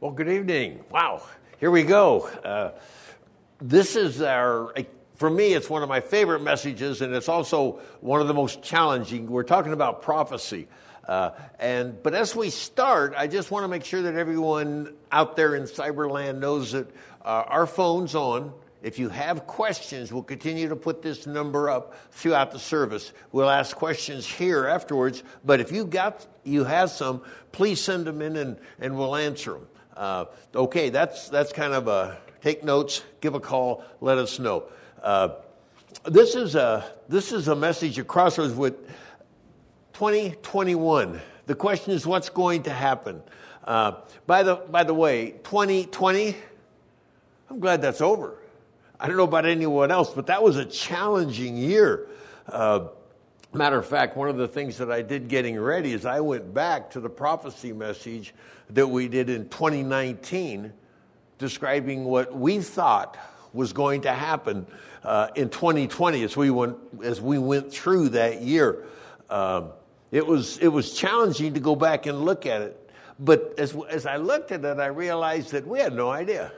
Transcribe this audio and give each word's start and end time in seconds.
Well, 0.00 0.12
good 0.12 0.28
evening. 0.28 0.84
Wow, 0.92 1.22
here 1.58 1.72
we 1.72 1.82
go. 1.82 2.20
Uh, 2.20 2.70
this 3.60 3.96
is 3.96 4.22
our, 4.22 4.72
for 5.16 5.28
me, 5.28 5.54
it's 5.54 5.68
one 5.68 5.82
of 5.82 5.88
my 5.88 5.98
favorite 5.98 6.40
messages, 6.40 7.02
and 7.02 7.12
it's 7.12 7.28
also 7.28 7.80
one 8.00 8.20
of 8.20 8.28
the 8.28 8.34
most 8.34 8.62
challenging. 8.62 9.26
We're 9.26 9.42
talking 9.42 9.72
about 9.72 10.02
prophecy. 10.02 10.68
Uh, 11.08 11.30
and 11.58 12.00
but 12.00 12.14
as 12.14 12.36
we 12.36 12.50
start, 12.50 13.14
I 13.16 13.26
just 13.26 13.50
want 13.50 13.64
to 13.64 13.68
make 13.68 13.84
sure 13.84 14.02
that 14.02 14.14
everyone 14.14 14.94
out 15.10 15.34
there 15.34 15.56
in 15.56 15.64
cyberland 15.64 16.38
knows 16.38 16.70
that 16.70 16.88
uh, 17.24 17.42
our 17.48 17.66
phone's 17.66 18.14
on. 18.14 18.52
If 18.84 19.00
you 19.00 19.08
have 19.08 19.48
questions, 19.48 20.12
we'll 20.12 20.22
continue 20.22 20.68
to 20.68 20.76
put 20.76 21.02
this 21.02 21.26
number 21.26 21.68
up 21.68 21.96
throughout 22.12 22.52
the 22.52 22.60
service. 22.60 23.12
We'll 23.32 23.50
ask 23.50 23.74
questions 23.74 24.28
here 24.28 24.68
afterwards, 24.68 25.24
but 25.44 25.58
if 25.58 25.72
you 25.72 25.86
got 25.86 26.24
you 26.44 26.62
have 26.62 26.90
some, 26.90 27.22
please 27.50 27.80
send 27.80 28.06
them 28.06 28.22
in 28.22 28.36
and, 28.36 28.58
and 28.78 28.96
we'll 28.96 29.16
answer 29.16 29.54
them. 29.54 29.66
Uh, 29.98 30.26
okay, 30.54 30.90
that's, 30.90 31.28
that's 31.28 31.52
kind 31.52 31.72
of 31.72 31.88
a 31.88 32.16
take 32.40 32.62
notes, 32.62 33.02
give 33.20 33.34
a 33.34 33.40
call, 33.40 33.82
let 34.00 34.16
us 34.16 34.38
know. 34.38 34.62
Uh, 35.02 35.30
this, 36.04 36.36
is 36.36 36.54
a, 36.54 36.88
this 37.08 37.32
is 37.32 37.48
a 37.48 37.56
message 37.56 37.98
at 37.98 38.06
Crossroads 38.06 38.54
with 38.54 38.76
2021. 39.94 41.20
The 41.46 41.54
question 41.56 41.92
is 41.92 42.06
what's 42.06 42.28
going 42.28 42.62
to 42.62 42.70
happen? 42.70 43.20
Uh, 43.64 43.94
by, 44.28 44.44
the, 44.44 44.54
by 44.54 44.84
the 44.84 44.94
way, 44.94 45.32
2020, 45.42 46.36
I'm 47.50 47.58
glad 47.58 47.82
that's 47.82 48.00
over. 48.00 48.38
I 49.00 49.08
don't 49.08 49.16
know 49.16 49.24
about 49.24 49.46
anyone 49.46 49.90
else, 49.90 50.10
but 50.14 50.26
that 50.28 50.44
was 50.44 50.58
a 50.58 50.64
challenging 50.64 51.56
year. 51.56 52.06
Uh, 52.46 52.86
Matter 53.54 53.78
of 53.78 53.86
fact, 53.86 54.16
one 54.16 54.28
of 54.28 54.36
the 54.36 54.46
things 54.46 54.76
that 54.76 54.90
I 54.90 55.00
did 55.00 55.28
getting 55.28 55.58
ready 55.58 55.92
is 55.92 56.04
I 56.04 56.20
went 56.20 56.52
back 56.52 56.90
to 56.90 57.00
the 57.00 57.08
prophecy 57.08 57.72
message 57.72 58.34
that 58.70 58.86
we 58.86 59.08
did 59.08 59.30
in 59.30 59.48
2019, 59.48 60.70
describing 61.38 62.04
what 62.04 62.36
we 62.36 62.60
thought 62.60 63.16
was 63.54 63.72
going 63.72 64.02
to 64.02 64.12
happen 64.12 64.66
uh, 65.02 65.28
in 65.34 65.48
2020 65.48 66.22
as 66.24 66.36
we 66.36 66.50
went 66.50 66.76
as 67.02 67.22
we 67.22 67.38
went 67.38 67.72
through 67.72 68.10
that 68.10 68.42
year. 68.42 68.84
Um, 69.30 69.70
it 70.10 70.26
was 70.26 70.58
it 70.58 70.68
was 70.68 70.92
challenging 70.92 71.54
to 71.54 71.60
go 71.60 71.74
back 71.74 72.04
and 72.04 72.26
look 72.26 72.44
at 72.44 72.60
it, 72.60 72.90
but 73.18 73.54
as 73.56 73.74
as 73.88 74.04
I 74.04 74.16
looked 74.16 74.52
at 74.52 74.62
it, 74.62 74.78
I 74.78 74.86
realized 74.86 75.52
that 75.52 75.66
we 75.66 75.78
had 75.78 75.94
no 75.94 76.10
idea. 76.10 76.52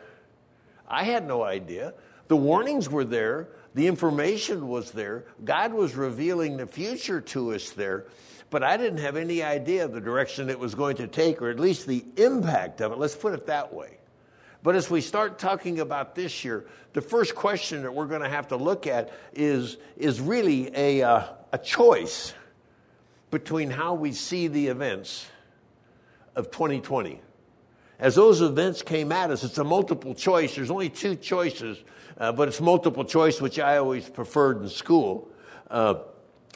I 0.88 1.04
had 1.04 1.24
no 1.24 1.44
idea. 1.44 1.94
The 2.26 2.36
warnings 2.36 2.88
were 2.88 3.04
there. 3.04 3.48
The 3.74 3.86
information 3.86 4.68
was 4.68 4.90
there. 4.90 5.24
God 5.44 5.72
was 5.72 5.94
revealing 5.94 6.56
the 6.56 6.66
future 6.66 7.20
to 7.20 7.54
us 7.54 7.70
there, 7.70 8.06
but 8.50 8.64
I 8.64 8.76
didn't 8.76 8.98
have 8.98 9.16
any 9.16 9.42
idea 9.42 9.84
of 9.84 9.92
the 9.92 10.00
direction 10.00 10.50
it 10.50 10.58
was 10.58 10.74
going 10.74 10.96
to 10.96 11.06
take, 11.06 11.40
or 11.40 11.50
at 11.50 11.60
least 11.60 11.86
the 11.86 12.04
impact 12.16 12.80
of 12.80 12.92
it. 12.92 12.98
Let's 12.98 13.14
put 13.14 13.32
it 13.32 13.46
that 13.46 13.72
way. 13.72 13.98
But 14.62 14.74
as 14.74 14.90
we 14.90 15.00
start 15.00 15.38
talking 15.38 15.80
about 15.80 16.14
this 16.14 16.44
year, 16.44 16.66
the 16.92 17.00
first 17.00 17.34
question 17.34 17.82
that 17.82 17.94
we're 17.94 18.06
going 18.06 18.20
to 18.20 18.28
have 18.28 18.48
to 18.48 18.56
look 18.56 18.86
at 18.86 19.12
is, 19.32 19.78
is 19.96 20.20
really 20.20 20.70
a, 20.76 21.02
uh, 21.02 21.24
a 21.52 21.58
choice 21.58 22.34
between 23.30 23.70
how 23.70 23.94
we 23.94 24.12
see 24.12 24.48
the 24.48 24.66
events 24.66 25.26
of 26.34 26.50
2020. 26.50 27.20
As 28.00 28.14
those 28.14 28.40
events 28.40 28.82
came 28.82 29.12
at 29.12 29.30
us, 29.30 29.44
it's 29.44 29.58
a 29.58 29.64
multiple 29.64 30.14
choice. 30.14 30.56
There's 30.56 30.70
only 30.70 30.88
two 30.88 31.14
choices 31.16 31.78
uh, 32.20 32.30
but 32.30 32.48
it's 32.48 32.60
multiple 32.60 33.04
choice, 33.04 33.40
which 33.40 33.58
I 33.58 33.78
always 33.78 34.08
preferred 34.08 34.60
in 34.60 34.68
school. 34.68 35.28
Uh, 35.70 35.94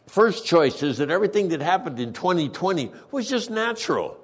first 0.06 0.44
choice 0.44 0.82
is 0.82 0.98
that 0.98 1.10
everything 1.10 1.48
that 1.48 1.62
happened 1.62 1.98
in 1.98 2.12
2020 2.12 2.92
was 3.10 3.28
just 3.28 3.50
natural. 3.50 4.20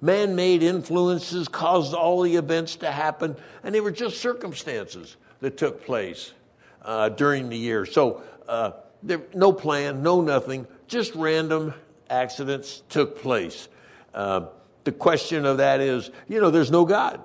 Man 0.00 0.34
made 0.34 0.62
influences 0.62 1.48
caused 1.48 1.92
all 1.92 2.22
the 2.22 2.36
events 2.36 2.76
to 2.76 2.90
happen, 2.90 3.36
and 3.62 3.74
they 3.74 3.82
were 3.82 3.90
just 3.90 4.18
circumstances 4.18 5.18
that 5.40 5.58
took 5.58 5.84
place 5.84 6.32
uh, 6.82 7.10
during 7.10 7.50
the 7.50 7.58
year. 7.58 7.84
So, 7.84 8.22
uh, 8.48 8.72
there, 9.02 9.20
no 9.34 9.52
plan, 9.52 10.02
no 10.02 10.22
nothing, 10.22 10.66
just 10.88 11.14
random 11.14 11.74
accidents 12.08 12.82
took 12.88 13.20
place. 13.20 13.68
Uh, 14.14 14.46
the 14.84 14.92
question 14.92 15.44
of 15.44 15.58
that 15.58 15.80
is, 15.80 16.10
you 16.28 16.40
know, 16.40 16.50
there's 16.50 16.70
no 16.70 16.84
God. 16.84 17.20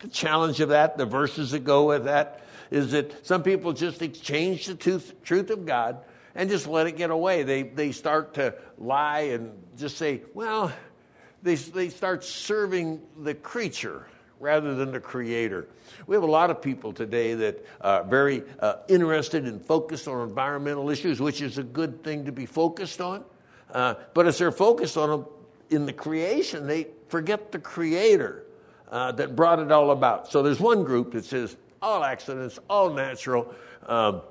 The 0.00 0.08
challenge 0.08 0.60
of 0.60 0.70
that, 0.70 0.98
the 0.98 1.06
verses 1.06 1.50
that 1.52 1.64
go 1.64 1.86
with 1.86 2.04
that, 2.04 2.42
is 2.70 2.92
that 2.92 3.26
some 3.26 3.42
people 3.42 3.72
just 3.72 4.02
exchange 4.02 4.66
the 4.66 4.74
truth, 4.74 5.14
truth 5.22 5.50
of 5.50 5.66
God 5.66 5.98
and 6.34 6.50
just 6.50 6.66
let 6.66 6.86
it 6.86 6.96
get 6.96 7.10
away. 7.10 7.42
They, 7.42 7.62
they 7.62 7.92
start 7.92 8.34
to 8.34 8.54
lie 8.78 9.20
and 9.20 9.50
just 9.76 9.96
say, 9.96 10.22
well, 10.34 10.72
they, 11.42 11.54
they 11.54 11.88
start 11.88 12.24
serving 12.24 13.00
the 13.22 13.34
creature 13.34 14.06
rather 14.38 14.74
than 14.74 14.92
the 14.92 15.00
creator. 15.00 15.66
We 16.06 16.14
have 16.14 16.22
a 16.22 16.30
lot 16.30 16.50
of 16.50 16.60
people 16.60 16.92
today 16.92 17.34
that 17.34 17.64
are 17.80 18.04
very 18.04 18.42
uh, 18.60 18.76
interested 18.88 19.44
and 19.44 19.64
focused 19.64 20.08
on 20.08 20.28
environmental 20.28 20.90
issues, 20.90 21.20
which 21.20 21.40
is 21.40 21.56
a 21.56 21.62
good 21.62 22.04
thing 22.04 22.26
to 22.26 22.32
be 22.32 22.44
focused 22.44 23.00
on. 23.00 23.24
Uh, 23.72 23.94
but 24.12 24.26
as 24.26 24.38
they're 24.38 24.52
focused 24.52 24.96
on 24.98 25.08
them 25.08 25.26
in 25.70 25.86
the 25.86 25.92
creation, 25.92 26.66
they 26.66 26.88
forget 27.08 27.52
the 27.52 27.58
creator 27.58 28.44
uh, 28.90 29.12
that 29.12 29.36
brought 29.36 29.58
it 29.58 29.72
all 29.72 29.90
about. 29.90 30.30
So 30.30 30.42
there's 30.42 30.60
one 30.60 30.84
group 30.84 31.12
that 31.12 31.24
says, 31.24 31.56
all 31.82 32.04
accidents, 32.04 32.58
all 32.68 32.90
natural, 32.90 33.54
um, 33.86 34.22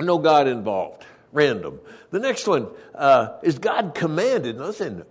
no 0.00 0.18
God 0.18 0.46
involved, 0.46 1.04
random. 1.32 1.80
The 2.10 2.18
next 2.18 2.46
one 2.46 2.68
uh, 2.94 3.38
is 3.42 3.58
God 3.58 3.94
commanded. 3.94 4.58
Listen, 4.58 5.04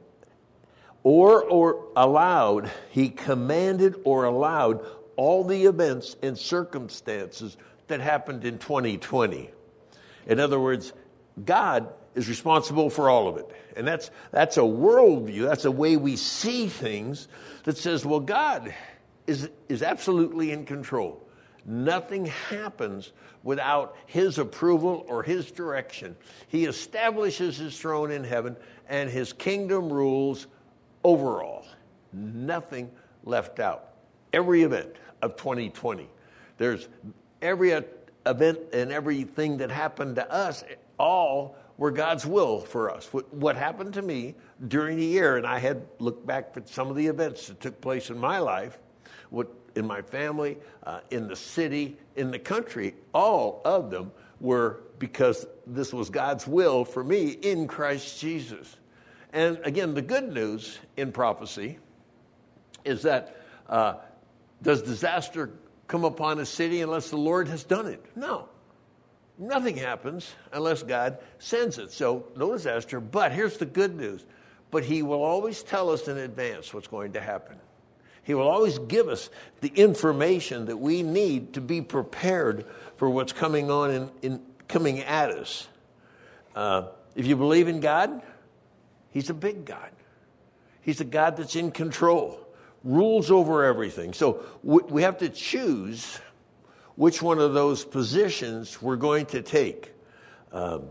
or 1.04 1.44
or 1.44 1.88
allowed. 1.96 2.72
He 2.92 3.10
commanded 3.10 3.96
or 4.04 4.26
allowed 4.26 4.86
all 5.16 5.44
the 5.44 5.66
events 5.66 6.16
and 6.22 6.38
circumstances 6.38 7.58
that 7.88 8.02
happened 8.02 8.44
in 8.46 8.58
2020. 8.58 9.50
In 10.28 10.40
other 10.40 10.60
words, 10.60 10.94
God 11.44 11.94
is 12.16 12.30
responsible 12.30 12.90
for 12.90 13.10
all 13.10 13.28
of 13.28 13.38
it. 13.38 13.50
And 13.76 13.88
that's, 13.88 14.10
that's 14.32 14.58
a 14.58 14.62
worldview, 14.62 15.44
that's 15.44 15.66
a 15.66 15.72
way 15.72 15.98
we 15.98 16.16
see 16.16 16.68
things 16.68 17.28
that 17.64 17.78
says, 17.78 18.06
well, 18.06 18.22
God 18.22 18.74
is, 19.28 19.50
is 19.70 19.84
absolutely 19.84 20.52
in 20.52 20.66
control. 20.66 21.22
Nothing 21.66 22.26
happens 22.26 23.12
without 23.44 23.96
his 24.06 24.38
approval 24.38 25.06
or 25.08 25.24
his 25.24 25.52
direction. 25.52 26.16
He 26.48 26.66
establishes 26.66 27.58
his 27.58 27.78
throne 27.78 28.12
in 28.12 28.24
heaven 28.24 28.56
and 28.88 29.10
his 29.10 29.34
kingdom 29.34 29.92
rules 29.92 30.48
overall. 31.04 31.66
Nothing 32.14 32.92
left 33.24 33.60
out. 33.60 33.90
Every 34.32 34.64
event 34.64 34.96
of 35.22 35.36
2020. 35.36 36.10
There's 36.58 36.88
every 37.42 37.72
event 38.26 38.60
and 38.74 38.92
everything 38.92 39.58
that 39.58 39.70
happened 39.70 40.16
to 40.16 40.32
us, 40.32 40.64
all 40.98 41.56
were 41.78 41.92
God's 41.92 42.26
will 42.26 42.62
for 42.62 42.90
us. 42.90 43.08
What 43.32 43.56
happened 43.56 43.94
to 43.96 44.02
me 44.02 44.36
during 44.68 44.98
the 44.98 45.06
year, 45.06 45.38
and 45.38 45.46
I 45.46 45.60
had 45.60 45.86
looked 46.00 46.26
back 46.26 46.54
at 46.56 46.70
some 46.70 46.90
of 46.90 46.96
the 46.96 47.08
events 47.08 47.48
that 47.48 47.60
took 47.60 47.82
place 47.82 48.10
in 48.10 48.18
my 48.18 48.40
life, 48.40 48.78
what 49.30 49.50
in 49.76 49.86
my 49.86 50.02
family, 50.02 50.58
uh, 50.84 51.02
in 51.12 51.28
the 51.28 51.36
city, 51.36 51.98
in 52.16 52.32
the 52.32 52.40
country, 52.40 52.96
all 53.14 53.62
of 53.66 53.92
them 53.92 54.12
were 54.40 54.82
because 55.00 55.46
this 55.68 55.92
was 55.94 56.10
God's 56.10 56.48
will 56.48 56.86
for 56.86 57.04
me 57.04 57.30
in 57.30 57.68
Christ 57.68 58.20
Jesus. 58.20 58.78
And 59.34 59.60
again, 59.64 59.94
the 59.94 60.02
good 60.02 60.32
news 60.32 60.80
in 60.96 61.12
prophecy 61.12 61.78
is 62.86 63.02
that 63.02 63.36
uh, 63.68 63.96
does 64.62 64.82
disaster 64.82 65.52
come 65.88 66.06
upon 66.06 66.40
a 66.40 66.46
city 66.46 66.82
unless 66.82 67.10
the 67.10 67.18
Lord 67.18 67.50
has 67.50 67.66
done 67.66 67.88
it? 67.88 68.04
No. 68.16 68.48
Nothing 69.38 69.76
happens 69.76 70.34
unless 70.54 70.84
God 70.84 71.18
sends 71.40 71.78
it. 71.78 71.92
So, 71.92 72.28
no 72.36 72.54
disaster. 72.54 73.00
But 73.00 73.32
here's 73.32 73.58
the 73.58 73.66
good 73.66 73.96
news. 73.96 74.26
But 74.72 74.84
He 74.84 75.04
will 75.04 75.24
always 75.24 75.62
tell 75.64 75.90
us 75.90 76.08
in 76.08 76.18
advance 76.18 76.74
what's 76.74 76.88
going 76.88 77.14
to 77.14 77.22
happen. 77.22 77.58
He 78.24 78.34
will 78.34 78.48
always 78.48 78.80
give 78.80 79.08
us 79.08 79.30
the 79.62 79.68
information 79.70 80.66
that 80.66 80.78
we 80.78 81.04
need 81.04 81.54
to 81.54 81.62
be 81.62 81.82
prepared 81.82 82.66
for 82.98 83.10
what's 83.10 83.34
coming 83.34 83.70
on 83.70 83.92
in, 83.92 84.12
in 84.22 84.42
coming 84.68 85.00
at 85.00 85.30
us. 85.30 85.68
Uh, 86.56 86.88
if 87.16 87.28
you 87.28 87.36
believe 87.36 87.68
in 87.68 87.82
God, 87.82 88.22
He's 89.12 89.30
a 89.30 89.34
big 89.34 89.66
God. 89.66 89.92
He's 90.82 91.02
a 91.02 91.06
God 91.06 91.38
that's 91.38 91.56
in 91.56 91.72
control, 91.72 92.40
rules 92.84 93.32
over 93.32 93.64
everything. 93.64 94.14
So 94.14 94.44
we 94.64 95.02
have 95.02 95.18
to 95.20 95.30
choose 95.30 96.20
which 96.96 97.22
one 97.22 97.40
of 97.40 97.54
those 97.54 97.84
positions 97.84 98.82
we're 98.82 98.96
going 98.96 99.26
to 99.28 99.42
take. 99.42 99.92
Um, 100.52 100.90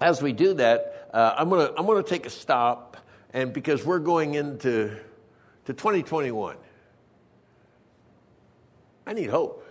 as 0.00 0.22
we 0.22 0.32
do 0.32 0.54
that, 0.54 1.08
uh, 1.12 1.34
I'm 1.36 1.48
going 1.48 1.66
to 1.66 1.74
I'm 1.78 1.86
to 1.86 2.02
take 2.02 2.26
a 2.26 2.30
stop, 2.30 2.96
and 3.32 3.52
because 3.52 3.84
we're 3.84 3.98
going 3.98 4.34
into 4.34 4.96
to 5.66 5.72
2021. 5.72 6.56
I 9.06 9.12
need 9.12 9.30
hope. 9.30 9.66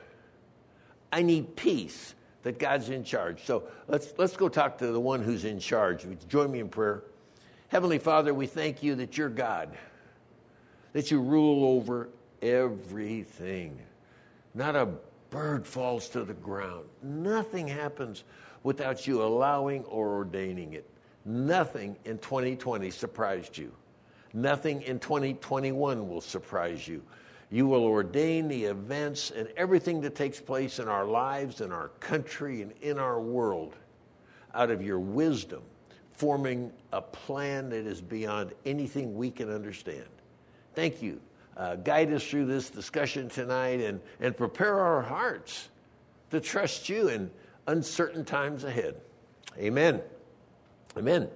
I 1.11 1.21
need 1.21 1.55
peace 1.55 2.15
that 2.43 2.59
God's 2.59 2.89
in 2.89 3.03
charge. 3.03 3.45
So 3.45 3.63
let's, 3.87 4.13
let's 4.17 4.35
go 4.35 4.49
talk 4.49 4.77
to 4.79 4.87
the 4.87 4.99
one 4.99 5.21
who's 5.21 5.45
in 5.45 5.59
charge. 5.59 6.05
Join 6.27 6.51
me 6.51 6.59
in 6.59 6.69
prayer. 6.69 7.03
Heavenly 7.69 7.99
Father, 7.99 8.33
we 8.33 8.45
thank 8.45 8.83
you 8.83 8.95
that 8.95 9.17
you're 9.17 9.29
God, 9.29 9.75
that 10.91 11.09
you 11.09 11.21
rule 11.21 11.65
over 11.77 12.09
everything. 12.41 13.79
Not 14.53 14.75
a 14.75 14.89
bird 15.33 15.65
falls 15.65 16.09
to 16.09 16.23
the 16.23 16.35
ground. 16.35 16.85
Nothing 17.01 17.67
happens 17.67 18.23
without 18.61 19.07
you 19.07 19.23
allowing 19.23 19.83
or 19.85 20.13
ordaining 20.13 20.73
it. 20.73 20.87
Nothing 21.25 21.97
in 22.05 22.19
2020 22.19 22.91
surprised 22.91 23.57
you. 23.57 23.71
Nothing 24.33 24.83
in 24.83 24.99
2021 24.99 26.07
will 26.07 26.21
surprise 26.21 26.87
you. 26.87 27.01
You 27.49 27.65
will 27.65 27.83
ordain 27.83 28.47
the 28.47 28.65
events 28.65 29.31
and 29.31 29.47
everything 29.57 30.01
that 30.01 30.13
takes 30.13 30.39
place 30.39 30.77
in 30.77 30.87
our 30.87 31.05
lives, 31.05 31.61
in 31.61 31.71
our 31.71 31.89
country, 31.99 32.61
and 32.61 32.71
in 32.81 32.99
our 32.99 33.19
world 33.19 33.75
out 34.53 34.69
of 34.69 34.83
your 34.83 34.99
wisdom, 34.99 35.63
forming 36.11 36.71
a 36.91 37.01
plan 37.01 37.69
that 37.69 37.87
is 37.87 38.01
beyond 38.01 38.53
anything 38.65 39.15
we 39.15 39.31
can 39.31 39.49
understand. 39.51 40.05
Thank 40.75 41.01
you. 41.01 41.19
Uh, 41.55 41.75
guide 41.75 42.11
us 42.11 42.23
through 42.23 42.45
this 42.45 42.69
discussion 42.69 43.29
tonight 43.29 43.79
and, 43.79 44.01
and 44.19 44.35
prepare 44.35 44.79
our 44.79 45.01
hearts 45.01 45.69
to 46.31 46.39
trust 46.39 46.89
you 46.89 47.09
in 47.09 47.29
uncertain 47.67 48.25
times 48.25 48.63
ahead. 48.63 48.95
Amen. 49.57 50.01
Amen. 50.97 51.29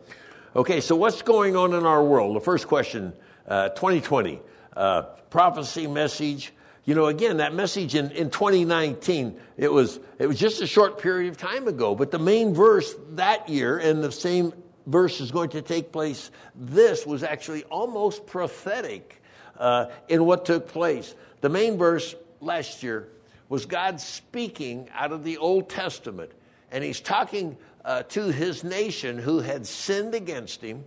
Okay, 0.56 0.81
so 0.81 0.96
what's 0.96 1.22
going 1.22 1.56
on 1.56 1.74
in 1.74 1.86
our 1.86 2.04
world? 2.04 2.36
The 2.36 2.42
first 2.42 2.68
question, 2.68 3.14
uh, 3.48 3.69
2020, 3.69 4.40
uh, 4.75 5.04
prophecy 5.30 5.86
message. 5.86 6.52
You 6.86 6.96
know, 6.96 7.08
again, 7.08 7.38
that 7.38 7.54
message 7.54 7.94
in, 7.94 8.12
in 8.12 8.31
2019, 8.31 9.38
it 9.58 9.72
was, 9.72 10.00
it 10.18 10.25
was 10.25 10.40
just 10.40 10.62
a 10.62 10.68
short 10.68 11.00
period 11.00 11.30
of 11.30 11.38
time 11.38 11.68
ago, 11.68 11.94
but 11.94 12.10
the 12.10 12.19
main 12.19 12.54
verse 12.54 12.96
that 13.12 13.48
year 13.50 13.78
and 13.78 14.04
the 14.04 14.12
same 14.12 14.54
verse 14.88 15.19
is 15.19 15.31
going 15.31 15.50
to 15.50 15.62
take 15.62 15.92
place 15.92 16.31
this 16.56 17.06
was 17.06 17.24
actually 17.24 17.64
almost 17.66 18.25
prophetic 18.25 19.22
uh, 19.57 19.88
in 20.07 20.25
what 20.25 20.45
took 20.45 20.68
place. 20.68 21.13
The 21.42 21.50
main 21.50 21.77
verse 21.77 22.15
last 22.42 22.83
year 22.83 23.07
was 23.50 23.65
God 23.65 24.00
speaking 24.00 24.89
out 24.94 25.12
of 25.12 25.24
the 25.24 25.38
Old 25.38 25.69
Testament, 25.69 26.31
and 26.71 26.83
He's 26.83 27.00
talking 27.00 27.57
uh, 27.86 28.04
to 28.04 28.31
His 28.31 28.63
nation 28.63 29.18
who 29.18 29.39
had 29.39 29.65
sinned 29.65 30.13
against 30.13 30.62
Him, 30.62 30.83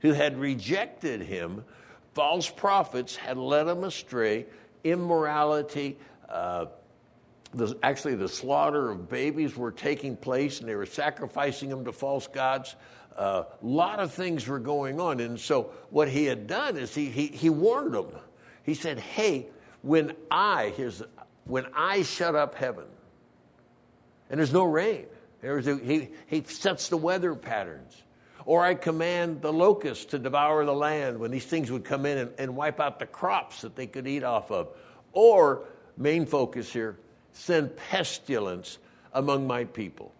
who 0.00 0.12
had 0.12 0.38
rejected 0.38 1.20
Him. 1.20 1.64
False 2.14 2.50
prophets 2.50 3.14
had 3.14 3.36
led 3.36 3.64
them 3.64 3.84
astray, 3.84 4.46
immorality. 4.82 5.96
Uh, 6.28 6.66
the, 7.54 7.78
actually, 7.82 8.16
the 8.16 8.28
slaughter 8.28 8.90
of 8.90 9.08
babies 9.08 9.56
were 9.56 9.70
taking 9.70 10.16
place, 10.16 10.60
and 10.60 10.68
they 10.68 10.74
were 10.74 10.86
sacrificing 10.86 11.70
them 11.70 11.84
to 11.84 11.92
false 11.92 12.26
gods 12.26 12.74
a 13.18 13.46
lot 13.62 13.98
of 13.98 14.12
things 14.12 14.46
were 14.46 14.60
going 14.60 15.00
on. 15.00 15.20
And 15.20 15.38
so 15.38 15.72
what 15.90 16.08
he 16.08 16.24
had 16.24 16.46
done 16.46 16.76
is 16.76 16.94
he, 16.94 17.06
he, 17.06 17.26
he 17.26 17.50
warned 17.50 17.94
them. 17.94 18.06
He 18.62 18.74
said, 18.74 18.98
hey, 18.98 19.48
when 19.82 20.12
I, 20.30 20.72
here's, 20.76 21.02
when 21.44 21.66
I 21.74 22.02
shut 22.02 22.34
up 22.34 22.54
heaven, 22.54 22.84
and 24.30 24.38
there's 24.38 24.52
no 24.52 24.64
rain, 24.64 25.06
there's 25.40 25.66
a, 25.66 25.76
he, 25.76 26.10
he 26.26 26.44
sets 26.46 26.88
the 26.88 26.96
weather 26.96 27.34
patterns. 27.34 28.02
Or 28.44 28.64
I 28.64 28.74
command 28.74 29.42
the 29.42 29.52
locusts 29.52 30.06
to 30.06 30.18
devour 30.18 30.64
the 30.64 30.74
land 30.74 31.18
when 31.18 31.30
these 31.30 31.44
things 31.44 31.70
would 31.70 31.84
come 31.84 32.06
in 32.06 32.18
and, 32.18 32.30
and 32.38 32.56
wipe 32.56 32.80
out 32.80 32.98
the 32.98 33.06
crops 33.06 33.60
that 33.60 33.76
they 33.76 33.86
could 33.86 34.06
eat 34.06 34.22
off 34.22 34.50
of. 34.50 34.68
Or, 35.12 35.64
main 35.96 36.24
focus 36.24 36.72
here, 36.72 36.98
send 37.32 37.76
pestilence 37.76 38.78
among 39.12 39.46
my 39.46 39.64
people. 39.64 40.14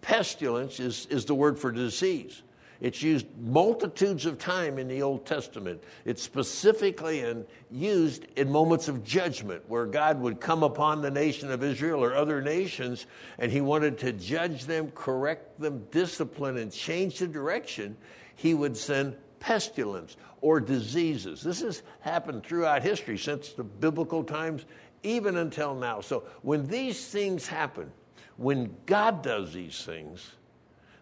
Pestilence 0.00 0.80
is, 0.80 1.06
is 1.06 1.24
the 1.24 1.34
word 1.34 1.58
for 1.58 1.70
disease. 1.70 2.42
It's 2.80 3.02
used 3.02 3.26
multitudes 3.38 4.24
of 4.24 4.38
time 4.38 4.78
in 4.78 4.88
the 4.88 5.02
Old 5.02 5.26
Testament. 5.26 5.82
It's 6.06 6.22
specifically 6.22 7.20
in, 7.20 7.44
used 7.70 8.26
in 8.36 8.50
moments 8.50 8.88
of 8.88 9.04
judgment 9.04 9.62
where 9.68 9.84
God 9.84 10.18
would 10.20 10.40
come 10.40 10.62
upon 10.62 11.02
the 11.02 11.10
nation 11.10 11.50
of 11.50 11.62
Israel 11.62 12.02
or 12.02 12.14
other 12.14 12.40
nations 12.40 13.06
and 13.38 13.52
he 13.52 13.60
wanted 13.60 13.98
to 13.98 14.12
judge 14.12 14.64
them, 14.64 14.90
correct 14.92 15.60
them, 15.60 15.86
discipline, 15.90 16.56
and 16.56 16.72
change 16.72 17.18
the 17.18 17.26
direction. 17.26 17.96
He 18.34 18.54
would 18.54 18.76
send 18.76 19.14
pestilence 19.40 20.16
or 20.40 20.58
diseases. 20.58 21.42
This 21.42 21.60
has 21.60 21.82
happened 22.00 22.44
throughout 22.44 22.82
history 22.82 23.18
since 23.18 23.52
the 23.52 23.64
biblical 23.64 24.24
times, 24.24 24.64
even 25.02 25.36
until 25.36 25.74
now. 25.74 26.00
So 26.00 26.24
when 26.40 26.66
these 26.66 27.08
things 27.08 27.46
happen, 27.46 27.92
when 28.40 28.74
God 28.86 29.22
does 29.22 29.52
these 29.52 29.84
things, 29.84 30.26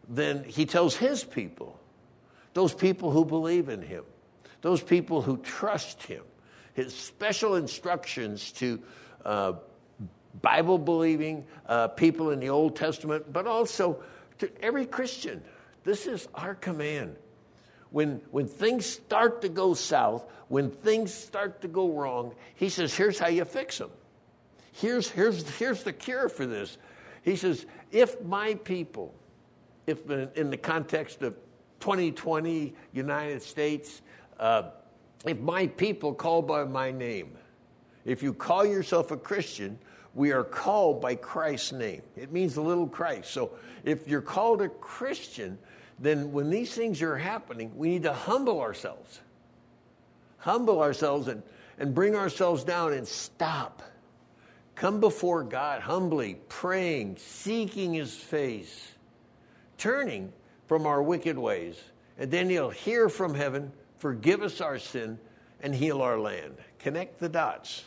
then 0.08 0.42
he 0.42 0.66
tells 0.66 0.96
his 0.96 1.22
people, 1.22 1.78
those 2.52 2.74
people 2.74 3.12
who 3.12 3.24
believe 3.24 3.68
in 3.68 3.80
him, 3.80 4.02
those 4.60 4.82
people 4.82 5.22
who 5.22 5.36
trust 5.36 6.02
him, 6.02 6.24
his 6.74 6.92
special 6.92 7.54
instructions 7.54 8.50
to 8.50 8.82
uh, 9.24 9.52
Bible 10.42 10.78
believing 10.78 11.46
uh, 11.66 11.86
people 11.86 12.32
in 12.32 12.40
the 12.40 12.48
Old 12.48 12.74
Testament, 12.74 13.32
but 13.32 13.46
also 13.46 14.02
to 14.38 14.50
every 14.60 14.84
Christian. 14.84 15.40
This 15.84 16.08
is 16.08 16.26
our 16.34 16.56
command. 16.56 17.14
When, 17.90 18.20
when 18.32 18.48
things 18.48 18.84
start 18.84 19.42
to 19.42 19.48
go 19.48 19.74
south, 19.74 20.24
when 20.48 20.72
things 20.72 21.14
start 21.14 21.60
to 21.62 21.68
go 21.68 21.92
wrong, 21.92 22.34
he 22.56 22.68
says, 22.68 22.96
here's 22.96 23.20
how 23.20 23.28
you 23.28 23.44
fix 23.44 23.78
them. 23.78 23.90
Here's, 24.72 25.08
here's, 25.08 25.48
here's 25.56 25.84
the 25.84 25.92
cure 25.92 26.28
for 26.28 26.44
this. 26.46 26.78
He 27.28 27.36
says, 27.36 27.66
if 27.92 28.22
my 28.24 28.54
people, 28.54 29.14
if 29.86 30.08
in 30.10 30.50
the 30.50 30.56
context 30.56 31.22
of 31.22 31.34
2020 31.80 32.74
United 32.92 33.42
States, 33.42 34.00
uh, 34.40 34.70
if 35.26 35.38
my 35.38 35.66
people 35.66 36.14
call 36.14 36.40
by 36.40 36.64
my 36.64 36.90
name, 36.90 37.36
if 38.04 38.22
you 38.22 38.32
call 38.32 38.64
yourself 38.64 39.10
a 39.10 39.16
Christian, 39.16 39.78
we 40.14 40.32
are 40.32 40.42
called 40.42 41.02
by 41.02 41.14
Christ's 41.14 41.72
name. 41.72 42.02
It 42.16 42.32
means 42.32 42.54
the 42.54 42.62
little 42.62 42.86
Christ. 42.86 43.30
So 43.30 43.52
if 43.84 44.08
you're 44.08 44.22
called 44.22 44.62
a 44.62 44.68
Christian, 44.68 45.58
then 45.98 46.32
when 46.32 46.48
these 46.48 46.72
things 46.72 47.02
are 47.02 47.16
happening, 47.16 47.72
we 47.76 47.90
need 47.90 48.04
to 48.04 48.12
humble 48.12 48.60
ourselves. 48.60 49.20
Humble 50.38 50.80
ourselves 50.80 51.28
and, 51.28 51.42
and 51.78 51.94
bring 51.94 52.16
ourselves 52.16 52.64
down 52.64 52.94
and 52.94 53.06
stop 53.06 53.82
come 54.78 55.00
before 55.00 55.42
God 55.42 55.82
humbly, 55.82 56.36
praying, 56.48 57.16
seeking 57.18 57.94
his 57.94 58.14
face, 58.14 58.92
turning 59.76 60.32
from 60.66 60.86
our 60.86 61.02
wicked 61.02 61.36
ways. 61.36 61.76
And 62.16 62.30
then 62.30 62.48
he'll 62.48 62.70
hear 62.70 63.08
from 63.08 63.34
heaven, 63.34 63.72
forgive 63.98 64.42
us 64.42 64.60
our 64.60 64.78
sin, 64.78 65.18
and 65.60 65.74
heal 65.74 66.00
our 66.00 66.18
land. 66.18 66.56
Connect 66.78 67.18
the 67.18 67.28
dots. 67.28 67.84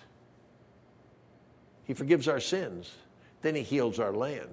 He 1.85 1.93
forgives 1.93 2.27
our 2.27 2.39
sins, 2.39 2.93
then 3.41 3.55
he 3.55 3.63
heals 3.63 3.99
our 3.99 4.13
land. 4.13 4.49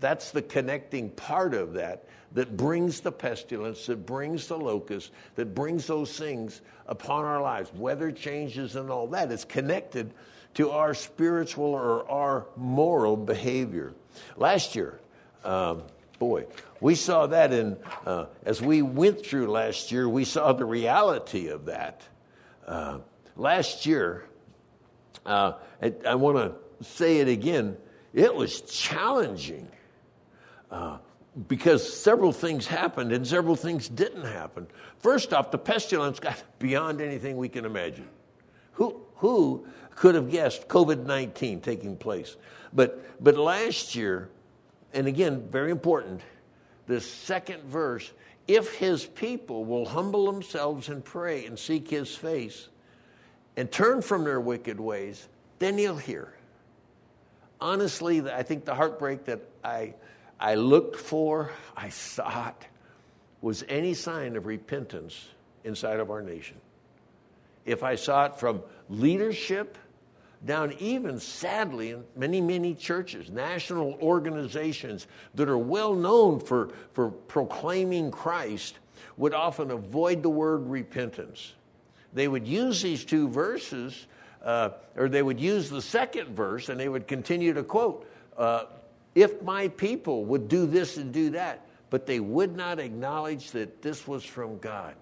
That's 0.00 0.30
the 0.30 0.42
connecting 0.42 1.10
part 1.10 1.54
of 1.54 1.74
that 1.74 2.04
that 2.32 2.56
brings 2.56 3.00
the 3.00 3.12
pestilence, 3.12 3.86
that 3.86 4.04
brings 4.04 4.48
the 4.48 4.58
locust, 4.58 5.10
that 5.36 5.54
brings 5.54 5.86
those 5.86 6.18
things 6.18 6.60
upon 6.86 7.24
our 7.24 7.40
lives. 7.40 7.72
Weather 7.72 8.12
changes 8.12 8.76
and 8.76 8.90
all 8.90 9.06
that. 9.08 9.30
It's 9.30 9.44
connected 9.44 10.12
to 10.56 10.70
our 10.70 10.94
spiritual 10.94 11.66
or 11.66 12.10
our 12.10 12.46
moral 12.56 13.16
behavior. 13.16 13.92
Last 14.36 14.74
year, 14.74 14.98
um, 15.44 15.82
boy, 16.18 16.46
we 16.80 16.94
saw 16.94 17.26
that 17.26 17.52
in, 17.52 17.76
uh, 18.06 18.26
as 18.42 18.62
we 18.62 18.80
went 18.80 19.24
through 19.24 19.48
last 19.48 19.92
year, 19.92 20.08
we 20.08 20.24
saw 20.24 20.54
the 20.54 20.64
reality 20.64 21.48
of 21.48 21.66
that. 21.66 22.02
Uh, 22.66 22.98
last 23.36 23.84
year, 23.84 24.24
uh, 25.26 25.52
I, 25.82 25.92
I 26.06 26.14
want 26.14 26.38
to 26.38 26.84
say 26.84 27.18
it 27.18 27.28
again, 27.28 27.76
it 28.14 28.34
was 28.34 28.62
challenging 28.62 29.68
uh, 30.70 30.98
because 31.48 32.00
several 32.00 32.32
things 32.32 32.66
happened 32.66 33.12
and 33.12 33.26
several 33.26 33.56
things 33.56 33.90
didn't 33.90 34.24
happen. 34.24 34.66
First 35.00 35.34
off, 35.34 35.50
the 35.50 35.58
pestilence 35.58 36.18
got 36.18 36.42
beyond 36.58 37.02
anything 37.02 37.36
we 37.36 37.50
can 37.50 37.66
imagine. 37.66 38.08
Who, 38.72 39.05
who 39.16 39.66
could 39.94 40.14
have 40.14 40.30
guessed 40.30 40.68
COVID 40.68 41.04
19 41.04 41.60
taking 41.60 41.96
place? 41.96 42.36
But, 42.72 43.22
but 43.22 43.36
last 43.36 43.94
year, 43.94 44.28
and 44.92 45.06
again, 45.06 45.48
very 45.50 45.70
important, 45.70 46.20
the 46.86 47.00
second 47.00 47.64
verse 47.64 48.12
if 48.48 48.74
his 48.76 49.04
people 49.04 49.64
will 49.64 49.86
humble 49.86 50.30
themselves 50.30 50.88
and 50.88 51.04
pray 51.04 51.46
and 51.46 51.58
seek 51.58 51.90
his 51.90 52.14
face 52.14 52.68
and 53.56 53.70
turn 53.70 54.02
from 54.02 54.24
their 54.24 54.40
wicked 54.40 54.78
ways, 54.78 55.28
then 55.58 55.78
he'll 55.78 55.96
hear. 55.96 56.32
Honestly, 57.60 58.20
I 58.30 58.42
think 58.42 58.64
the 58.64 58.74
heartbreak 58.74 59.24
that 59.24 59.40
I, 59.64 59.94
I 60.38 60.54
looked 60.54 60.96
for, 60.96 61.50
I 61.76 61.88
sought, 61.88 62.66
was 63.40 63.64
any 63.68 63.94
sign 63.94 64.36
of 64.36 64.46
repentance 64.46 65.28
inside 65.64 65.98
of 65.98 66.10
our 66.10 66.22
nation. 66.22 66.58
If 67.66 67.82
I 67.82 67.96
saw 67.96 68.26
it 68.26 68.36
from 68.36 68.62
leadership 68.88 69.76
down 70.44 70.74
even 70.78 71.18
sadly 71.18 71.90
in 71.90 72.04
many, 72.14 72.40
many 72.40 72.74
churches, 72.74 73.30
national 73.30 73.98
organizations 74.00 75.06
that 75.34 75.48
are 75.48 75.58
well 75.58 75.94
known 75.94 76.38
for, 76.38 76.70
for 76.92 77.10
proclaiming 77.10 78.10
Christ 78.10 78.78
would 79.16 79.34
often 79.34 79.70
avoid 79.70 80.22
the 80.22 80.30
word 80.30 80.68
repentance. 80.68 81.54
They 82.14 82.28
would 82.28 82.46
use 82.46 82.80
these 82.80 83.04
two 83.04 83.28
verses 83.28 84.06
uh, 84.42 84.70
or 84.94 85.08
they 85.08 85.22
would 85.22 85.40
use 85.40 85.68
the 85.68 85.82
second 85.82 86.28
verse 86.36 86.68
and 86.68 86.78
they 86.78 86.88
would 86.88 87.08
continue 87.08 87.52
to 87.52 87.64
quote, 87.64 88.08
uh, 88.38 88.64
If 89.14 89.42
my 89.42 89.68
people 89.68 90.24
would 90.26 90.48
do 90.48 90.66
this 90.66 90.96
and 90.98 91.12
do 91.12 91.30
that, 91.30 91.66
but 91.90 92.06
they 92.06 92.20
would 92.20 92.56
not 92.56 92.78
acknowledge 92.78 93.50
that 93.50 93.82
this 93.82 94.06
was 94.06 94.24
from 94.24 94.58
God. 94.58 94.94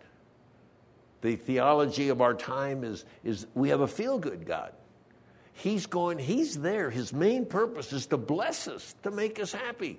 The 1.25 1.37
theology 1.37 2.11
of 2.11 2.21
our 2.21 2.35
time 2.35 2.85
is, 2.85 3.07
is 3.25 3.47
we 3.55 3.71
have 3.71 3.81
a 3.81 3.89
feel 3.89 4.19
good 4.19 4.45
God. 4.45 4.75
He's 5.55 5.87
going, 5.87 6.19
He's 6.19 6.59
there. 6.59 6.91
His 6.91 7.15
main 7.15 7.47
purpose 7.47 7.95
is 7.95 8.05
to 8.09 8.19
bless 8.19 8.69
us, 8.69 8.95
to 9.05 9.11
make 9.11 9.41
us 9.41 9.51
happy. 9.51 9.99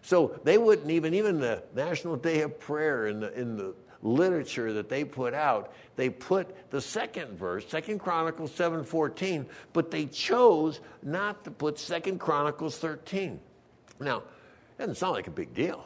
So 0.00 0.40
they 0.42 0.56
wouldn't 0.56 0.90
even, 0.90 1.12
even 1.12 1.38
the 1.38 1.62
National 1.74 2.16
Day 2.16 2.40
of 2.40 2.58
Prayer 2.58 3.08
in 3.08 3.20
the, 3.20 3.38
in 3.38 3.58
the 3.58 3.74
literature 4.00 4.72
that 4.72 4.88
they 4.88 5.04
put 5.04 5.34
out, 5.34 5.74
they 5.96 6.08
put 6.08 6.70
the 6.70 6.80
second 6.80 7.38
verse, 7.38 7.68
Second 7.68 7.98
Chronicles 7.98 8.50
7.14, 8.52 9.44
but 9.74 9.90
they 9.90 10.06
chose 10.06 10.80
not 11.02 11.44
to 11.44 11.50
put 11.50 11.78
Second 11.78 12.20
Chronicles 12.20 12.78
13. 12.78 13.38
Now, 14.00 14.22
doesn't 14.78 14.94
sound 14.94 15.12
like 15.12 15.26
a 15.26 15.30
big 15.30 15.52
deal. 15.52 15.84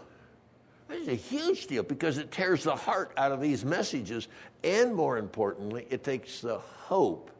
It's 0.90 1.08
a 1.08 1.14
huge 1.14 1.66
deal 1.66 1.82
because 1.82 2.18
it 2.18 2.30
tears 2.30 2.64
the 2.64 2.74
heart 2.74 3.12
out 3.16 3.32
of 3.32 3.40
these 3.40 3.64
messages, 3.64 4.28
and 4.64 4.94
more 4.94 5.18
importantly, 5.18 5.86
it 5.90 6.02
takes 6.02 6.40
the 6.40 6.58
hope 6.58 7.30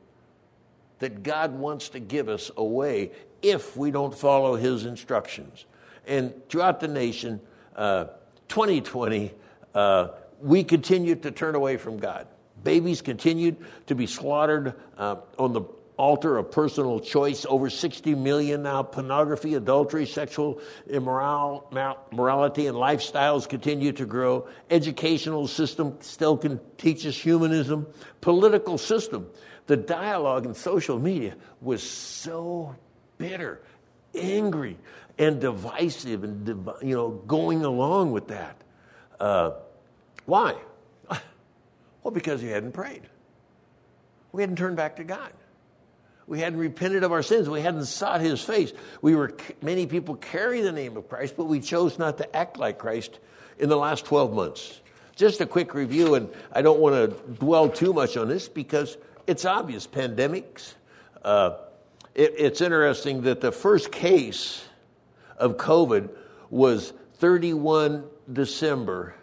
that 0.98 1.22
God 1.22 1.54
wants 1.54 1.88
to 1.90 2.00
give 2.00 2.28
us 2.28 2.50
away 2.56 3.12
if 3.40 3.76
we 3.76 3.90
don't 3.90 4.14
follow 4.16 4.56
His 4.56 4.84
instructions. 4.84 5.64
And 6.06 6.34
throughout 6.48 6.80
the 6.80 6.88
nation, 6.88 7.40
uh, 7.76 8.06
2020, 8.48 9.32
uh, 9.74 10.08
we 10.40 10.64
continued 10.64 11.22
to 11.22 11.30
turn 11.30 11.54
away 11.54 11.76
from 11.76 11.98
God. 11.98 12.26
Babies 12.64 13.00
continued 13.00 13.56
to 13.86 13.94
be 13.94 14.06
slaughtered 14.06 14.74
uh, 14.96 15.16
on 15.38 15.52
the 15.52 15.62
altar 15.98 16.38
of 16.38 16.50
personal 16.50 17.00
choice. 17.00 17.44
Over 17.46 17.68
60 17.68 18.14
million 18.14 18.62
now. 18.62 18.82
Pornography, 18.82 19.54
adultery, 19.54 20.06
sexual 20.06 20.60
immorality, 20.88 22.66
and 22.66 22.76
lifestyles 22.76 23.46
continue 23.46 23.92
to 23.92 24.06
grow. 24.06 24.48
Educational 24.70 25.46
system 25.46 25.98
still 26.00 26.38
can 26.38 26.58
teach 26.78 27.04
us 27.04 27.16
humanism. 27.16 27.86
Political 28.22 28.78
system. 28.78 29.28
The 29.66 29.76
dialogue 29.76 30.46
in 30.46 30.54
social 30.54 30.98
media 30.98 31.34
was 31.60 31.82
so 31.82 32.74
bitter, 33.18 33.60
angry, 34.14 34.78
and 35.18 35.40
divisive, 35.40 36.24
and 36.24 36.46
you 36.80 36.94
know, 36.94 37.10
going 37.10 37.64
along 37.64 38.12
with 38.12 38.28
that. 38.28 38.56
Uh, 39.20 39.50
why? 40.24 40.54
Well, 42.04 42.12
because 42.14 42.40
he 42.40 42.48
hadn't 42.48 42.72
prayed. 42.72 43.02
We 44.32 44.40
hadn't 44.40 44.56
turned 44.56 44.76
back 44.76 44.96
to 44.96 45.04
God. 45.04 45.30
We 46.28 46.40
hadn't 46.40 46.58
repented 46.58 47.04
of 47.04 47.10
our 47.10 47.22
sins. 47.22 47.48
We 47.48 47.62
hadn't 47.62 47.86
sought 47.86 48.20
his 48.20 48.44
face. 48.44 48.74
We 49.00 49.16
were, 49.16 49.34
many 49.62 49.86
people 49.86 50.14
carry 50.16 50.60
the 50.60 50.72
name 50.72 50.98
of 50.98 51.08
Christ, 51.08 51.34
but 51.38 51.44
we 51.44 51.58
chose 51.58 51.98
not 51.98 52.18
to 52.18 52.36
act 52.36 52.58
like 52.58 52.76
Christ 52.78 53.18
in 53.58 53.70
the 53.70 53.78
last 53.78 54.04
12 54.04 54.34
months. 54.34 54.82
Just 55.16 55.40
a 55.40 55.46
quick 55.46 55.72
review, 55.72 56.16
and 56.16 56.28
I 56.52 56.60
don't 56.60 56.80
want 56.80 56.94
to 56.94 57.32
dwell 57.32 57.70
too 57.70 57.94
much 57.94 58.18
on 58.18 58.28
this 58.28 58.46
because 58.46 58.98
it's 59.26 59.46
obvious 59.46 59.86
pandemics. 59.86 60.74
Uh, 61.24 61.56
it, 62.14 62.34
it's 62.36 62.60
interesting 62.60 63.22
that 63.22 63.40
the 63.40 63.50
first 63.50 63.90
case 63.90 64.62
of 65.38 65.56
COVID 65.56 66.10
was 66.50 66.92
31 67.14 68.04
December 68.30 69.14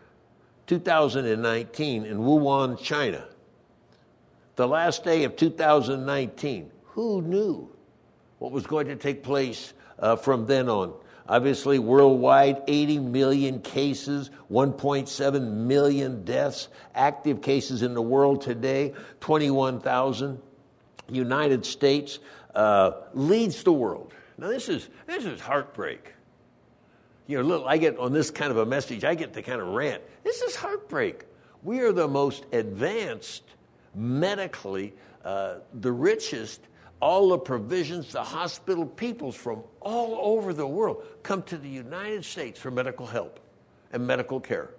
2019 0.65 2.05
in 2.05 2.17
Wuhan, 2.17 2.81
China. 2.81 3.27
The 4.55 4.67
last 4.67 5.03
day 5.03 5.23
of 5.25 5.35
2019. 5.35 6.71
Who 6.95 7.21
knew 7.21 7.69
what 8.39 8.53
was 8.53 8.65
going 8.65 8.87
to 8.87 8.95
take 8.95 9.21
place 9.21 9.73
uh, 9.99 10.15
from 10.15 10.45
then 10.45 10.69
on? 10.69 10.93
Obviously, 11.27 11.77
worldwide, 11.77 12.63
80 12.69 12.99
million 12.99 13.59
cases, 13.59 14.31
1.7 14.49 15.51
million 15.51 16.23
deaths, 16.23 16.69
active 16.93 17.41
cases 17.41 17.81
in 17.81 17.95
the 17.95 18.01
world 18.01 18.41
today, 18.41 18.93
21,000. 19.19 20.41
United 21.09 21.65
States 21.65 22.19
uh, 22.53 22.91
leads 23.13 23.63
the 23.63 23.73
world. 23.73 24.13
Now, 24.37 24.47
this 24.47 24.69
is, 24.69 24.87
this 25.05 25.25
is 25.25 25.41
heartbreak. 25.41 26.13
You 27.27 27.43
know, 27.43 27.65
I 27.65 27.77
get 27.77 27.97
on 27.97 28.13
this 28.13 28.31
kind 28.31 28.51
of 28.51 28.57
a 28.57 28.65
message, 28.65 29.03
I 29.03 29.15
get 29.15 29.33
to 29.33 29.41
kind 29.41 29.59
of 29.59 29.67
rant. 29.67 30.01
This 30.23 30.41
is 30.41 30.55
heartbreak. 30.55 31.25
We 31.61 31.81
are 31.81 31.91
the 31.91 32.07
most 32.07 32.45
advanced 32.53 33.43
medically, 33.93 34.93
uh, 35.25 35.55
the 35.73 35.91
richest, 35.91 36.61
all 37.01 37.29
the 37.29 37.37
provisions, 37.37 38.11
the 38.11 38.23
hospital 38.23 38.85
peoples 38.85 39.35
from 39.35 39.63
all 39.81 40.37
over 40.37 40.53
the 40.53 40.67
world 40.67 41.03
come 41.23 41.43
to 41.43 41.57
the 41.57 41.69
United 41.69 42.23
States 42.25 42.59
for 42.59 42.71
medical 42.71 43.05
help 43.05 43.39
and 43.91 44.05
medical 44.05 44.39
care. 44.39 44.71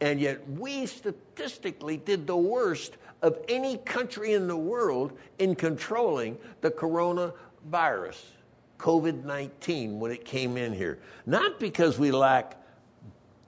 And 0.00 0.20
yet, 0.20 0.48
we 0.50 0.86
statistically 0.86 1.96
did 1.96 2.26
the 2.26 2.36
worst 2.36 2.96
of 3.22 3.38
any 3.48 3.78
country 3.78 4.34
in 4.34 4.48
the 4.48 4.56
world 4.56 5.16
in 5.38 5.54
controlling 5.54 6.38
the 6.60 6.70
coronavirus. 6.70 8.20
COVID 8.78 9.24
19 9.24 10.00
when 10.00 10.10
it 10.10 10.24
came 10.24 10.56
in 10.56 10.72
here. 10.72 10.98
Not 11.24 11.60
because 11.60 12.00
we 12.00 12.10
lack 12.10 12.56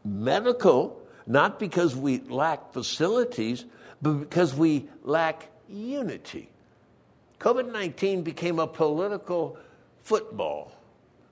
medical, 0.04 1.02
not 1.26 1.58
because 1.58 1.96
we 1.96 2.20
lack 2.20 2.72
facilities, 2.72 3.64
but 4.00 4.12
because 4.12 4.54
we 4.54 4.88
lack 5.02 5.48
unity. 5.68 6.50
COVID 7.44 7.70
19 7.70 8.22
became 8.22 8.58
a 8.58 8.66
political 8.66 9.58
football 9.98 10.72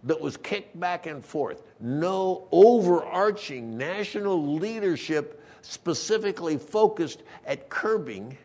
that 0.05 0.21
was 0.21 0.37
kicked 0.37 0.79
back 0.79 1.07
and 1.07 1.25
forth. 1.25 1.63
No 1.81 2.49
overarching 2.53 3.79
national 3.79 4.57
leadership 4.57 5.43
specifically 5.63 6.59
focused 6.59 7.23
at 7.47 7.71
curbing 7.71 8.37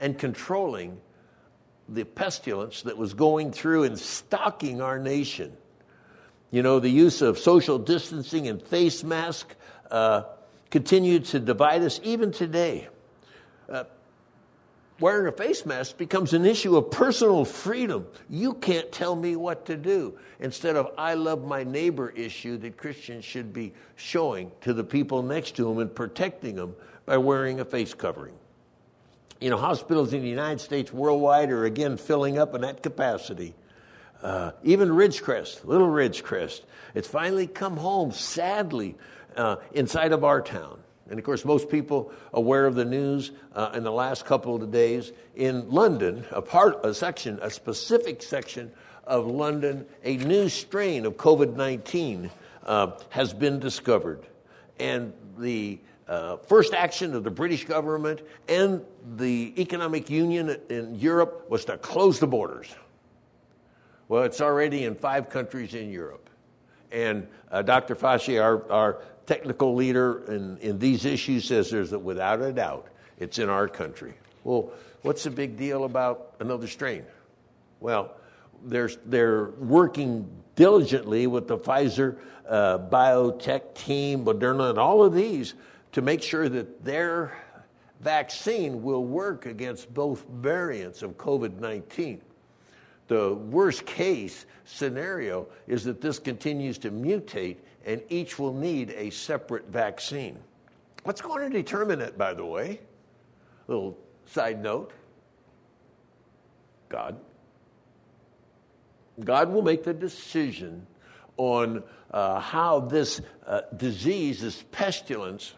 and 0.00 0.18
controlling 0.18 0.98
the 1.90 2.04
pestilence 2.04 2.80
that 2.82 2.96
was 2.96 3.12
going 3.12 3.52
through 3.52 3.82
and 3.82 3.98
stalking 3.98 4.80
our 4.80 4.98
nation. 4.98 5.54
You 6.50 6.62
know, 6.62 6.80
the 6.80 6.88
use 6.88 7.20
of 7.20 7.38
social 7.38 7.78
distancing 7.78 8.48
and 8.48 8.62
face 8.62 9.04
mask 9.04 9.54
uh, 9.90 10.22
continued 10.70 11.26
to 11.26 11.38
divide 11.38 11.82
us 11.82 12.00
even 12.02 12.32
today. 12.32 12.88
Uh, 13.68 13.84
wearing 15.00 15.26
a 15.26 15.32
face 15.32 15.64
mask 15.64 15.96
becomes 15.96 16.32
an 16.32 16.44
issue 16.44 16.76
of 16.76 16.90
personal 16.90 17.44
freedom. 17.44 18.06
You 18.28 18.54
can't 18.54 18.90
tell 18.90 19.14
me 19.14 19.36
what 19.36 19.66
to 19.66 19.76
do. 19.76 20.18
Instead 20.40 20.76
of 20.76 20.90
I 20.98 21.14
love 21.14 21.44
my 21.44 21.64
neighbor 21.64 22.10
issue 22.10 22.56
that 22.58 22.76
Christians 22.76 23.24
should 23.24 23.52
be 23.52 23.72
showing 23.96 24.50
to 24.62 24.72
the 24.72 24.84
people 24.84 25.22
next 25.22 25.56
to 25.56 25.64
them 25.64 25.78
and 25.78 25.94
protecting 25.94 26.56
them 26.56 26.74
by 27.06 27.16
wearing 27.16 27.60
a 27.60 27.64
face 27.64 27.94
covering. 27.94 28.34
You 29.40 29.50
know, 29.50 29.56
hospitals 29.56 30.12
in 30.12 30.22
the 30.22 30.28
United 30.28 30.60
States 30.60 30.92
worldwide 30.92 31.50
are 31.50 31.64
again 31.64 31.96
filling 31.96 32.38
up 32.38 32.54
in 32.54 32.62
that 32.62 32.82
capacity. 32.82 33.54
Uh, 34.20 34.50
even 34.64 34.88
Ridgecrest, 34.88 35.64
little 35.64 35.86
Ridgecrest, 35.86 36.62
it's 36.94 37.06
finally 37.06 37.46
come 37.46 37.76
home, 37.76 38.10
sadly, 38.10 38.96
uh, 39.36 39.56
inside 39.72 40.12
of 40.12 40.24
our 40.24 40.42
town. 40.42 40.77
And 41.10 41.18
of 41.18 41.24
course, 41.24 41.44
most 41.44 41.70
people 41.70 42.12
aware 42.32 42.66
of 42.66 42.74
the 42.74 42.84
news 42.84 43.32
uh, 43.54 43.70
in 43.74 43.82
the 43.82 43.92
last 43.92 44.26
couple 44.26 44.54
of 44.54 44.70
days 44.70 45.12
in 45.34 45.70
London, 45.70 46.24
a 46.30 46.42
part, 46.42 46.84
a 46.84 46.92
section, 46.92 47.38
a 47.40 47.50
specific 47.50 48.22
section 48.22 48.70
of 49.04 49.26
London, 49.26 49.86
a 50.04 50.18
new 50.18 50.48
strain 50.48 51.06
of 51.06 51.16
COVID 51.16 51.56
19 51.56 52.30
uh, 52.66 52.92
has 53.08 53.32
been 53.32 53.58
discovered. 53.58 54.26
And 54.78 55.12
the 55.38 55.78
uh, 56.06 56.36
first 56.36 56.74
action 56.74 57.14
of 57.14 57.24
the 57.24 57.30
British 57.30 57.64
government 57.64 58.20
and 58.48 58.84
the 59.16 59.54
economic 59.58 60.10
union 60.10 60.56
in 60.68 60.94
Europe 60.94 61.46
was 61.48 61.64
to 61.66 61.78
close 61.78 62.18
the 62.18 62.26
borders. 62.26 62.74
Well, 64.08 64.22
it's 64.22 64.40
already 64.40 64.84
in 64.84 64.94
five 64.94 65.28
countries 65.28 65.74
in 65.74 65.90
Europe. 65.90 66.30
And 66.90 67.28
uh, 67.50 67.62
Dr. 67.62 67.94
Fauci, 67.94 68.42
our, 68.42 68.70
our 68.70 69.02
technical 69.28 69.74
leader 69.74 70.24
in, 70.26 70.56
in 70.58 70.78
these 70.78 71.04
issues, 71.04 71.44
says 71.44 71.70
there's 71.70 71.92
a, 71.92 71.98
without 71.98 72.40
a 72.40 72.50
doubt 72.50 72.88
it's 73.18 73.38
in 73.38 73.50
our 73.50 73.68
country. 73.68 74.14
Well, 74.42 74.72
what's 75.02 75.24
the 75.24 75.30
big 75.30 75.58
deal 75.58 75.84
about 75.84 76.34
another 76.40 76.66
strain? 76.66 77.04
Well, 77.78 78.14
they're, 78.64 78.90
they're 79.04 79.50
working 79.58 80.28
diligently 80.56 81.26
with 81.26 81.46
the 81.46 81.58
Pfizer 81.58 82.16
uh, 82.48 82.78
biotech 82.78 83.74
team, 83.74 84.24
Moderna, 84.24 84.70
and 84.70 84.78
all 84.78 85.04
of 85.04 85.14
these 85.14 85.54
to 85.92 86.00
make 86.00 86.22
sure 86.22 86.48
that 86.48 86.82
their 86.82 87.36
vaccine 88.00 88.82
will 88.82 89.04
work 89.04 89.44
against 89.44 89.92
both 89.92 90.24
variants 90.28 91.02
of 91.02 91.18
COVID 91.18 91.58
19. 91.60 92.22
The 93.08 93.34
worst 93.34 93.84
case 93.84 94.46
scenario 94.64 95.46
is 95.66 95.84
that 95.84 96.00
this 96.00 96.18
continues 96.18 96.78
to 96.78 96.90
mutate 96.90 97.56
and 97.84 98.02
each 98.08 98.38
will 98.38 98.54
need 98.54 98.90
a 98.90 99.10
separate 99.10 99.68
vaccine. 99.68 100.38
What's 101.04 101.20
going 101.20 101.50
to 101.50 101.56
determine 101.56 102.00
it, 102.00 102.18
by 102.18 102.34
the 102.34 102.44
way? 102.44 102.80
Little 103.66 103.98
side 104.26 104.62
note 104.62 104.92
God. 106.88 107.20
God 109.22 109.50
will 109.50 109.62
make 109.62 109.84
the 109.84 109.94
decision 109.94 110.86
on 111.36 111.82
uh, 112.10 112.40
how 112.40 112.80
this 112.80 113.20
uh, 113.46 113.62
disease, 113.76 114.40
this 114.40 114.62
pestilence, 114.70 115.54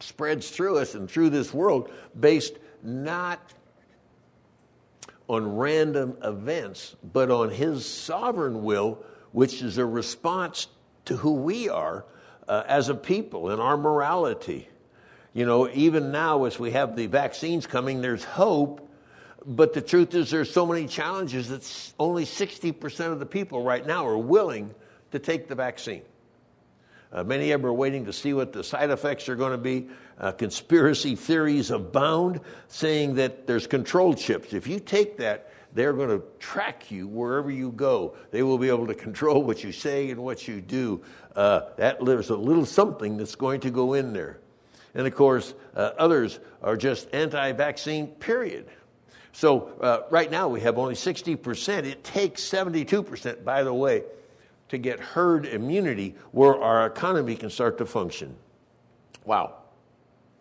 spreads 0.00 0.50
through 0.50 0.78
us 0.78 0.94
and 0.94 1.10
through 1.10 1.30
this 1.30 1.52
world 1.52 1.90
based 2.18 2.54
not 2.82 3.54
on 5.28 5.56
random 5.56 6.16
events, 6.24 6.96
but 7.12 7.30
on 7.30 7.50
His 7.50 7.86
sovereign 7.86 8.64
will, 8.64 9.04
which 9.32 9.62
is 9.62 9.78
a 9.78 9.86
response 9.86 10.66
to 11.06 11.16
who 11.16 11.32
we 11.34 11.68
are 11.68 12.04
uh, 12.48 12.64
as 12.66 12.88
a 12.88 12.94
people 12.94 13.50
and 13.50 13.60
our 13.60 13.76
morality. 13.76 14.68
You 15.32 15.46
know, 15.46 15.68
even 15.70 16.10
now, 16.10 16.44
as 16.44 16.58
we 16.58 16.72
have 16.72 16.96
the 16.96 17.06
vaccines 17.06 17.66
coming, 17.66 18.00
there's 18.00 18.24
hope. 18.24 18.88
But 19.46 19.72
the 19.72 19.80
truth 19.80 20.14
is, 20.14 20.30
there's 20.30 20.52
so 20.52 20.66
many 20.66 20.86
challenges 20.86 21.48
that 21.48 21.92
only 21.98 22.24
60% 22.24 23.12
of 23.12 23.20
the 23.20 23.26
people 23.26 23.62
right 23.62 23.86
now 23.86 24.06
are 24.06 24.18
willing 24.18 24.74
to 25.12 25.18
take 25.18 25.48
the 25.48 25.54
vaccine. 25.54 26.02
Uh, 27.12 27.24
many 27.24 27.50
of 27.50 27.60
them 27.60 27.68
are 27.68 27.72
waiting 27.72 28.04
to 28.04 28.12
see 28.12 28.32
what 28.32 28.52
the 28.52 28.62
side 28.62 28.90
effects 28.90 29.28
are 29.28 29.36
going 29.36 29.52
to 29.52 29.58
be. 29.58 29.88
Uh, 30.18 30.30
conspiracy 30.32 31.16
theories 31.16 31.70
abound, 31.70 32.40
saying 32.68 33.14
that 33.14 33.46
there's 33.46 33.66
control 33.66 34.14
chips. 34.14 34.52
If 34.52 34.66
you 34.66 34.78
take 34.78 35.16
that, 35.16 35.49
they're 35.72 35.92
going 35.92 36.08
to 36.08 36.22
track 36.38 36.90
you 36.90 37.06
wherever 37.06 37.50
you 37.50 37.72
go. 37.72 38.16
They 38.30 38.42
will 38.42 38.58
be 38.58 38.68
able 38.68 38.86
to 38.86 38.94
control 38.94 39.42
what 39.42 39.62
you 39.62 39.72
say 39.72 40.10
and 40.10 40.22
what 40.22 40.48
you 40.48 40.60
do. 40.60 41.02
Uh, 41.36 41.62
that 41.76 42.04
there's 42.04 42.30
a 42.30 42.36
little 42.36 42.66
something 42.66 43.16
that's 43.16 43.34
going 43.34 43.60
to 43.60 43.70
go 43.70 43.94
in 43.94 44.12
there. 44.12 44.40
And 44.94 45.06
of 45.06 45.14
course, 45.14 45.54
uh, 45.76 45.92
others 45.98 46.40
are 46.62 46.76
just 46.76 47.08
anti 47.14 47.52
vaccine, 47.52 48.08
period. 48.08 48.68
So 49.32 49.72
uh, 49.80 50.00
right 50.10 50.30
now 50.30 50.48
we 50.48 50.60
have 50.60 50.78
only 50.78 50.94
60%. 50.94 51.84
It 51.84 52.02
takes 52.02 52.42
72%, 52.42 53.44
by 53.44 53.62
the 53.62 53.72
way, 53.72 54.02
to 54.68 54.78
get 54.78 54.98
herd 54.98 55.46
immunity 55.46 56.16
where 56.32 56.60
our 56.60 56.86
economy 56.86 57.36
can 57.36 57.50
start 57.50 57.78
to 57.78 57.86
function. 57.86 58.34
Wow. 59.24 59.54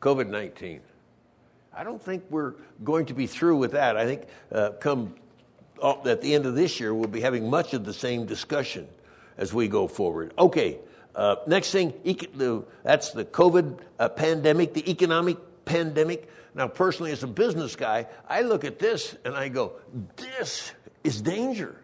COVID 0.01 0.27
19. 0.29 0.81
I 1.73 1.83
don't 1.83 2.01
think 2.01 2.23
we're 2.29 2.55
going 2.83 3.05
to 3.07 3.13
be 3.13 3.27
through 3.27 3.57
with 3.57 3.71
that. 3.71 3.97
I 3.97 4.05
think 4.05 4.23
uh, 4.51 4.71
come 4.79 5.15
at 5.81 6.21
the 6.21 6.33
end 6.33 6.45
of 6.45 6.55
this 6.55 6.79
year, 6.79 6.93
we'll 6.93 7.07
be 7.07 7.21
having 7.21 7.49
much 7.49 7.73
of 7.73 7.85
the 7.85 7.93
same 7.93 8.25
discussion 8.25 8.87
as 9.37 9.53
we 9.53 9.67
go 9.67 9.87
forward. 9.87 10.33
Okay, 10.37 10.79
uh, 11.15 11.37
next 11.47 11.71
thing, 11.71 11.93
that's 12.83 13.11
the 13.11 13.25
COVID 13.25 13.79
uh, 13.99 14.09
pandemic, 14.09 14.73
the 14.73 14.89
economic 14.89 15.37
pandemic. 15.65 16.29
Now, 16.55 16.67
personally, 16.67 17.11
as 17.11 17.23
a 17.23 17.27
business 17.27 17.75
guy, 17.75 18.07
I 18.27 18.41
look 18.41 18.65
at 18.65 18.79
this 18.79 19.15
and 19.23 19.35
I 19.35 19.49
go, 19.49 19.73
this 20.17 20.71
is 21.03 21.21
danger. 21.21 21.79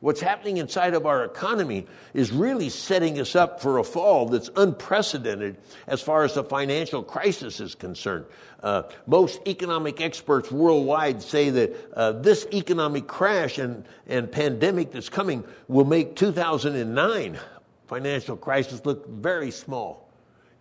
What's 0.00 0.22
happening 0.22 0.56
inside 0.56 0.94
of 0.94 1.04
our 1.04 1.24
economy 1.26 1.86
is 2.14 2.32
really 2.32 2.70
setting 2.70 3.20
us 3.20 3.36
up 3.36 3.60
for 3.60 3.76
a 3.76 3.84
fall 3.84 4.26
that's 4.30 4.48
unprecedented 4.56 5.58
as 5.86 6.00
far 6.00 6.24
as 6.24 6.34
the 6.34 6.42
financial 6.42 7.02
crisis 7.02 7.60
is 7.60 7.74
concerned. 7.74 8.24
Uh, 8.62 8.84
most 9.06 9.46
economic 9.46 10.00
experts 10.00 10.50
worldwide 10.50 11.20
say 11.20 11.50
that 11.50 11.76
uh, 11.92 12.12
this 12.12 12.46
economic 12.54 13.06
crash 13.08 13.58
and, 13.58 13.84
and 14.06 14.32
pandemic 14.32 14.90
that's 14.90 15.10
coming 15.10 15.44
will 15.68 15.84
make 15.84 16.16
2009 16.16 17.38
financial 17.86 18.38
crisis 18.38 18.86
look 18.86 19.06
very 19.06 19.50
small. 19.50 20.08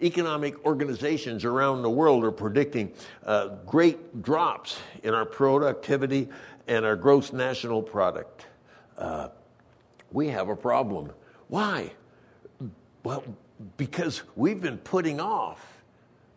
Economic 0.01 0.65
organizations 0.65 1.45
around 1.45 1.81
the 1.81 1.89
world 1.89 2.25
are 2.25 2.31
predicting 2.31 2.91
uh, 3.25 3.47
great 3.65 4.21
drops 4.21 4.77
in 5.03 5.13
our 5.13 5.25
productivity 5.25 6.27
and 6.67 6.83
our 6.85 6.97
gross 6.97 7.31
national 7.31 7.81
product 7.81 8.45
uh, 8.99 9.29
we 10.11 10.27
have 10.27 10.49
a 10.49 10.55
problem. 10.55 11.11
Why? 11.47 11.91
Well, 13.03 13.23
because 13.77 14.23
we've 14.35 14.61
been 14.61 14.77
putting 14.77 15.19
off 15.19 15.65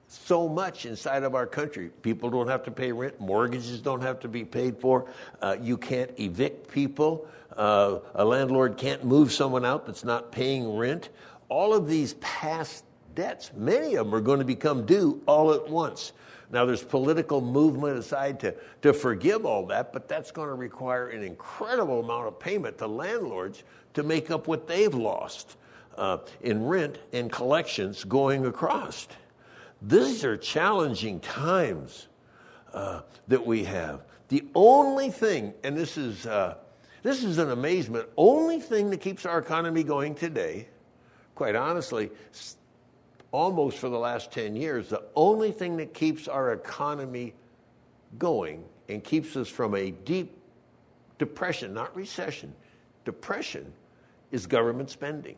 so 0.09 0.49
much 0.49 0.85
inside 0.85 1.23
of 1.23 1.35
our 1.35 1.47
country. 1.47 1.91
People 2.03 2.31
don't 2.31 2.49
have 2.49 2.63
to 2.65 2.71
pay 2.71 2.93
rent, 2.93 3.19
mortgages 3.21 3.81
don't 3.81 4.03
have 4.03 4.21
to 4.21 4.29
be 4.29 4.45
paid 4.45 4.77
for, 4.77 5.07
uh, 5.41 5.57
you 5.61 5.77
can't 5.79 6.11
evict 6.19 6.71
people, 6.71 7.27
uh, 7.57 7.99
a 8.15 8.25
landlord 8.25 8.77
can't 8.77 9.05
move 9.05 9.33
someone 9.33 9.65
out 9.65 9.87
that's 9.87 10.05
not 10.05 10.31
paying 10.31 10.77
rent. 10.77 11.09
All 11.49 11.75
of 11.75 11.89
these 11.89 12.15
past 12.15 12.85
debts, 13.15 13.53
many 13.57 13.95
of 13.95 14.07
them 14.07 14.15
are 14.15 14.21
going 14.21 14.39
to 14.39 14.45
become 14.45 14.85
due 14.85 15.23
all 15.27 15.53
at 15.53 15.69
once. 15.69 16.13
Now, 16.53 16.67
there's 16.67 16.85
political 16.85 17.41
movement 17.41 17.97
aside 17.99 18.39
to, 18.41 18.55
to 18.83 18.93
forgive 18.93 19.47
all 19.47 19.67
that, 19.67 19.93
but 19.93 20.07
that's 20.07 20.31
going 20.31 20.49
to 20.49 20.55
require 20.55 21.09
an 21.09 21.23
incredible 21.23 22.01
amount 22.01 22.29
of 22.29 22.39
payment 22.39 22.77
to 22.79 22.87
landlords 22.87 23.65
to 23.95 24.03
make 24.03 24.31
up 24.31 24.47
what 24.47 24.69
they've 24.69 24.95
lost 24.95 25.57
uh, 25.97 26.19
in 26.43 26.67
rent 26.67 26.99
and 27.15 27.33
collections 27.33 28.05
going 28.05 28.45
across. 28.45 29.09
These 29.81 30.27
are 30.27 30.37
challenging 30.37 31.21
times 31.21 32.09
uh, 32.75 33.01
that 33.29 33.45
we 33.45 33.65
have. 33.65 34.03
The 34.29 34.45
only 34.55 35.11
thing, 35.11 35.55
and 35.65 35.75
this 35.75 35.97
is, 35.97 36.27
uh, 36.27 36.57
this 37.03 37.25
is 37.25 37.39
an 37.39 37.51
amazement, 37.51 38.09
only 38.19 38.61
thing 38.61 38.91
that 38.91 39.01
keeps 39.01 39.25
our 39.25 39.39
economy 39.39 39.83
going 39.83 40.15
today, 40.15 40.69
quite 41.35 41.57
honestly, 41.57 42.11
almost 43.33 43.79
for 43.79 43.89
the 43.89 43.99
last 43.99 44.31
10 44.31 44.55
years, 44.55 44.89
the 44.89 45.03
only 45.17 45.51
thing 45.51 45.77
that 45.79 45.93
keeps 45.95 46.29
our 46.29 46.53
economy 46.53 47.35
going 48.19 48.63
and 48.89 49.03
keeps 49.03 49.37
us 49.37 49.49
from 49.49 49.75
a 49.75 49.91
deep 49.91 50.37
depression, 51.19 51.73
not 51.73 51.95
recession, 51.97 52.55
depression, 53.05 53.73
is 54.31 54.47
government 54.47 54.91
spending. 54.91 55.37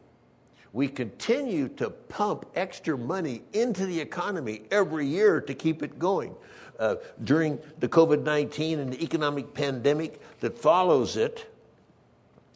We 0.73 0.89
continue 0.89 1.69
to 1.69 1.91
pump 1.91 2.47
extra 2.57 2.99
money 2.99 3.43
into 3.53 3.87
the 3.87 4.01
economy 4.01 4.63
every 4.73 5.07
year 5.07 5.41
to 5.41 5.55
keep 5.55 5.85
it 5.85 5.99
going. 6.01 6.35
Uh, 6.81 6.97
during 7.23 7.61
the 7.79 7.89
COVID 7.89 8.25
19 8.25 8.81
and 8.81 8.93
the 8.93 9.03
economic 9.03 9.55
pandemic 9.55 10.21
that 10.41 10.59
follows 10.59 11.17
it, 11.17 11.49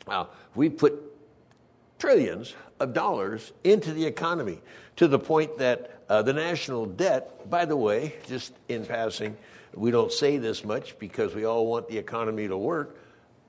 uh, 0.08 0.24
we 0.56 0.68
put 0.68 1.07
trillions 1.98 2.54
of 2.80 2.92
dollars 2.92 3.52
into 3.64 3.92
the 3.92 4.04
economy 4.04 4.60
to 4.96 5.08
the 5.08 5.18
point 5.18 5.58
that 5.58 6.00
uh, 6.08 6.22
the 6.22 6.32
national 6.32 6.86
debt, 6.86 7.48
by 7.50 7.64
the 7.64 7.76
way, 7.76 8.14
just 8.26 8.52
in 8.68 8.84
passing, 8.86 9.36
we 9.74 9.90
don't 9.90 10.12
say 10.12 10.38
this 10.38 10.64
much 10.64 10.98
because 10.98 11.34
we 11.34 11.44
all 11.44 11.66
want 11.66 11.88
the 11.88 11.98
economy 11.98 12.48
to 12.48 12.56
work, 12.56 12.96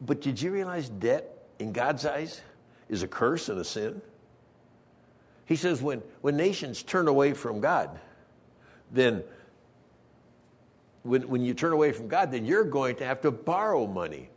but 0.01 0.21
did 0.21 0.41
you 0.41 0.51
realize 0.51 0.89
debt 0.89 1.47
in 1.59 1.71
God's 1.71 2.05
eyes 2.05 2.41
is 2.89 3.03
a 3.03 3.07
curse 3.07 3.49
and 3.49 3.59
a 3.59 3.63
sin? 3.63 4.01
He 5.45 5.55
says 5.55 5.81
when, 5.81 6.01
when 6.21 6.37
nations 6.37 6.83
turn 6.83 7.07
away 7.07 7.33
from 7.33 7.59
God, 7.59 7.99
then 8.91 9.23
when, 11.03 11.27
when 11.27 11.41
you 11.43 11.53
turn 11.53 11.73
away 11.73 11.91
from 11.91 12.07
God, 12.07 12.31
then 12.31 12.45
you're 12.45 12.63
going 12.63 12.97
to 12.97 13.05
have 13.05 13.21
to 13.21 13.31
borrow 13.31 13.87
money. 13.87 14.29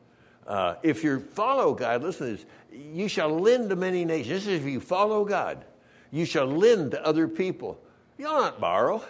Uh, 0.47 0.75
if 0.83 1.05
you 1.05 1.21
follow 1.21 1.75
God, 1.75 2.03
listen 2.03 2.27
to 2.27 2.33
this, 2.37 2.47
you 2.73 3.09
shall 3.09 3.29
lend 3.29 3.71
to 3.71 3.77
many 3.77 4.05
nations. 4.05 4.45
This 4.45 4.47
is 4.47 4.61
if 4.61 4.67
you 4.67 4.81
follow 4.81 5.25
God. 5.25 5.65
You 6.11 6.25
shall 6.25 6.47
lend 6.47 6.93
to 6.93 7.05
other 7.05 7.29
people. 7.29 7.81
You'll 8.19 8.41
not 8.41 8.61
borrow. 8.61 9.03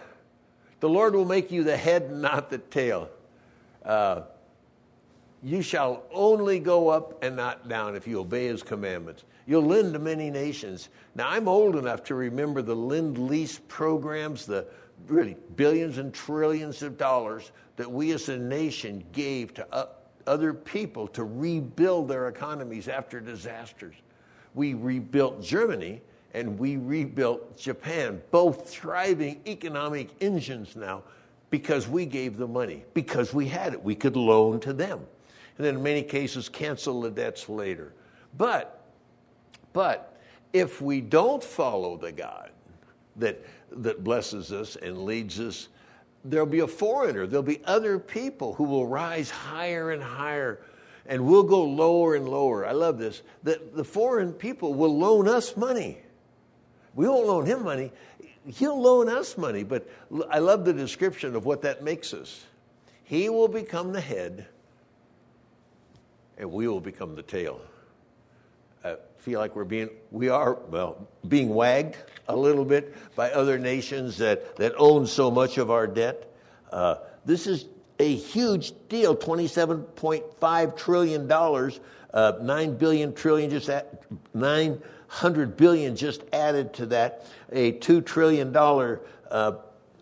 The 0.81 0.89
Lord 0.89 1.15
will 1.15 1.25
make 1.25 1.51
you 1.51 1.65
the 1.65 1.77
head, 1.77 2.11
not 2.11 2.51
the 2.51 2.59
tail. 2.59 3.09
Uh, 3.85 4.23
you 5.43 5.63
shall 5.63 6.05
only 6.13 6.59
go 6.59 6.89
up 6.89 7.23
and 7.23 7.35
not 7.35 7.69
down 7.69 7.97
if 7.97 8.07
you 8.07 8.21
obey 8.21 8.47
his 8.47 8.63
commandments. 8.63 9.25
You'll 9.47 9.65
lend 9.65 9.93
to 9.95 9.99
many 9.99 10.31
nations. 10.31 10.89
Now, 11.17 11.29
I'm 11.31 11.49
old 11.49 11.75
enough 11.75 12.05
to 12.05 12.15
remember 12.15 12.63
the 12.63 12.77
lend 12.77 13.19
lease 13.19 13.61
programs, 13.67 14.47
the 14.47 14.67
really 15.09 15.37
billions 15.57 15.99
and 15.99 16.15
trillions 16.15 16.83
of 16.83 16.97
dollars 16.97 17.51
that 17.77 17.91
we 17.91 18.13
as 18.13 18.29
a 18.29 18.39
nation 18.39 19.03
gave 19.13 19.53
to 19.55 19.67
uh, 19.75 19.87
other 20.27 20.53
people 20.53 21.07
to 21.09 21.25
rebuild 21.25 22.09
their 22.09 22.29
economies 22.29 22.89
after 22.89 23.21
disasters. 23.21 23.95
We 24.55 24.75
rebuilt 24.75 25.43
Germany 25.43 26.01
and 26.35 26.59
we 26.59 26.77
rebuilt 26.77 27.57
Japan, 27.59 28.23
both 28.31 28.69
thriving 28.69 29.41
economic 29.47 30.11
engines 30.21 30.77
now 30.77 31.03
because 31.51 31.87
we 31.87 32.07
gave 32.07 32.39
the 32.39 32.47
money, 32.47 32.85
because 32.95 33.35
we 33.35 33.47
had 33.47 33.75
it. 33.75 33.83
We 33.83 33.95
could 33.95 34.17
loan 34.17 34.59
to 34.61 34.73
them. 34.73 35.01
And 35.59 35.67
then 35.67 35.77
in 35.77 35.83
many 35.83 36.03
cases, 36.03 36.49
cancel 36.49 37.03
the 37.03 37.11
debts 37.11 37.49
later. 37.49 37.93
But, 38.39 38.83
but 39.75 40.19
if 40.55 40.81
we 40.81 41.03
don't 41.03 41.45
follow 41.45 41.99
the 41.99 42.13
God 42.13 42.51
that, 43.17 43.45
that 43.71 44.03
blesses 44.03 44.51
us 44.53 44.77
and 44.77 45.05
leads 45.05 45.39
us 45.39 45.69
there'll 46.25 46.47
be 46.47 46.61
a 46.61 46.67
foreigner, 46.67 47.27
there'll 47.27 47.43
be 47.43 47.63
other 47.65 47.99
people 47.99 48.55
who 48.55 48.65
will 48.65 48.87
rise 48.87 49.31
higher 49.31 49.91
and 49.91 50.03
higher, 50.03 50.61
and 51.07 51.25
we'll 51.25 51.43
go 51.43 51.65
lower 51.65 52.15
and 52.15 52.29
lower. 52.29 52.67
I 52.67 52.73
love 52.73 52.99
this. 52.99 53.23
The, 53.43 53.61
the 53.75 53.85
foreign 53.85 54.33
people 54.33 54.75
will 54.75 54.97
loan 54.97 55.29
us 55.29 55.57
money. 55.57 55.99
We 56.95 57.09
won't 57.09 57.27
loan 57.27 57.47
him 57.47 57.65
money, 57.65 57.93
he'll 58.47 58.81
loan 58.81 59.09
us 59.09 59.37
money. 59.37 59.65
But 59.65 59.89
I 60.31 60.39
love 60.39 60.65
the 60.65 60.73
description 60.73 61.35
of 61.35 61.45
what 61.45 61.63
that 61.63 61.83
makes 61.83 62.13
us. 62.15 62.45
He 63.05 63.29
will 63.29 63.49
become 63.49 63.93
the 63.93 64.01
head, 64.01 64.47
and 66.39 66.51
we 66.53 66.69
will 66.69 66.81
become 66.81 67.15
the 67.15 67.23
tail. 67.23 67.61
Feel 69.23 69.39
like 69.39 69.55
we're 69.55 69.63
being, 69.63 69.89
we 70.11 70.29
are, 70.31 70.55
well, 70.69 71.07
being 71.29 71.51
wagged 71.51 71.97
a 72.27 72.35
little 72.35 72.65
bit 72.65 72.93
by 73.15 73.31
other 73.31 73.57
nations 73.57 74.19
that, 74.19 74.57
that 74.57 74.73
own 74.77 75.07
so 75.07 75.31
much 75.31 75.59
of 75.59 75.71
our 75.71 75.87
debt. 75.87 76.35
Uh, 76.73 76.97
this 77.25 77.47
is 77.47 77.67
a 78.01 78.17
huge 78.17 78.73
deal 78.89 79.15
$27.5 79.17 80.77
trillion, 80.77 81.31
uh, 81.31 82.33
9 82.43 82.77
billion 82.77 83.15
trillion 83.15 83.49
just 83.49 83.69
at, 83.69 84.03
900 84.35 85.57
billion 85.57 85.95
just 85.95 86.23
added 86.33 86.75
to 86.75 86.87
that, 86.87 87.25
a 87.53 87.75
$2 87.75 88.05
trillion 88.05 88.57
uh, 88.57 89.53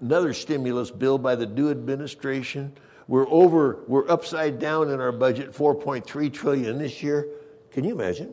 another 0.01 0.33
stimulus 0.33 0.91
bill 0.91 1.19
by 1.19 1.35
the 1.35 1.45
new 1.45 1.71
administration. 1.71 2.73
We're 3.07 3.29
over, 3.29 3.81
we're 3.87 4.09
upside 4.09 4.59
down 4.59 4.89
in 4.89 4.99
our 4.99 5.13
budget, 5.13 5.53
4.3 5.53 6.33
trillion 6.33 6.79
this 6.79 7.03
year. 7.03 7.29
Can 7.71 7.85
you 7.85 7.93
imagine? 7.93 8.33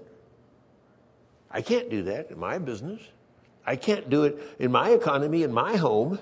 I 1.58 1.62
can't 1.62 1.89
do 1.89 2.04
that 2.04 2.30
in 2.30 2.38
my 2.38 2.60
business. 2.60 3.02
I 3.65 3.78
can't 3.78 4.12
do 4.12 4.26
it 4.26 4.38
in 4.60 4.72
my 4.72 4.91
economy, 4.91 5.41
in 5.41 5.52
my 5.52 5.76
home. 5.76 6.20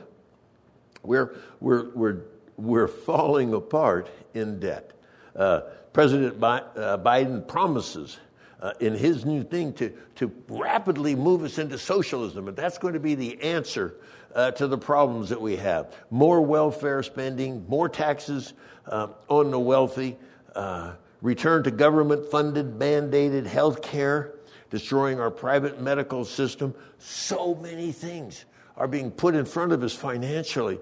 We're, 1.03 1.35
we're, 1.59 1.89
we're, 1.89 2.21
we're 2.55 2.87
falling 2.87 3.53
apart 3.53 4.09
in 4.33 4.61
debt. 4.61 4.93
Uh, 5.35 5.63
President 5.91 6.39
Bi- 6.39 6.59
uh, 6.59 6.97
Biden 6.99 7.45
promises 7.45 8.17
uh, 8.61 8.71
in 8.79 8.93
his 8.93 9.25
new 9.25 9.43
thing 9.43 9.73
to, 9.73 9.91
to 10.15 10.31
rapidly 10.47 11.15
move 11.15 11.43
us 11.43 11.57
into 11.57 11.77
socialism, 11.77 12.47
and 12.47 12.55
that's 12.55 12.77
going 12.77 12.93
to 12.93 13.01
be 13.01 13.13
the 13.13 13.37
answer 13.41 13.95
uh, 14.35 14.51
to 14.51 14.67
the 14.67 14.77
problems 14.77 15.27
that 15.27 15.41
we 15.41 15.57
have. 15.57 15.93
More 16.11 16.39
welfare 16.39 17.03
spending, 17.03 17.65
more 17.67 17.89
taxes 17.89 18.53
uh, 18.87 19.09
on 19.27 19.51
the 19.51 19.59
wealthy, 19.59 20.15
uh, 20.55 20.93
return 21.21 21.61
to 21.65 21.71
government 21.71 22.31
funded, 22.31 22.79
mandated 22.79 23.45
health 23.45 23.81
care, 23.81 24.34
destroying 24.75 25.21
our 25.21 25.31
private 25.31 25.81
medical 25.81 26.25
system. 26.25 26.75
So 26.99 27.55
many 27.55 27.93
things 27.93 28.43
are 28.75 28.89
being 28.89 29.09
put 29.09 29.33
in 29.33 29.45
front 29.45 29.71
of 29.71 29.81
us 29.83 29.93
financially. 29.93 30.79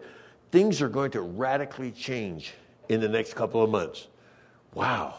Things 0.52 0.82
are 0.82 0.90
going 0.90 1.12
to 1.12 1.22
radically 1.22 1.92
change 1.92 2.56
in 2.90 3.02
the 3.02 3.08
next 3.08 3.36
couple 3.36 3.62
of 3.62 3.70
months. 3.70 4.08
Wow. 4.74 5.14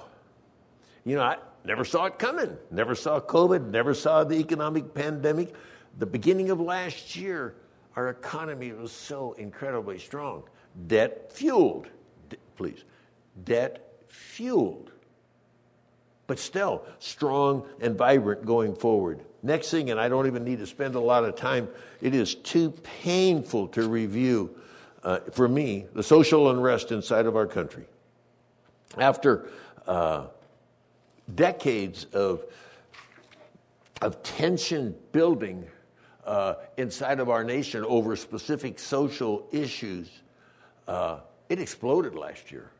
You 1.04 1.14
know, 1.14 1.22
I 1.22 1.36
never 1.64 1.84
saw 1.84 2.06
it 2.06 2.18
coming. 2.18 2.56
Never 2.72 2.96
saw 2.96 3.20
COVID, 3.20 3.70
never 3.70 3.94
saw 3.94 4.24
the 4.24 4.34
economic 4.34 4.92
pandemic. 4.92 5.54
The 6.00 6.06
beginning 6.06 6.50
of 6.50 6.58
last 6.58 7.14
year, 7.14 7.54
our 7.94 8.08
economy 8.08 8.72
was 8.72 8.90
so 8.90 9.34
incredibly 9.34 10.00
strong. 10.00 10.42
Debt 10.88 11.30
fueled, 11.32 11.86
please, 12.56 12.82
debt 13.44 14.02
fueled, 14.08 14.90
but 16.26 16.38
still 16.38 16.84
strong 16.98 17.66
and 17.80 17.96
vibrant 17.96 18.44
going 18.44 18.74
forward. 18.74 19.20
Next 19.42 19.70
thing, 19.70 19.90
and 19.90 20.00
I 20.00 20.08
don't 20.08 20.26
even 20.26 20.44
need 20.44 20.58
to 20.60 20.66
spend 20.66 20.94
a 20.94 21.00
lot 21.00 21.24
of 21.24 21.36
time, 21.36 21.68
it 22.00 22.14
is 22.14 22.34
too 22.34 22.70
painful 23.02 23.68
to 23.68 23.88
review, 23.88 24.56
uh, 25.02 25.20
for 25.32 25.48
me, 25.48 25.86
the 25.92 26.02
social 26.02 26.50
unrest 26.50 26.92
inside 26.92 27.26
of 27.26 27.36
our 27.36 27.46
country. 27.46 27.84
After 28.96 29.50
uh, 29.86 30.26
decades 31.34 32.06
of, 32.12 32.44
of 34.00 34.22
tension 34.22 34.94
building 35.12 35.66
uh, 36.24 36.54
inside 36.78 37.20
of 37.20 37.28
our 37.28 37.44
nation 37.44 37.84
over 37.84 38.16
specific 38.16 38.78
social 38.78 39.46
issues, 39.52 40.08
uh, 40.88 41.18
it 41.50 41.60
exploded 41.60 42.14
last 42.14 42.50
year. 42.50 42.70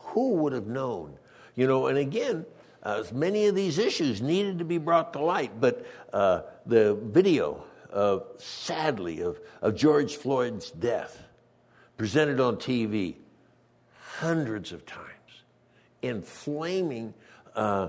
Who 0.00 0.34
would 0.34 0.52
have 0.52 0.66
known? 0.66 1.16
You 1.56 1.66
know, 1.66 1.86
and 1.86 1.96
again, 1.96 2.44
uh, 2.82 3.04
many 3.12 3.46
of 3.46 3.54
these 3.54 3.78
issues 3.78 4.22
needed 4.22 4.58
to 4.58 4.64
be 4.64 4.78
brought 4.78 5.12
to 5.12 5.20
light, 5.20 5.60
but 5.60 5.86
uh, 6.12 6.42
the 6.66 6.94
video 6.94 7.64
of, 7.90 8.24
sadly, 8.38 9.20
of, 9.20 9.38
of 9.60 9.76
George 9.76 10.16
Floyd's 10.16 10.70
death 10.70 11.22
presented 11.96 12.40
on 12.40 12.56
TV 12.56 13.16
hundreds 14.18 14.72
of 14.72 14.86
times, 14.86 15.06
inflaming 16.02 17.12
uh, 17.54 17.88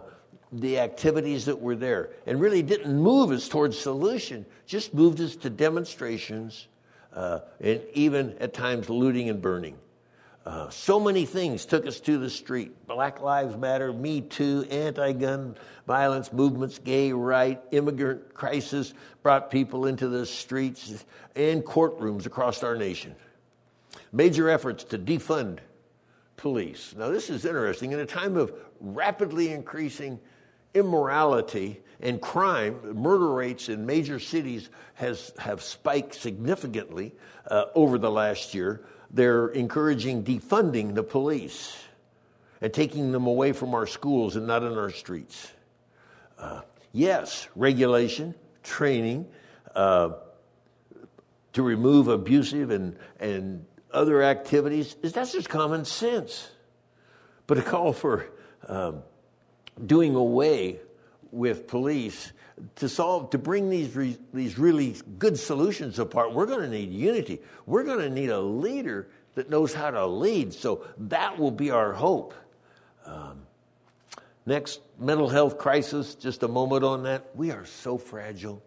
the 0.52 0.80
activities 0.80 1.46
that 1.46 1.60
were 1.60 1.76
there 1.76 2.10
and 2.26 2.42
really 2.42 2.62
didn't 2.62 2.94
move 2.94 3.32
us 3.32 3.48
towards 3.48 3.78
solution, 3.78 4.46
just 4.66 4.94
moved 4.94 5.22
us 5.22 5.36
to 5.38 5.50
demonstrations 5.50 6.68
uh, 7.14 7.40
and 7.60 7.82
even 7.94 8.36
at 8.40 8.54
times 8.54 8.90
looting 8.90 9.30
and 9.30 9.42
burning. 9.42 9.78
Uh, 10.44 10.68
so 10.72 11.00
many 11.00 11.26
things 11.26 11.66
took 11.66 11.86
us 11.86 12.00
to 12.00 12.18
the 12.18 12.30
street 12.30 12.88
Black 12.88 13.22
Lives 13.22 13.56
Matter, 13.56 13.94
Me 13.94 14.22
Too, 14.22 14.66
anti 14.72 15.14
gun 15.14 15.56
violence 15.86 16.34
movements, 16.34 16.80
gay 16.80 17.12
right, 17.12 17.62
immigrant 17.72 18.34
crisis 18.34 18.94
brought 19.22 19.52
people 19.52 19.86
into 19.86 20.08
the 20.08 20.26
streets 20.26 21.06
and 21.36 21.64
courtrooms 21.64 22.26
across 22.26 22.64
our 22.64 22.76
nation. 22.76 23.16
Major 24.12 24.50
efforts 24.50 24.84
to 24.86 24.98
defund 24.98 25.60
police. 26.38 26.96
Now, 26.98 27.10
this 27.10 27.30
is 27.30 27.46
interesting. 27.46 27.92
In 27.92 28.00
a 28.00 28.06
time 28.06 28.36
of 28.36 28.52
rapidly 28.80 29.52
increasing 29.52 30.20
immorality 30.74 31.82
and 32.00 32.20
crime, 32.20 32.96
murder 32.96 33.32
rates 33.32 33.70
in 33.70 33.86
major 33.86 34.18
cities 34.18 34.70
has, 34.96 35.34
have 35.38 35.62
spiked 35.62 36.16
significantly 36.16 37.14
uh, 37.48 37.66
over 37.76 38.00
the 38.00 38.10
last 38.10 38.56
year. 38.56 38.84
They're 39.14 39.48
encouraging 39.50 40.24
defunding 40.24 40.96
the 40.96 41.04
police 41.04 41.78
and 42.62 42.74
taking 42.74 43.12
them 43.12 43.28
away 43.28 43.52
from 43.52 43.74
our 43.74 43.86
schools 43.86 44.36
and 44.36 44.48
not 44.48 44.64
in 44.64 44.78
our 44.78 44.92
streets. 44.92 45.52
Uh, 46.40 46.62
yes, 46.94 47.48
regulation, 47.56 48.36
training 48.64 49.28
uh, 49.76 50.12
to 51.54 51.64
remove 51.64 52.08
abusive 52.08 52.72
and, 52.72 52.98
and 53.20 53.66
other 53.92 54.24
activities, 54.24 54.96
is 55.02 55.12
that's 55.12 55.34
just 55.34 55.50
common 55.50 55.84
sense. 55.84 56.50
But 57.48 57.58
a 57.58 57.62
call 57.62 57.92
for 57.92 58.28
um, 58.68 59.04
doing 59.86 60.16
away 60.16 60.80
with 61.32 61.68
police 61.68 62.32
to 62.76 62.90
solve 62.90 63.30
to 63.32 63.38
bring 63.38 63.70
these 63.70 63.96
re, 63.96 64.18
these 64.34 64.58
really 64.58 64.96
good 65.18 65.38
solutions 65.38 66.00
apart 66.00 66.34
we're 66.34 66.46
going 66.46 66.62
to 66.62 66.70
need 66.70 66.92
unity. 66.92 67.42
We're 67.66 67.84
going 67.84 68.00
to 68.00 68.10
need 68.10 68.30
a 68.30 68.40
leader 68.40 69.08
that 69.36 69.50
knows 69.50 69.74
how 69.74 69.92
to 69.92 70.06
lead. 70.06 70.54
So 70.54 70.86
that 70.98 71.38
will 71.38 71.52
be 71.52 71.72
our 71.72 71.94
hope. 71.94 72.34
Um, 73.06 73.44
next 74.46 74.82
mental 75.00 75.30
health 75.30 75.58
crisis 75.58 76.16
just 76.16 76.44
a 76.44 76.48
moment 76.48 76.84
on 76.84 77.04
that. 77.04 77.30
We 77.36 77.52
are 77.52 77.66
so 77.66 77.98
fragile. 77.98 78.62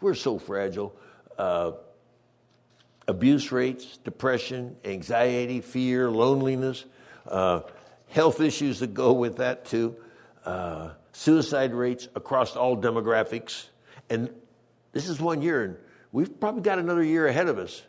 We're 0.00 0.14
so 0.14 0.38
fragile. 0.38 0.94
Uh, 1.36 1.72
abuse 3.08 3.50
rates 3.50 3.96
depression 3.98 4.76
anxiety 4.84 5.60
fear 5.60 6.10
loneliness 6.10 6.84
uh, 7.26 7.62
health 8.10 8.40
issues 8.40 8.80
that 8.80 8.92
go 8.94 9.12
with 9.12 9.36
that 9.38 9.64
too, 9.64 9.96
uh, 10.44 10.90
suicide 11.12 11.74
rates 11.74 12.08
across 12.14 12.56
all 12.56 12.76
demographics. 12.76 13.66
And 14.08 14.30
this 14.92 15.08
is 15.08 15.20
one 15.20 15.42
year, 15.42 15.64
and 15.64 15.76
we've 16.12 16.40
probably 16.40 16.62
got 16.62 16.78
another 16.78 17.02
year 17.02 17.26
ahead 17.26 17.48
of 17.48 17.58
us 17.58 17.82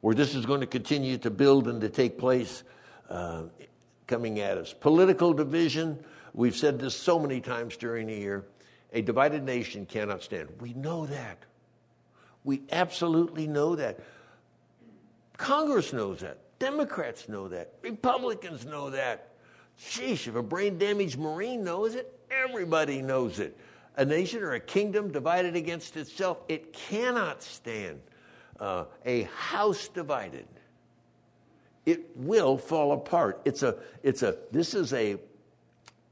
where 0.00 0.14
this 0.14 0.34
is 0.34 0.44
going 0.44 0.60
to 0.60 0.66
continue 0.66 1.16
to 1.18 1.30
build 1.30 1.66
and 1.66 1.80
to 1.80 1.88
take 1.88 2.18
place 2.18 2.62
uh, 3.08 3.44
coming 4.06 4.40
at 4.40 4.58
us. 4.58 4.74
Political 4.74 5.32
division, 5.34 5.98
we've 6.34 6.56
said 6.56 6.78
this 6.78 6.94
so 6.94 7.18
many 7.18 7.40
times 7.40 7.76
during 7.76 8.08
the 8.08 8.14
year. 8.14 8.44
A 8.92 9.02
divided 9.02 9.42
nation 9.42 9.86
cannot 9.86 10.22
stand. 10.22 10.48
We 10.60 10.74
know 10.74 11.06
that. 11.06 11.38
We 12.44 12.62
absolutely 12.70 13.46
know 13.46 13.76
that. 13.76 13.98
Congress 15.36 15.92
knows 15.92 16.20
that. 16.20 16.38
Democrats 16.58 17.28
know 17.28 17.48
that. 17.48 17.72
Republicans 17.82 18.64
know 18.64 18.90
that. 18.90 19.33
Sheesh, 19.80 20.28
if 20.28 20.34
a 20.34 20.42
brain 20.42 20.78
damaged 20.78 21.18
Marine 21.18 21.64
knows 21.64 21.94
it, 21.94 22.12
everybody 22.30 23.02
knows 23.02 23.38
it. 23.40 23.56
A 23.96 24.04
nation 24.04 24.42
or 24.42 24.54
a 24.54 24.60
kingdom 24.60 25.12
divided 25.12 25.54
against 25.56 25.96
itself, 25.96 26.38
it 26.48 26.72
cannot 26.72 27.42
stand. 27.42 28.00
Uh, 28.58 28.84
a 29.04 29.22
house 29.34 29.88
divided, 29.88 30.46
it 31.86 32.16
will 32.16 32.56
fall 32.56 32.92
apart. 32.92 33.40
It's 33.44 33.62
a, 33.62 33.76
it's 34.02 34.22
a, 34.22 34.36
this 34.50 34.74
is 34.74 34.92
a 34.92 35.16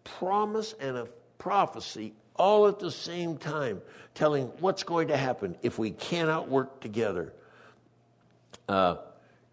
promise 0.04 0.74
and 0.80 0.96
a 0.96 1.06
prophecy 1.38 2.14
all 2.36 2.66
at 2.66 2.78
the 2.78 2.90
same 2.90 3.36
time, 3.36 3.80
telling 4.14 4.46
what's 4.60 4.82
going 4.82 5.08
to 5.08 5.16
happen 5.16 5.56
if 5.62 5.78
we 5.78 5.90
cannot 5.90 6.48
work 6.48 6.80
together. 6.80 7.32
Uh, 8.68 8.96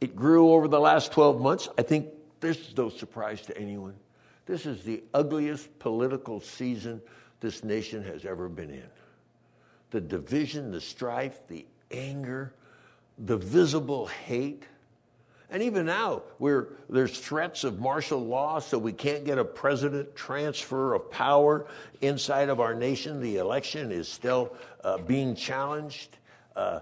it 0.02 0.16
grew 0.16 0.52
over 0.54 0.68
the 0.68 0.80
last 0.80 1.12
12 1.12 1.42
months. 1.42 1.70
I 1.78 1.82
think 1.82 2.08
this 2.40 2.58
is 2.58 2.78
no 2.78 2.90
surprise 2.90 3.42
to 3.42 3.58
anyone. 3.58 3.96
This 4.46 4.66
is 4.66 4.84
the 4.84 5.04
ugliest 5.14 5.78
political 5.80 6.42
season 6.42 7.02
this 7.40 7.64
nation 7.64 8.04
has 8.04 8.26
ever 8.26 8.50
been 8.50 8.72
in. 8.72 8.90
The 9.92 10.02
division, 10.02 10.72
the 10.72 10.82
strife, 10.82 11.40
the 11.48 11.66
anger, 11.92 12.54
the 13.18 13.38
visible 13.38 14.08
hate. 14.08 14.64
And 15.52 15.64
even 15.64 15.86
now, 15.86 16.24
there's 16.90 17.20
threats 17.20 17.64
of 17.64 17.80
martial 17.80 18.24
law, 18.24 18.60
so 18.60 18.78
we 18.78 18.94
can't 18.94 19.26
get 19.26 19.40
a 19.40 19.46
president 19.46 20.16
transfer 20.16 20.94
of 20.94 21.10
power 21.10 21.66
inside 22.02 22.50
of 22.50 22.60
our 22.60 22.76
nation. 22.76 23.20
The 23.20 23.38
election 23.38 23.92
is 23.92 24.08
still 24.08 24.56
uh, 24.84 25.00
being 25.00 25.36
challenged. 25.36 26.18
Uh, 26.56 26.82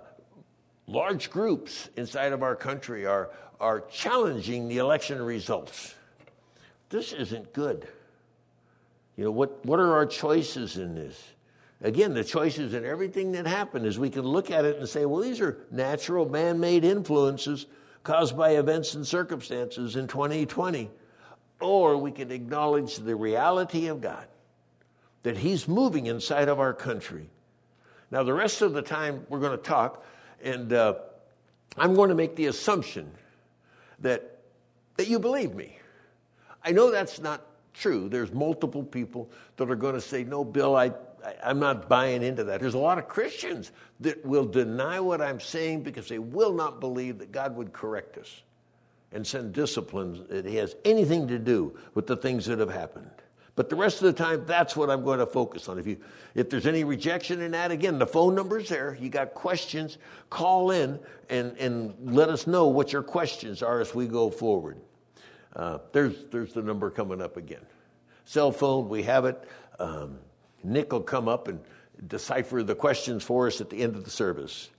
large 0.86 1.30
groups 1.30 1.90
inside 1.96 2.34
of 2.34 2.44
our 2.44 2.56
country 2.56 3.06
are, 3.06 3.30
are 3.60 3.82
challenging 3.82 4.68
the 4.68 4.78
election 4.78 5.22
results. 5.22 5.96
This 6.90 7.14
isn't 7.14 7.54
good. 7.54 7.88
You 9.16 9.26
know, 9.26 9.32
what, 9.32 9.66
what 9.66 9.80
are 9.80 9.94
our 9.94 10.06
choices 10.06 10.78
in 10.78 10.96
this? 10.96 11.22
Again, 11.82 12.14
the 12.14 12.24
choices 12.24 12.74
in 12.74 12.86
everything 12.86 13.32
that 13.34 13.46
happened 13.46 13.86
is 13.86 14.00
we 14.00 14.10
can 14.10 14.24
look 14.24 14.50
at 14.50 14.66
it 14.66 14.78
and 14.78 14.88
say, 14.88 15.06
well, 15.06 15.22
these 15.22 15.42
are 15.42 15.66
natural 15.70 16.28
man 16.28 16.60
made 16.60 16.84
influences 16.84 17.68
caused 18.04 18.38
by 18.38 18.52
events 18.52 18.94
and 18.96 19.06
circumstances 19.06 19.96
in 19.96 20.08
2020. 20.08 20.90
Or 21.60 21.98
we 21.98 22.12
can 22.12 22.32
acknowledge 22.32 22.98
the 22.98 23.16
reality 23.16 23.88
of 23.88 24.02
God, 24.02 24.26
that 25.24 25.38
He's 25.38 25.68
moving 25.68 26.06
inside 26.06 26.48
of 26.48 26.60
our 26.60 26.74
country. 26.74 27.30
Now, 28.12 28.24
the 28.24 28.34
rest 28.34 28.62
of 28.62 28.74
the 28.74 28.82
time 28.82 29.26
we're 29.28 29.40
going 29.40 29.58
to 29.58 29.64
talk, 29.64 30.06
and 30.44 30.72
uh, 30.72 30.96
I'm 31.78 31.96
going 31.96 32.10
to 32.10 32.16
make 32.16 32.36
the 32.36 32.46
assumption 32.46 33.12
that, 34.00 34.40
that 34.98 35.08
you 35.08 35.20
believe 35.20 35.56
me. 35.56 35.78
I 36.64 36.72
know 36.72 36.92
that's 36.92 37.20
not 37.20 37.46
true. 37.74 38.10
There's 38.10 38.32
multiple 38.32 38.84
people 38.84 39.30
that 39.58 39.70
are 39.70 39.76
going 39.76 39.96
to 39.96 40.02
say, 40.02 40.24
No, 40.24 40.44
Bill, 40.44 40.76
I, 40.76 40.92
I, 41.26 41.52
am 41.52 41.60
not 41.60 41.88
buying 41.88 42.24
into 42.24 42.44
that. 42.46 42.60
There's 42.62 42.74
a 42.74 42.80
lot 42.80 42.98
of 42.98 43.08
Christians 43.08 43.72
that 44.02 44.26
will 44.26 44.46
deny 44.46 45.00
what 45.00 45.22
I'm 45.22 45.40
saying 45.40 45.84
because 45.84 46.10
they 46.10 46.20
will 46.20 46.54
not 46.54 46.80
believe 46.80 47.20
that 47.20 47.32
God 47.32 47.56
would 47.56 47.74
correct 47.74 48.18
us 48.18 48.42
and 49.12 49.26
send 49.26 49.54
discipline 49.54 50.26
that 50.30 50.46
he 50.46 50.56
has 50.56 50.76
anything 50.84 51.28
to 51.30 51.40
do 51.40 51.78
with 51.94 52.08
the 52.08 52.18
things 52.18 52.46
that 52.46 52.60
have 52.60 52.70
happened. 52.70 53.10
But 53.58 53.70
the 53.70 53.76
rest 53.76 54.04
of 54.04 54.04
the 54.04 54.14
time, 54.14 54.46
that's 54.46 54.76
what 54.76 54.92
I'm 54.92 55.04
going 55.04 55.18
to 55.18 55.26
focus 55.26 55.68
on. 55.68 55.80
If 55.80 55.88
you, 55.88 55.98
if 56.36 56.48
there's 56.48 56.68
any 56.68 56.84
rejection 56.84 57.42
in 57.42 57.52
that, 57.52 57.72
again, 57.72 57.98
the 57.98 58.06
phone 58.06 58.36
number's 58.36 58.70
there. 58.70 58.96
You 59.02 59.10
got 59.10 59.34
questions, 59.34 59.98
call 60.30 60.70
in 60.70 61.00
and, 61.28 61.58
and 61.58 61.96
let 62.16 62.30
us 62.30 62.46
know 62.46 62.68
what 62.68 62.94
your 62.94 63.02
questions 63.02 63.64
are 63.64 63.82
as 63.82 63.96
we 63.96 64.06
go 64.06 64.30
forward. 64.30 64.78
Uh, 65.56 65.80
there's, 65.92 66.26
there's 66.32 66.54
the 66.54 66.62
number 66.62 66.92
coming 66.92 67.20
up 67.20 67.36
again. 67.36 67.66
Cell 68.26 68.52
phone, 68.52 68.90
we 68.90 69.02
have 69.02 69.26
it. 69.26 69.44
Um, 69.80 70.20
Nick 70.64 70.94
will 70.94 71.02
come 71.02 71.28
up 71.28 71.48
and 71.48 71.60
decipher 72.06 72.62
the 72.62 72.76
questions 72.76 73.24
for 73.24 73.48
us 73.48 73.60
at 73.60 73.72
the 73.72 73.82
end 73.82 73.96
of 73.96 74.04
the 74.04 74.12
service. 74.12 74.70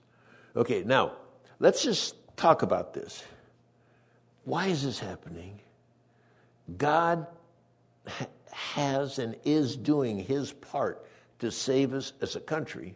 Okay, 0.55 0.83
now, 0.85 1.11
let's 1.59 1.83
just 1.83 2.15
talk 2.37 2.61
about 2.61 2.93
this. 2.93 3.25
Why 4.45 4.67
is 4.67 4.83
this 4.83 4.99
happening? 4.99 5.59
God 6.77 7.27
has 8.51 9.19
and 9.19 9.35
is 9.45 9.75
doing 9.75 10.17
his 10.17 10.51
part 10.51 11.05
to 11.39 11.51
save 11.51 11.93
us 11.93 12.13
as 12.21 12.35
a 12.35 12.39
country, 12.39 12.95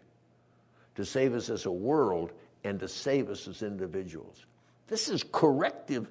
to 0.96 1.06
save 1.06 1.34
us 1.34 1.50
as 1.50 1.66
a 1.66 1.72
world, 1.72 2.32
and 2.63 2.80
to 2.80 2.88
save 2.88 3.30
us 3.30 3.48
as 3.48 3.62
individuals. 3.62 4.46
This 4.88 5.10
is 5.10 5.24
corrective 5.32 6.10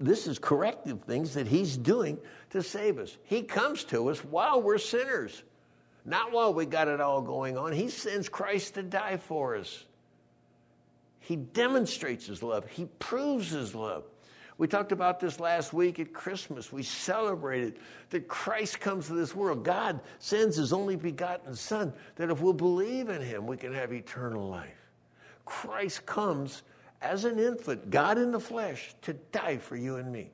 this 0.00 0.26
is 0.26 0.38
corrective 0.38 1.02
things 1.02 1.34
that 1.34 1.46
he's 1.46 1.76
doing 1.76 2.18
to 2.50 2.62
save 2.62 2.98
us. 2.98 3.18
He 3.24 3.42
comes 3.42 3.84
to 3.84 4.08
us 4.08 4.24
while 4.24 4.62
we're 4.62 4.78
sinners, 4.78 5.42
not 6.06 6.32
while 6.32 6.54
we 6.54 6.64
got 6.64 6.88
it 6.88 7.02
all 7.02 7.20
going 7.20 7.58
on. 7.58 7.72
He 7.72 7.90
sends 7.90 8.28
Christ 8.28 8.74
to 8.74 8.82
die 8.82 9.18
for 9.18 9.56
us. 9.56 9.84
He 11.20 11.36
demonstrates 11.36 12.26
his 12.26 12.42
love, 12.42 12.66
he 12.66 12.86
proves 12.98 13.50
his 13.50 13.74
love. 13.74 14.04
We 14.60 14.68
talked 14.68 14.92
about 14.92 15.20
this 15.20 15.40
last 15.40 15.72
week 15.72 15.98
at 16.00 16.12
Christmas. 16.12 16.70
We 16.70 16.82
celebrated 16.82 17.78
that 18.10 18.28
Christ 18.28 18.78
comes 18.78 19.06
to 19.06 19.14
this 19.14 19.34
world. 19.34 19.64
God 19.64 20.00
sends 20.18 20.54
his 20.56 20.74
only 20.74 20.96
begotten 20.96 21.54
Son, 21.56 21.94
that 22.16 22.28
if 22.28 22.42
we'll 22.42 22.52
believe 22.52 23.08
in 23.08 23.22
him, 23.22 23.46
we 23.46 23.56
can 23.56 23.72
have 23.72 23.90
eternal 23.90 24.50
life. 24.50 24.90
Christ 25.46 26.04
comes 26.04 26.62
as 27.00 27.24
an 27.24 27.38
infant, 27.38 27.88
God 27.88 28.18
in 28.18 28.32
the 28.32 28.38
flesh, 28.38 28.94
to 29.00 29.14
die 29.32 29.56
for 29.56 29.76
you 29.76 29.96
and 29.96 30.12
me. 30.12 30.30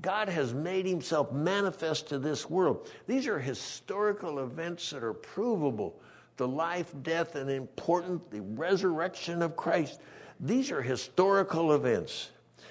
God 0.00 0.30
has 0.30 0.54
made 0.54 0.86
himself 0.86 1.30
manifest 1.30 2.08
to 2.08 2.18
this 2.18 2.48
world. 2.48 2.90
These 3.06 3.26
are 3.26 3.38
historical 3.38 4.38
events 4.38 4.88
that 4.88 5.04
are 5.04 5.12
provable. 5.12 6.00
The 6.38 6.48
life, 6.48 6.94
death, 7.02 7.34
and 7.34 7.50
important, 7.50 8.30
the 8.30 8.40
resurrection 8.40 9.42
of 9.42 9.54
Christ. 9.54 10.00
These 10.40 10.70
are 10.70 10.80
historical 10.80 11.74
events 11.74 12.30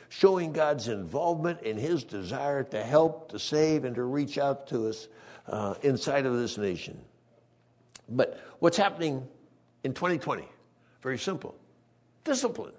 showing 0.09 0.53
God's 0.53 0.87
involvement 0.87 1.61
in 1.61 1.77
his 1.77 2.03
desire 2.03 2.63
to 2.63 2.83
help, 2.83 3.31
to 3.31 3.39
save, 3.39 3.85
and 3.85 3.95
to 3.95 4.03
reach 4.03 4.37
out 4.37 4.67
to 4.67 4.87
us 4.87 5.07
uh, 5.47 5.75
inside 5.81 6.25
of 6.25 6.37
this 6.37 6.57
nation. 6.57 6.99
But 8.09 8.39
what's 8.59 8.77
happening 8.77 9.27
in 9.83 9.93
2020? 9.93 10.47
Very 11.01 11.17
simple 11.17 11.55
discipline 12.23 12.73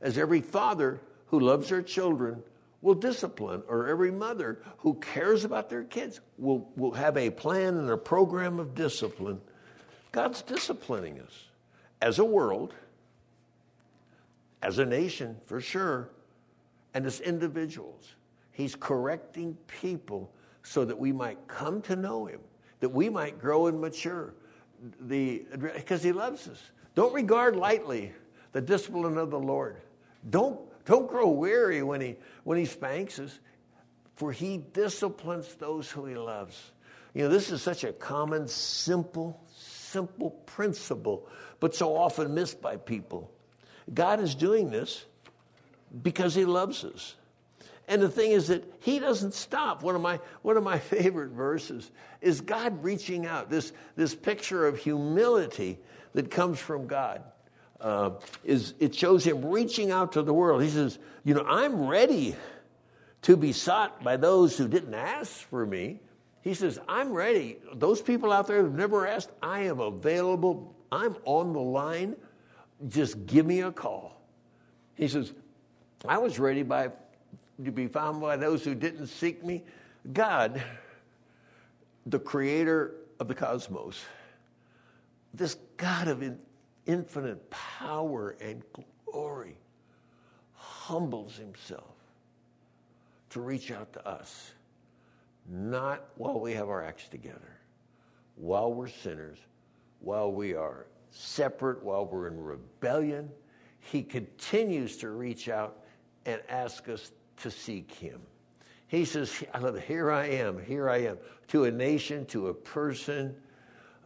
as 0.00 0.16
every 0.16 0.40
father 0.40 1.00
who 1.26 1.40
loves 1.40 1.68
their 1.68 1.82
children 1.82 2.42
will 2.80 2.94
discipline, 2.94 3.62
or 3.68 3.88
every 3.88 4.10
mother 4.10 4.60
who 4.78 4.94
cares 4.94 5.44
about 5.44 5.68
their 5.68 5.82
kids 5.82 6.20
will, 6.38 6.70
will 6.76 6.92
have 6.92 7.16
a 7.16 7.28
plan 7.28 7.76
and 7.76 7.90
a 7.90 7.96
program 7.96 8.60
of 8.60 8.74
discipline. 8.74 9.40
God's 10.12 10.42
disciplining 10.42 11.20
us 11.20 11.48
as 12.00 12.18
a 12.18 12.24
world, 12.24 12.72
as 14.62 14.78
a 14.78 14.86
nation, 14.86 15.36
for 15.46 15.60
sure, 15.60 16.08
and 16.98 17.06
as 17.06 17.20
individuals. 17.20 18.16
He's 18.50 18.74
correcting 18.74 19.56
people 19.68 20.32
so 20.64 20.84
that 20.84 20.98
we 20.98 21.12
might 21.12 21.46
come 21.46 21.80
to 21.82 21.94
know 21.94 22.26
Him, 22.26 22.40
that 22.80 22.88
we 22.88 23.08
might 23.08 23.38
grow 23.38 23.68
and 23.68 23.80
mature. 23.80 24.34
The, 25.02 25.44
because 25.76 26.02
He 26.02 26.10
loves 26.10 26.48
us. 26.48 26.60
Don't 26.96 27.14
regard 27.14 27.54
lightly 27.54 28.10
the 28.50 28.60
discipline 28.60 29.16
of 29.16 29.30
the 29.30 29.38
Lord. 29.38 29.76
Don't, 30.28 30.58
don't 30.86 31.08
grow 31.08 31.28
weary 31.28 31.84
when 31.84 32.00
he, 32.00 32.16
when 32.42 32.58
he 32.58 32.64
spanks 32.64 33.20
us, 33.20 33.38
for 34.16 34.32
he 34.32 34.58
disciplines 34.72 35.54
those 35.54 35.88
who 35.88 36.04
he 36.04 36.16
loves. 36.16 36.72
You 37.14 37.22
know, 37.22 37.28
this 37.28 37.52
is 37.52 37.62
such 37.62 37.84
a 37.84 37.92
common, 37.92 38.48
simple, 38.48 39.40
simple 39.56 40.30
principle, 40.46 41.28
but 41.60 41.76
so 41.76 41.96
often 41.96 42.34
missed 42.34 42.60
by 42.60 42.76
people. 42.76 43.30
God 43.94 44.18
is 44.18 44.34
doing 44.34 44.70
this 44.70 45.04
because 46.02 46.34
he 46.34 46.44
loves 46.44 46.84
us. 46.84 47.14
And 47.88 48.02
the 48.02 48.08
thing 48.08 48.32
is 48.32 48.48
that 48.48 48.64
he 48.80 48.98
doesn't 48.98 49.32
stop. 49.32 49.82
One 49.82 49.94
of 49.94 50.02
my, 50.02 50.20
one 50.42 50.56
of 50.56 50.62
my 50.62 50.78
favorite 50.94 51.30
verses 51.30 51.90
is 52.20 52.40
God 52.40 52.82
reaching 52.84 53.26
out, 53.26 53.50
this, 53.50 53.72
this 53.96 54.14
picture 54.14 54.66
of 54.66 54.78
humility 54.78 55.78
that 56.14 56.30
comes 56.30 56.58
from 56.58 56.86
God 56.86 57.22
uh, 57.80 58.10
is 58.44 58.74
it 58.78 58.94
shows 58.94 59.24
him 59.24 59.44
reaching 59.44 59.90
out 59.90 60.12
to 60.12 60.22
the 60.22 60.34
world. 60.34 60.62
He 60.62 60.70
says, 60.70 60.98
You 61.24 61.34
know, 61.34 61.44
I'm 61.44 61.86
ready 61.86 62.34
to 63.22 63.36
be 63.36 63.52
sought 63.52 64.02
by 64.02 64.16
those 64.16 64.56
who 64.56 64.68
didn't 64.68 64.94
ask 64.94 65.32
for 65.48 65.64
me. 65.64 66.00
He 66.42 66.54
says, 66.54 66.78
I'm 66.88 67.12
ready. 67.12 67.58
Those 67.74 68.00
people 68.00 68.32
out 68.32 68.46
there 68.46 68.62
who've 68.62 68.74
never 68.74 69.06
asked, 69.06 69.30
I 69.42 69.60
am 69.60 69.80
available. 69.80 70.74
I'm 70.90 71.16
on 71.24 71.52
the 71.52 71.60
line. 71.60 72.16
Just 72.88 73.26
give 73.26 73.44
me 73.44 73.60
a 73.62 73.72
call. 73.72 74.20
He 74.94 75.08
says, 75.08 75.32
I 76.06 76.18
was 76.18 76.38
ready 76.38 76.62
by, 76.62 76.90
to 77.64 77.72
be 77.72 77.88
found 77.88 78.20
by 78.20 78.36
those 78.36 78.64
who 78.64 78.74
didn't 78.74 79.08
seek 79.08 79.44
me. 79.44 79.64
God, 80.12 80.62
the 82.06 82.18
creator 82.18 82.94
of 83.18 83.28
the 83.28 83.34
cosmos, 83.34 84.00
this 85.34 85.56
God 85.76 86.08
of 86.08 86.22
infinite 86.86 87.50
power 87.50 88.36
and 88.40 88.62
glory, 89.04 89.56
humbles 90.54 91.36
himself 91.36 91.94
to 93.30 93.40
reach 93.40 93.70
out 93.70 93.92
to 93.92 94.08
us, 94.08 94.52
not 95.50 96.04
while 96.16 96.40
we 96.40 96.52
have 96.54 96.68
our 96.68 96.82
acts 96.82 97.08
together, 97.08 97.58
while 98.36 98.72
we're 98.72 98.88
sinners, 98.88 99.38
while 100.00 100.32
we 100.32 100.54
are 100.54 100.86
separate, 101.10 101.82
while 101.82 102.06
we're 102.06 102.28
in 102.28 102.40
rebellion. 102.40 103.28
He 103.80 104.02
continues 104.02 104.96
to 104.98 105.10
reach 105.10 105.48
out 105.48 105.84
and 106.28 106.40
ask 106.48 106.88
us 106.88 107.12
to 107.38 107.50
seek 107.50 107.90
him. 107.92 108.20
He 108.86 109.04
says, 109.04 109.44
I 109.52 109.58
love. 109.58 109.78
Here 109.80 110.10
I 110.10 110.26
am, 110.26 110.62
here 110.62 110.88
I 110.88 110.98
am. 110.98 111.18
To 111.48 111.64
a 111.64 111.70
nation, 111.70 112.24
to 112.26 112.48
a 112.48 112.54
person. 112.54 113.34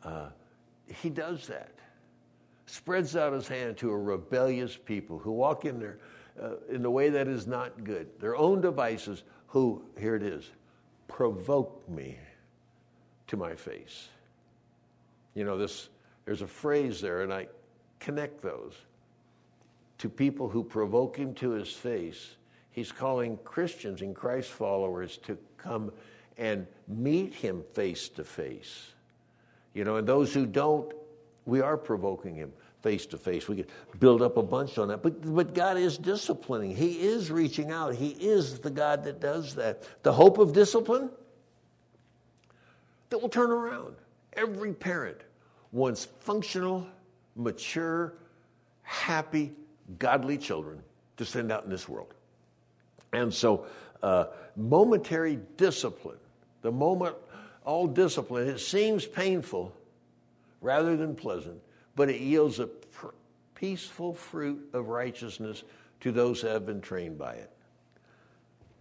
Uh, 0.05 0.29
he 0.87 1.11
does 1.11 1.47
that 1.47 1.73
spreads 2.73 3.17
out 3.17 3.35
his 3.35 3.47
hand 3.47 3.77
to 3.77 3.91
a 3.91 3.99
rebellious 3.99 4.79
people 4.79 5.19
who 5.19 5.31
walk 5.31 5.67
in 5.67 5.79
there 5.79 5.99
uh, 6.43 6.55
in 6.71 6.83
the 6.83 6.91
way 6.91 7.11
that 7.11 7.29
is 7.29 7.47
not 7.47 7.85
good, 7.85 8.09
their 8.19 8.35
own 8.35 8.63
devices, 8.63 9.25
who, 9.47 9.85
here 9.99 10.17
it 10.17 10.23
is, 10.23 10.51
provoke 11.07 11.87
me 11.89 12.17
to 13.27 13.37
my 13.37 13.55
face. 13.55 14.09
You 15.35 15.45
know, 15.45 15.59
this, 15.59 15.91
there's 16.25 16.41
a 16.41 16.47
phrase 16.47 17.01
there, 17.01 17.21
and 17.21 17.31
I 17.31 17.49
connect 18.01 18.41
those. 18.41 18.73
To 20.03 20.09
people 20.09 20.49
who 20.49 20.65
provoke 20.65 21.17
him 21.17 21.33
to 21.33 21.51
his 21.51 21.71
face. 21.71 22.35
He's 22.73 22.91
calling 22.91 23.38
Christians 23.45 24.03
and 24.03 24.17
Christ 24.17 24.51
followers 24.51 25.17
to 25.19 25.38
come 25.57 25.93
and 26.37 26.67
meet 26.88 27.33
him 27.33 27.62
face 27.73 28.09
to 28.09 28.25
face. 28.25 28.95
You 29.75 29.85
know, 29.85 29.99
and 29.99 30.09
those 30.09 30.35
who 30.35 30.45
don't, 30.45 30.93
we 31.47 31.61
are 31.61 31.77
provoking 31.77 32.35
him 32.35 32.53
face 32.83 33.07
to 33.07 33.17
face. 33.17 33.47
We 33.47 33.55
could 33.55 33.69
build 34.01 34.23
up 34.23 34.38
a 34.38 34.43
bunch 34.43 34.77
on 34.77 34.88
that. 34.88 35.05
But, 35.05 35.23
but 35.23 35.55
God 35.55 35.77
is 35.77 35.99
disciplining. 35.99 36.75
He 36.75 37.01
is 37.01 37.31
reaching 37.31 37.71
out. 37.71 37.95
He 37.95 38.09
is 38.09 38.59
the 38.59 38.71
God 38.71 39.05
that 39.05 39.21
does 39.21 39.55
that. 39.55 39.85
The 40.03 40.12
hope 40.12 40.38
of 40.38 40.53
discipline 40.53 41.11
that 43.11 43.23
will 43.23 43.29
turn 43.29 43.53
around. 43.53 43.95
Every 44.33 44.73
parent 44.73 45.19
wants 45.71 46.07
functional, 46.07 46.88
mature, 47.37 48.15
happy, 48.83 49.53
godly 49.99 50.39
children 50.39 50.83
to 51.17 51.25
send 51.25 51.53
out 51.53 51.65
in 51.65 51.71
this 51.71 51.89
world. 51.89 52.15
And 53.13 53.33
so, 53.33 53.67
uh, 54.03 54.27
momentary 54.57 55.39
discipline, 55.57 56.19
the 56.63 56.73
moment, 56.73 57.17
all 57.65 57.87
discipline, 57.87 58.49
it 58.49 58.59
seems 58.59 59.07
painful 59.07 59.73
rather 60.61 60.97
than 60.97 61.15
pleasant 61.15 61.61
but 61.95 62.09
it 62.09 62.21
yields 62.21 62.59
a 62.59 62.67
pr- 62.67 63.09
peaceful 63.55 64.15
fruit 64.15 64.69
of 64.73 64.89
righteousness 64.89 65.63
to 66.01 66.13
those 66.13 66.41
who 66.41 66.49
have 66.49 66.67
been 66.67 66.81
trained 66.81 67.19
by 67.19 67.35
it. 67.35 67.51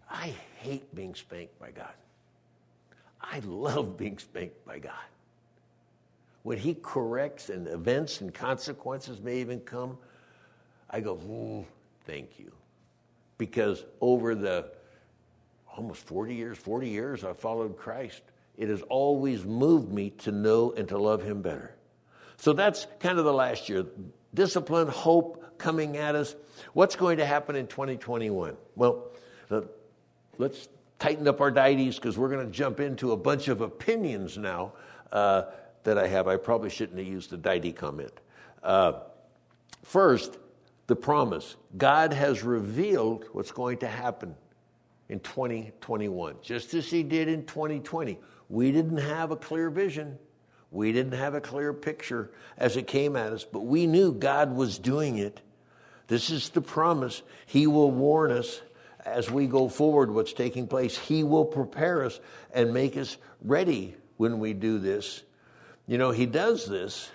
I 0.09 0.33
hate 0.57 0.93
being 0.95 1.15
spanked 1.15 1.57
by 1.59 1.71
God. 1.71 1.93
I 3.21 3.39
love 3.39 3.97
being 3.97 4.17
spanked 4.17 4.65
by 4.65 4.79
God. 4.79 4.93
When 6.43 6.57
He 6.57 6.75
corrects 6.81 7.49
and 7.49 7.67
events 7.67 8.21
and 8.21 8.33
consequences 8.33 9.21
may 9.21 9.39
even 9.39 9.59
come, 9.59 9.97
I 10.91 10.99
go, 10.99 11.65
thank 12.05 12.37
you. 12.37 12.51
Because 13.37 13.83
over 14.01 14.35
the 14.35 14.71
almost 15.75 16.05
40 16.05 16.35
years, 16.35 16.57
40 16.57 16.89
years 16.89 17.23
I've 17.23 17.39
followed 17.39 17.77
Christ, 17.77 18.21
it 18.57 18.69
has 18.69 18.81
always 18.83 19.45
moved 19.45 19.91
me 19.91 20.11
to 20.19 20.31
know 20.31 20.73
and 20.73 20.87
to 20.89 20.97
love 20.97 21.23
Him 21.23 21.41
better. 21.41 21.73
So 22.37 22.53
that's 22.53 22.85
kind 22.99 23.17
of 23.17 23.25
the 23.25 23.33
last 23.33 23.69
year. 23.69 23.85
Discipline, 24.33 24.87
hope 24.87 25.57
coming 25.57 25.97
at 25.97 26.15
us. 26.15 26.35
What's 26.73 26.95
going 26.95 27.17
to 27.17 27.25
happen 27.25 27.55
in 27.55 27.67
2021? 27.67 28.57
Well, 28.75 29.07
uh, 29.49 29.61
let's 30.37 30.67
tighten 30.99 31.27
up 31.27 31.39
our 31.39 31.51
dieties 31.51 31.95
because 31.95 32.17
we're 32.17 32.29
going 32.29 32.45
to 32.45 32.51
jump 32.51 32.79
into 32.79 33.11
a 33.11 33.17
bunch 33.17 33.47
of 33.47 33.61
opinions 33.61 34.37
now 34.37 34.73
uh, 35.11 35.43
that 35.83 35.97
I 35.97 36.07
have. 36.07 36.27
I 36.27 36.37
probably 36.37 36.69
shouldn't 36.69 36.97
have 36.97 37.07
used 37.07 37.29
the 37.29 37.37
deity 37.37 37.71
comment. 37.71 38.13
Uh, 38.61 38.93
first, 39.83 40.37
the 40.91 40.95
promise. 40.97 41.55
God 41.77 42.11
has 42.11 42.43
revealed 42.43 43.23
what's 43.31 43.51
going 43.51 43.77
to 43.77 43.87
happen 43.87 44.35
in 45.07 45.21
2021, 45.21 46.35
just 46.41 46.73
as 46.73 46.91
He 46.91 47.01
did 47.01 47.29
in 47.29 47.45
2020. 47.45 48.19
We 48.49 48.73
didn't 48.73 48.97
have 48.97 49.31
a 49.31 49.37
clear 49.37 49.69
vision. 49.69 50.19
We 50.69 50.91
didn't 50.91 51.13
have 51.13 51.33
a 51.33 51.39
clear 51.39 51.71
picture 51.71 52.31
as 52.57 52.75
it 52.75 52.87
came 52.87 53.15
at 53.15 53.31
us, 53.31 53.45
but 53.45 53.61
we 53.61 53.87
knew 53.87 54.11
God 54.11 54.53
was 54.53 54.77
doing 54.79 55.17
it. 55.17 55.39
This 56.07 56.29
is 56.29 56.49
the 56.49 56.59
promise. 56.59 57.21
He 57.45 57.67
will 57.67 57.91
warn 57.91 58.31
us 58.33 58.59
as 59.05 59.31
we 59.31 59.47
go 59.47 59.69
forward 59.69 60.11
what's 60.11 60.33
taking 60.33 60.67
place. 60.67 60.97
He 60.97 61.23
will 61.23 61.45
prepare 61.45 62.03
us 62.03 62.19
and 62.53 62.73
make 62.73 62.97
us 62.97 63.15
ready 63.41 63.95
when 64.17 64.39
we 64.39 64.51
do 64.51 64.77
this. 64.77 65.23
You 65.87 65.97
know, 65.97 66.11
He 66.11 66.25
does 66.25 66.67
this 66.67 67.09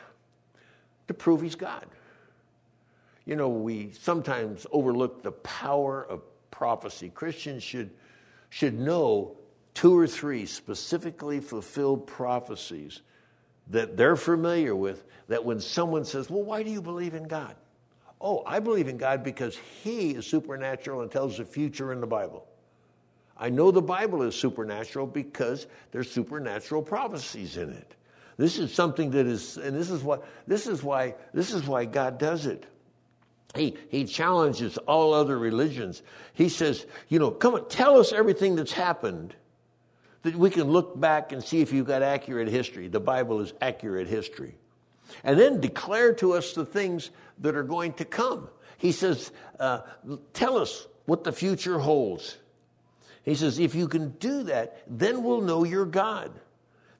to 1.09 1.13
prove 1.13 1.43
He's 1.43 1.57
God. 1.57 1.85
You 3.27 3.37
know, 3.37 3.49
we 3.49 3.91
sometimes 3.91 4.67
overlook 4.71 5.23
the 5.23 5.33
power 5.33 6.07
of 6.09 6.23
prophecy. 6.51 7.11
Christians 7.11 7.63
should, 7.63 7.91
should 8.49 8.79
know 8.79 9.37
two 9.75 9.99
or 9.99 10.07
three 10.07 10.47
specifically 10.47 11.41
fulfilled 11.41 12.07
prophecies 12.07 13.03
that 13.69 13.97
they're 13.97 14.17
familiar 14.17 14.75
with 14.75 15.05
that 15.29 15.45
when 15.45 15.61
someone 15.61 16.05
says, 16.05 16.31
Well, 16.31 16.45
why 16.45 16.63
do 16.63 16.71
you 16.71 16.81
believe 16.81 17.15
in 17.15 17.25
God? 17.29 17.57
Oh, 18.21 18.43
I 18.47 18.61
believe 18.61 18.89
in 18.89 18.97
God 18.97 19.23
because 19.23 19.59
He 19.83 20.13
is 20.13 20.27
supernatural 20.27 21.03
and 21.03 21.11
tells 21.11 21.37
the 21.37 21.45
future 21.45 21.93
in 21.93 22.01
the 22.01 22.07
Bible. 22.07 22.47
I 23.37 23.51
know 23.51 23.71
the 23.71 23.83
Bible 23.83 24.23
is 24.23 24.35
supernatural 24.35 25.07
because 25.07 25.67
there's 25.91 26.11
supernatural 26.11 26.83
prophecies 26.83 27.57
in 27.57 27.71
it. 27.71 27.95
This 28.39 28.59
is 28.59 28.73
something 28.73 29.11
that 29.11 29.27
is, 29.27 29.59
and 29.59 29.77
this 29.77 29.91
is 29.91 30.03
what 30.03 30.27
this 30.47 30.67
is 30.67 30.83
why 30.83 31.15
this 31.35 31.53
is 31.53 31.67
why 31.67 31.85
God 31.85 32.19
does 32.19 32.47
it. 32.47 32.67
He, 33.57 33.77
he 33.89 34.05
challenges 34.05 34.79
all 34.79 35.15
other 35.15 35.39
religions. 35.39 36.03
He 36.33 36.49
says, 36.49 36.87
you 37.09 37.19
know, 37.19 37.31
come 37.31 37.55
on, 37.55 37.69
tell 37.69 37.99
us 37.99 38.13
everything 38.13 38.57
that's 38.57 38.73
happened 38.73 39.35
that 40.23 40.35
we 40.35 40.51
can 40.51 40.65
look 40.65 40.99
back 40.99 41.33
and 41.33 41.43
see 41.43 41.61
if 41.61 41.73
you've 41.73 41.87
got 41.87 42.03
accurate 42.03 42.49
history. 42.49 42.89
The 42.89 43.01
Bible 43.01 43.41
is 43.41 43.53
accurate 43.61 44.09
history. 44.09 44.57
And 45.23 45.39
then 45.39 45.61
declare 45.61 46.15
to 46.15 46.33
us 46.33 46.53
the 46.53 46.67
things 46.67 47.11
that 47.39 47.55
are 47.55 47.63
going 47.63 47.93
to 47.95 48.05
come. 48.05 48.49
He 48.79 48.93
says, 48.93 49.31
uh, 49.61 49.81
Tell 50.33 50.59
us 50.59 50.87
what 51.07 51.25
the 51.25 51.33
future 51.33 51.79
holds. 51.79 52.37
He 53.23 53.35
says, 53.35 53.59
If 53.59 53.75
you 53.75 53.89
can 53.89 54.11
do 54.11 54.45
that, 54.45 54.83
then 54.87 55.23
we'll 55.23 55.43
know 55.43 55.65
you're 55.65 55.87
God. 55.87 56.33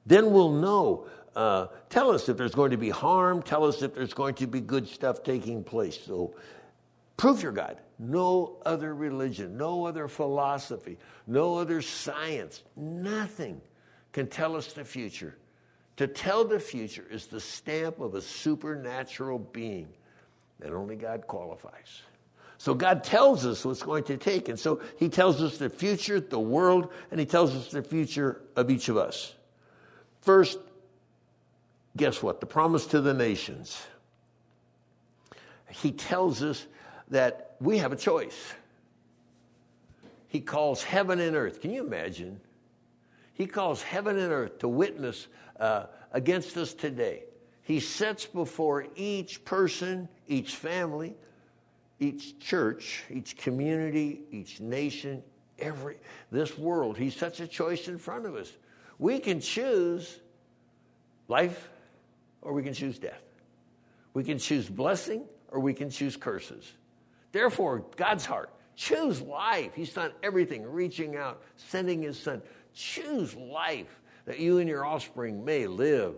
Then 0.05 0.31
we'll 0.31 0.53
know. 0.53 1.07
Uh, 1.37 1.67
tell 1.91 2.09
us 2.09 2.27
if 2.29 2.35
there's 2.35 2.55
going 2.55 2.71
to 2.71 2.77
be 2.77 2.89
harm. 2.89 3.43
Tell 3.43 3.63
us 3.63 3.83
if 3.83 3.93
there's 3.93 4.15
going 4.15 4.33
to 4.33 4.47
be 4.47 4.59
good 4.59 4.87
stuff 4.87 5.21
taking 5.21 5.63
place. 5.63 5.99
So 6.03 6.33
prove 7.15 7.43
you're 7.43 7.51
God. 7.51 7.77
No 7.99 8.57
other 8.65 8.95
religion, 8.95 9.55
no 9.55 9.85
other 9.85 10.07
philosophy, 10.07 10.97
no 11.27 11.55
other 11.59 11.83
science, 11.83 12.63
nothing 12.75 13.61
can 14.13 14.25
tell 14.25 14.55
us 14.55 14.73
the 14.73 14.83
future. 14.83 15.37
To 15.97 16.07
tell 16.07 16.43
the 16.43 16.59
future 16.59 17.05
is 17.11 17.27
the 17.27 17.39
stamp 17.39 17.99
of 17.99 18.15
a 18.15 18.21
supernatural 18.21 19.37
being 19.37 19.89
that 20.59 20.73
only 20.73 20.95
God 20.95 21.27
qualifies. 21.27 22.01
So 22.57 22.73
God 22.73 23.03
tells 23.03 23.45
us 23.45 23.63
what's 23.63 23.83
going 23.83 24.05
to 24.05 24.17
take. 24.17 24.49
And 24.49 24.59
so 24.59 24.81
He 24.97 25.07
tells 25.07 25.39
us 25.43 25.59
the 25.59 25.69
future, 25.69 26.19
the 26.19 26.39
world, 26.39 26.91
and 27.11 27.19
He 27.19 27.27
tells 27.27 27.55
us 27.55 27.67
the 27.69 27.83
future 27.83 28.41
of 28.55 28.71
each 28.71 28.89
of 28.89 28.97
us. 28.97 29.35
First, 30.21 30.57
guess 31.97 32.23
what? 32.23 32.39
The 32.39 32.45
promise 32.45 32.85
to 32.87 33.01
the 33.01 33.13
nations. 33.13 33.85
He 35.69 35.91
tells 35.91 36.41
us 36.43 36.65
that 37.09 37.55
we 37.59 37.79
have 37.79 37.91
a 37.91 37.95
choice. 37.95 38.53
He 40.27 40.39
calls 40.39 40.83
heaven 40.83 41.19
and 41.19 41.35
earth. 41.35 41.61
Can 41.61 41.71
you 41.71 41.85
imagine? 41.85 42.39
He 43.33 43.45
calls 43.45 43.81
heaven 43.81 44.17
and 44.17 44.31
earth 44.31 44.59
to 44.59 44.67
witness 44.67 45.27
uh, 45.59 45.87
against 46.11 46.57
us 46.57 46.73
today. 46.73 47.23
He 47.63 47.79
sets 47.79 48.25
before 48.25 48.87
each 48.95 49.43
person, 49.43 50.07
each 50.27 50.55
family, 50.55 51.15
each 51.99 52.39
church, 52.39 53.03
each 53.09 53.37
community, 53.37 54.21
each 54.31 54.59
nation, 54.59 55.23
every 55.59 55.97
this 56.31 56.57
world. 56.57 56.97
He 56.97 57.09
sets 57.09 57.39
a 57.39 57.47
choice 57.47 57.87
in 57.87 57.97
front 57.97 58.25
of 58.25 58.35
us. 58.35 58.51
We 58.99 59.19
can 59.19 59.39
choose 59.39 60.19
life 61.27 61.69
or 62.41 62.53
we 62.53 62.63
can 62.63 62.73
choose 62.73 62.99
death. 62.99 63.21
We 64.13 64.23
can 64.23 64.37
choose 64.37 64.69
blessing 64.69 65.25
or 65.49 65.59
we 65.59 65.73
can 65.73 65.89
choose 65.89 66.17
curses. 66.17 66.71
Therefore, 67.31 67.85
God's 67.95 68.25
heart, 68.25 68.49
choose 68.75 69.21
life. 69.21 69.71
He's 69.75 69.93
done 69.93 70.11
everything, 70.23 70.63
reaching 70.63 71.15
out, 71.15 71.41
sending 71.55 72.01
his 72.01 72.19
son. 72.19 72.41
Choose 72.73 73.35
life 73.35 74.01
that 74.25 74.39
you 74.39 74.59
and 74.59 74.67
your 74.67 74.85
offspring 74.85 75.45
may 75.45 75.67
live, 75.67 76.15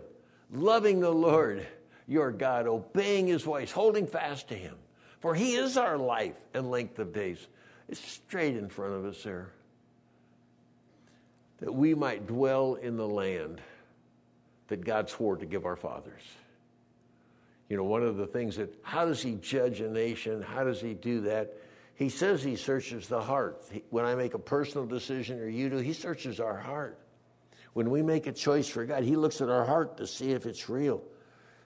loving 0.52 1.00
the 1.00 1.10
Lord 1.10 1.66
your 2.10 2.32
God, 2.32 2.66
obeying 2.66 3.28
his 3.28 3.42
voice, 3.42 3.70
holding 3.70 4.06
fast 4.06 4.48
to 4.48 4.54
him. 4.54 4.74
For 5.20 5.32
he 5.32 5.54
is 5.54 5.76
our 5.76 5.96
life 5.96 6.36
and 6.52 6.68
length 6.68 6.98
of 6.98 7.12
days. 7.12 7.46
It's 7.88 8.00
straight 8.00 8.56
in 8.56 8.68
front 8.68 8.94
of 8.94 9.04
us 9.04 9.22
there. 9.22 9.52
That 11.60 11.72
we 11.72 11.94
might 11.94 12.26
dwell 12.26 12.74
in 12.74 12.96
the 12.96 13.06
land 13.06 13.60
that 14.70 14.84
God 14.84 15.08
swore 15.10 15.36
to 15.36 15.46
give 15.46 15.66
our 15.66 15.76
fathers 15.76 16.22
you 17.70 17.76
know, 17.76 17.84
one 17.84 18.02
of 18.02 18.16
the 18.16 18.26
things 18.26 18.56
that, 18.56 18.74
how 18.82 19.06
does 19.06 19.22
he 19.22 19.36
judge 19.36 19.80
a 19.80 19.88
nation? 19.88 20.42
How 20.42 20.64
does 20.64 20.80
he 20.80 20.92
do 20.92 21.22
that? 21.22 21.56
He 21.94 22.08
says 22.08 22.42
he 22.42 22.56
searches 22.56 23.06
the 23.06 23.20
heart. 23.20 23.64
When 23.90 24.04
I 24.04 24.16
make 24.16 24.34
a 24.34 24.40
personal 24.40 24.86
decision 24.86 25.38
or 25.38 25.48
you 25.48 25.70
do, 25.70 25.76
he 25.76 25.92
searches 25.92 26.40
our 26.40 26.58
heart. 26.58 26.98
When 27.72 27.90
we 27.90 28.02
make 28.02 28.26
a 28.26 28.32
choice 28.32 28.68
for 28.68 28.84
God, 28.84 29.04
he 29.04 29.14
looks 29.14 29.40
at 29.40 29.48
our 29.48 29.64
heart 29.64 29.98
to 29.98 30.06
see 30.06 30.32
if 30.32 30.46
it's 30.46 30.68
real. 30.68 31.00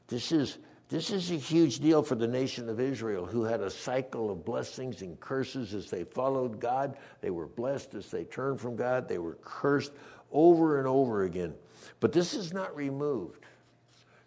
This 0.07 0.31
is, 0.31 0.59
this 0.91 1.09
is 1.09 1.31
a 1.31 1.37
huge 1.37 1.79
deal 1.79 2.03
for 2.03 2.17
the 2.17 2.29
nation 2.29 2.69
of 2.69 2.81
Israel, 2.81 3.25
who 3.25 3.45
had 3.45 3.63
a 3.63 3.71
cycle 3.71 4.31
of 4.31 4.45
blessings 4.45 5.01
and 5.01 5.19
curses 5.19 5.73
as 5.73 5.89
they 5.89 6.05
followed 6.05 6.61
God. 6.61 6.99
They 7.23 7.31
were 7.31 7.47
blessed 7.47 7.95
as 7.95 8.11
they 8.11 8.25
turned 8.25 8.61
from 8.61 8.77
God. 8.77 9.09
They 9.09 9.19
were 9.19 9.39
cursed 9.43 9.93
over 10.31 10.81
and 10.81 10.87
over 10.87 11.23
again. 11.23 11.55
But 12.01 12.13
this 12.13 12.35
is 12.35 12.53
not 12.53 12.75
removed. 12.77 13.47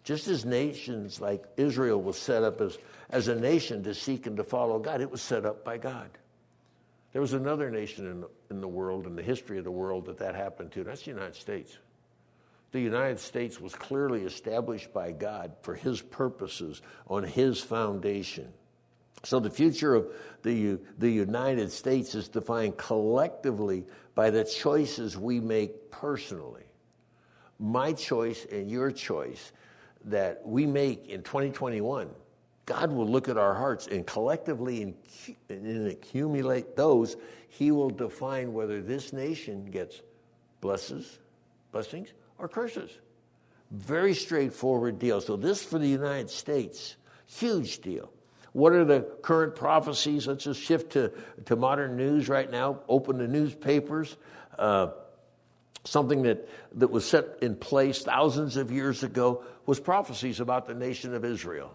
Just 0.04 0.28
as 0.28 0.44
nations 0.44 1.20
like 1.20 1.44
Israel 1.56 2.00
was 2.00 2.16
set 2.16 2.42
up 2.42 2.60
as, 2.60 2.78
as 3.10 3.28
a 3.28 3.34
nation 3.34 3.82
to 3.84 3.94
seek 3.94 4.26
and 4.26 4.36
to 4.36 4.44
follow 4.44 4.78
God, 4.78 5.00
it 5.00 5.10
was 5.10 5.20
set 5.20 5.44
up 5.44 5.64
by 5.64 5.78
God. 5.78 6.08
There 7.12 7.22
was 7.22 7.34
another 7.34 7.70
nation 7.70 8.06
in 8.06 8.24
in 8.50 8.60
the 8.60 8.68
world, 8.68 9.06
in 9.06 9.14
the 9.14 9.22
history 9.22 9.58
of 9.58 9.64
the 9.64 9.70
world, 9.70 10.06
that 10.06 10.18
that 10.18 10.34
happened 10.34 10.72
to. 10.72 10.84
That's 10.84 11.02
the 11.02 11.10
United 11.10 11.34
States. 11.34 11.78
The 12.72 12.80
United 12.80 13.18
States 13.18 13.60
was 13.60 13.74
clearly 13.74 14.22
established 14.24 14.92
by 14.92 15.12
God 15.12 15.52
for 15.62 15.74
His 15.74 16.02
purposes 16.02 16.82
on 17.06 17.24
His 17.24 17.60
foundation. 17.60 18.52
So 19.24 19.40
the 19.40 19.50
future 19.50 19.94
of 19.94 20.06
the, 20.42 20.78
the 20.98 21.10
United 21.10 21.72
States 21.72 22.14
is 22.14 22.28
defined 22.28 22.76
collectively 22.76 23.84
by 24.14 24.30
the 24.30 24.44
choices 24.44 25.16
we 25.16 25.40
make 25.40 25.90
personally. 25.90 26.64
My 27.58 27.92
choice 27.92 28.46
and 28.50 28.70
your 28.70 28.90
choice 28.90 29.52
that 30.04 30.46
we 30.46 30.66
make 30.66 31.08
in 31.08 31.22
2021, 31.22 32.08
God 32.66 32.92
will 32.92 33.08
look 33.08 33.28
at 33.28 33.36
our 33.36 33.54
hearts 33.54 33.86
and 33.86 34.06
collectively 34.06 34.94
and 35.48 35.86
accumulate 35.88 36.76
those. 36.76 37.16
He 37.48 37.70
will 37.70 37.90
define 37.90 38.52
whether 38.52 38.80
this 38.80 39.12
nation 39.12 39.64
gets 39.70 40.02
blesses, 40.60 41.18
blessings 41.72 42.12
or 42.38 42.48
curses. 42.48 42.90
Very 43.70 44.14
straightforward 44.14 44.98
deal. 44.98 45.20
So, 45.20 45.36
this 45.36 45.62
for 45.62 45.78
the 45.78 45.88
United 45.88 46.30
States, 46.30 46.96
huge 47.26 47.80
deal. 47.80 48.10
What 48.52 48.72
are 48.72 48.84
the 48.84 49.00
current 49.22 49.54
prophecies? 49.54 50.26
Let's 50.26 50.44
just 50.44 50.60
shift 50.60 50.92
to, 50.92 51.12
to 51.44 51.56
modern 51.56 51.96
news 51.96 52.28
right 52.28 52.50
now. 52.50 52.80
Open 52.88 53.18
the 53.18 53.28
newspapers. 53.28 54.16
Uh, 54.58 54.88
something 55.88 56.22
that, 56.22 56.48
that 56.74 56.90
was 56.90 57.08
set 57.08 57.38
in 57.42 57.56
place 57.56 58.02
thousands 58.02 58.56
of 58.56 58.70
years 58.70 59.02
ago 59.02 59.44
was 59.66 59.80
prophecies 59.80 60.40
about 60.40 60.66
the 60.66 60.74
nation 60.74 61.14
of 61.14 61.24
Israel. 61.24 61.74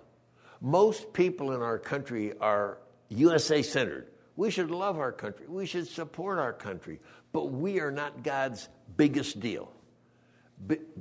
Most 0.61 1.13
people 1.13 1.51
in 1.51 1.61
our 1.61 1.79
country 1.79 2.33
are 2.39 2.77
USA 3.09 3.61
centered. 3.61 4.07
We 4.35 4.49
should 4.49 4.71
love 4.71 4.97
our 4.97 5.11
country. 5.11 5.45
We 5.47 5.65
should 5.65 5.87
support 5.87 6.39
our 6.39 6.53
country. 6.53 6.99
But 7.31 7.51
we 7.51 7.79
are 7.79 7.91
not 7.91 8.23
God's 8.23 8.69
biggest 8.95 9.39
deal. 9.39 9.71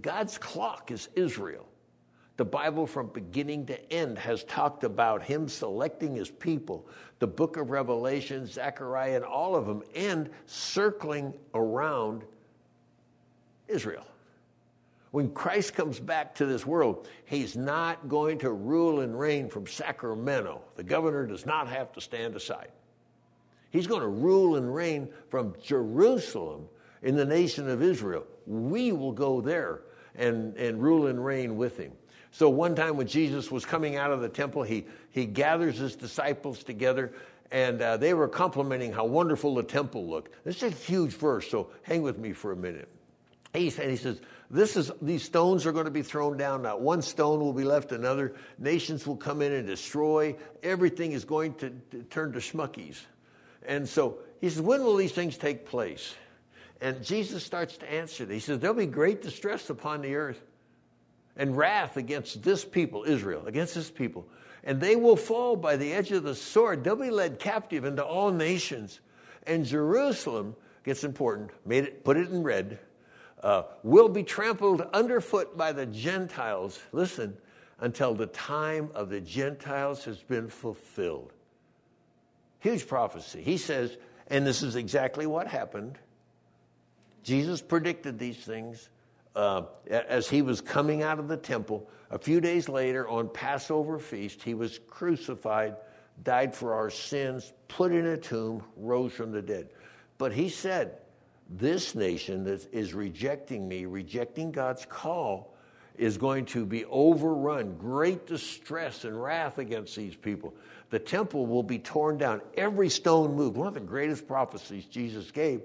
God's 0.00 0.38
clock 0.38 0.90
is 0.90 1.08
Israel. 1.14 1.68
The 2.38 2.44
Bible, 2.46 2.86
from 2.86 3.08
beginning 3.08 3.66
to 3.66 3.92
end, 3.92 4.18
has 4.18 4.42
talked 4.44 4.84
about 4.84 5.22
Him 5.22 5.48
selecting 5.48 6.16
His 6.16 6.30
people. 6.30 6.88
The 7.18 7.26
book 7.26 7.56
of 7.56 7.70
Revelation, 7.70 8.46
Zechariah, 8.46 9.16
and 9.16 9.24
all 9.24 9.54
of 9.54 9.66
them 9.66 9.82
and 9.94 10.30
circling 10.46 11.34
around 11.54 12.24
Israel. 13.72 14.06
When 15.10 15.30
Christ 15.30 15.74
comes 15.74 16.00
back 16.00 16.34
to 16.36 16.46
this 16.46 16.64
world, 16.64 17.08
He's 17.24 17.56
not 17.56 18.08
going 18.08 18.38
to 18.38 18.50
rule 18.50 19.00
and 19.00 19.18
reign 19.18 19.48
from 19.48 19.66
Sacramento. 19.66 20.62
The 20.76 20.84
governor 20.84 21.26
does 21.26 21.44
not 21.44 21.68
have 21.68 21.92
to 21.92 22.00
stand 22.00 22.34
aside. 22.34 22.70
He's 23.70 23.86
going 23.86 24.00
to 24.00 24.08
rule 24.08 24.56
and 24.56 24.74
reign 24.74 25.08
from 25.28 25.54
Jerusalem 25.62 26.68
in 27.02 27.16
the 27.16 27.24
nation 27.24 27.68
of 27.68 27.82
Israel. 27.82 28.24
We 28.46 28.92
will 28.92 29.12
go 29.12 29.40
there 29.40 29.82
and, 30.14 30.56
and 30.56 30.82
rule 30.82 31.06
and 31.06 31.24
reign 31.24 31.56
with 31.56 31.78
him. 31.78 31.92
So 32.30 32.48
one 32.48 32.74
time 32.74 32.96
when 32.96 33.06
Jesus 33.06 33.50
was 33.50 33.64
coming 33.64 33.96
out 33.96 34.10
of 34.10 34.20
the 34.20 34.28
temple, 34.28 34.62
he, 34.62 34.86
he 35.10 35.26
gathers 35.26 35.78
his 35.78 35.96
disciples 35.96 36.62
together 36.64 37.12
and 37.52 37.82
uh, 37.82 37.98
they 37.98 38.14
were 38.14 38.28
complimenting 38.28 38.92
how 38.92 39.04
wonderful 39.04 39.54
the 39.54 39.62
temple 39.62 40.08
looked. 40.08 40.42
This 40.42 40.62
is 40.62 40.72
a 40.72 40.74
huge 40.74 41.12
verse, 41.12 41.48
so 41.50 41.68
hang 41.82 42.00
with 42.00 42.18
me 42.18 42.32
for 42.32 42.52
a 42.52 42.56
minute. 42.56 42.88
He, 43.54 43.68
says, 43.70 44.20
this 44.50 44.76
is, 44.76 44.90
these 45.02 45.22
stones 45.22 45.66
are 45.66 45.72
going 45.72 45.84
to 45.84 45.90
be 45.90 46.02
thrown 46.02 46.38
down. 46.38 46.62
Not 46.62 46.80
one 46.80 47.02
stone 47.02 47.40
will 47.40 47.52
be 47.52 47.64
left, 47.64 47.92
another. 47.92 48.34
Nations 48.58 49.06
will 49.06 49.16
come 49.16 49.42
in 49.42 49.52
and 49.52 49.66
destroy. 49.66 50.36
Everything 50.62 51.12
is 51.12 51.24
going 51.24 51.54
to, 51.56 51.70
to 51.90 52.02
turn 52.04 52.32
to 52.32 52.38
schmuckies. 52.38 53.00
And 53.66 53.86
so 53.88 54.18
he 54.40 54.48
says, 54.48 54.62
when 54.62 54.82
will 54.82 54.96
these 54.96 55.12
things 55.12 55.36
take 55.36 55.66
place? 55.66 56.14
And 56.82 57.04
Jesus 57.04 57.44
starts 57.44 57.76
to 57.78 57.90
answer. 57.90 58.26
He 58.26 58.40
says, 58.40 58.58
There'll 58.58 58.74
be 58.74 58.86
great 58.86 59.22
distress 59.22 59.70
upon 59.70 60.02
the 60.02 60.16
earth 60.16 60.42
and 61.36 61.56
wrath 61.56 61.96
against 61.96 62.42
this 62.42 62.64
people, 62.64 63.04
Israel, 63.04 63.46
against 63.46 63.76
this 63.76 63.88
people. 63.88 64.26
And 64.64 64.80
they 64.80 64.96
will 64.96 65.16
fall 65.16 65.54
by 65.54 65.76
the 65.76 65.92
edge 65.92 66.10
of 66.10 66.24
the 66.24 66.34
sword. 66.34 66.82
They'll 66.82 66.96
be 66.96 67.10
led 67.10 67.38
captive 67.38 67.84
into 67.84 68.04
all 68.04 68.32
nations. 68.32 69.00
And 69.46 69.64
Jerusalem 69.64 70.56
gets 70.84 71.04
important, 71.04 71.50
made 71.64 71.84
it, 71.84 72.04
put 72.04 72.16
it 72.16 72.28
in 72.28 72.42
red, 72.42 72.80
uh, 73.42 73.64
will 73.82 74.08
be 74.08 74.22
trampled 74.22 74.82
underfoot 74.92 75.56
by 75.56 75.72
the 75.72 75.86
Gentiles. 75.86 76.78
Listen, 76.92 77.36
until 77.80 78.14
the 78.14 78.26
time 78.26 78.90
of 78.94 79.08
the 79.08 79.20
Gentiles 79.20 80.04
has 80.04 80.18
been 80.18 80.48
fulfilled. 80.48 81.32
Huge 82.60 82.86
prophecy. 82.86 83.42
He 83.42 83.56
says, 83.56 83.96
and 84.28 84.46
this 84.46 84.62
is 84.62 84.76
exactly 84.76 85.26
what 85.26 85.48
happened 85.48 85.98
Jesus 87.22 87.62
predicted 87.62 88.18
these 88.18 88.38
things 88.38 88.88
uh, 89.36 89.62
as 89.90 90.28
he 90.28 90.42
was 90.42 90.60
coming 90.60 91.02
out 91.02 91.18
of 91.18 91.28
the 91.28 91.36
temple. 91.36 91.88
A 92.10 92.18
few 92.18 92.40
days 92.40 92.68
later, 92.68 93.08
on 93.08 93.28
Passover 93.28 93.98
feast, 93.98 94.42
he 94.42 94.54
was 94.54 94.80
crucified, 94.88 95.76
died 96.22 96.54
for 96.54 96.74
our 96.74 96.90
sins, 96.90 97.52
put 97.68 97.92
in 97.92 98.06
a 98.06 98.16
tomb, 98.16 98.62
rose 98.76 99.12
from 99.12 99.32
the 99.32 99.40
dead. 99.40 99.70
But 100.18 100.32
he 100.32 100.48
said, 100.48 100.98
This 101.54 101.94
nation 101.94 102.44
that 102.44 102.72
is 102.72 102.94
rejecting 102.94 103.68
me, 103.68 103.84
rejecting 103.84 104.52
God's 104.52 104.86
call, 104.86 105.54
is 105.96 106.16
going 106.16 106.46
to 106.46 106.64
be 106.64 106.86
overrun. 106.86 107.76
Great 107.76 108.26
distress 108.26 109.04
and 109.04 109.20
wrath 109.20 109.58
against 109.58 109.94
these 109.94 110.16
people. 110.16 110.54
The 110.88 110.98
temple 110.98 111.46
will 111.46 111.62
be 111.62 111.78
torn 111.78 112.16
down, 112.16 112.40
every 112.56 112.88
stone 112.88 113.34
moved. 113.34 113.56
One 113.56 113.66
of 113.66 113.74
the 113.74 113.80
greatest 113.80 114.26
prophecies 114.26 114.86
Jesus 114.86 115.30
gave 115.30 115.60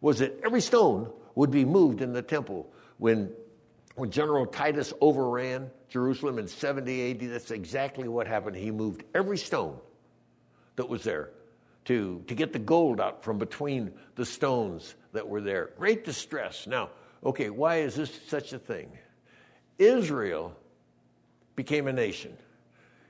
was 0.00 0.20
that 0.20 0.40
every 0.44 0.60
stone 0.60 1.10
would 1.34 1.50
be 1.50 1.64
moved 1.64 2.02
in 2.02 2.12
the 2.12 2.22
temple. 2.22 2.72
When, 2.98 3.32
when 3.96 4.10
General 4.10 4.46
Titus 4.46 4.92
overran 5.00 5.70
Jerusalem 5.88 6.38
in 6.38 6.46
70 6.46 7.10
AD, 7.10 7.30
that's 7.32 7.50
exactly 7.50 8.06
what 8.06 8.28
happened. 8.28 8.56
He 8.56 8.70
moved 8.70 9.02
every 9.12 9.38
stone 9.38 9.78
that 10.76 10.88
was 10.88 11.02
there 11.02 11.30
to, 11.86 12.22
to 12.28 12.34
get 12.34 12.52
the 12.52 12.60
gold 12.60 13.00
out 13.00 13.24
from 13.24 13.38
between 13.38 13.92
the 14.14 14.24
stones 14.24 14.94
that 15.12 15.26
were 15.26 15.40
there. 15.40 15.70
Great 15.78 16.04
distress. 16.04 16.66
Now, 16.66 16.90
okay, 17.24 17.50
why 17.50 17.76
is 17.76 17.94
this 17.94 18.10
such 18.28 18.52
a 18.52 18.58
thing? 18.58 18.90
Israel 19.78 20.56
became 21.56 21.88
a 21.88 21.92
nation. 21.92 22.36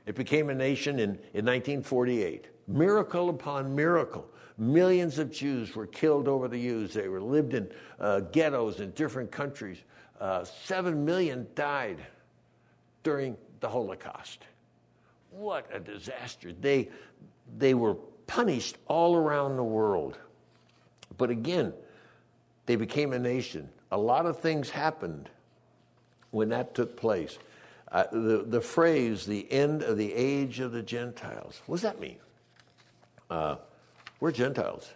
It 0.06 0.14
became 0.14 0.50
a 0.50 0.54
nation 0.54 0.98
in, 0.98 1.10
in 1.32 1.44
1948. 1.44 2.48
Miracle 2.66 3.28
upon 3.28 3.74
miracle. 3.74 4.26
Millions 4.58 5.18
of 5.18 5.30
Jews 5.30 5.74
were 5.74 5.86
killed 5.86 6.28
over 6.28 6.48
the 6.48 6.58
years. 6.58 6.92
They 6.92 7.08
were 7.08 7.20
lived 7.20 7.54
in 7.54 7.68
uh, 8.00 8.20
ghettos 8.20 8.80
in 8.80 8.90
different 8.92 9.30
countries. 9.30 9.78
Uh, 10.20 10.44
Seven 10.44 11.04
million 11.04 11.46
died 11.54 11.98
during 13.02 13.36
the 13.60 13.68
Holocaust. 13.68 14.44
What 15.30 15.66
a 15.72 15.80
disaster. 15.80 16.52
They, 16.52 16.90
they 17.58 17.74
were 17.74 17.94
punished 18.26 18.76
all 18.86 19.16
around 19.16 19.56
the 19.56 19.64
world. 19.64 20.18
But 21.16 21.30
again, 21.30 21.72
they 22.66 22.76
became 22.76 23.12
a 23.12 23.18
nation. 23.18 23.68
A 23.90 23.98
lot 23.98 24.26
of 24.26 24.40
things 24.40 24.70
happened 24.70 25.28
when 26.30 26.50
that 26.50 26.74
took 26.74 26.96
place. 26.96 27.38
Uh, 27.90 28.04
the, 28.10 28.44
the 28.46 28.60
phrase, 28.60 29.26
the 29.26 29.50
end 29.52 29.82
of 29.82 29.98
the 29.98 30.12
age 30.14 30.60
of 30.60 30.72
the 30.72 30.82
Gentiles, 30.82 31.60
what 31.66 31.76
does 31.76 31.82
that 31.82 32.00
mean? 32.00 32.18
Uh, 33.28 33.56
we're 34.18 34.32
Gentiles. 34.32 34.90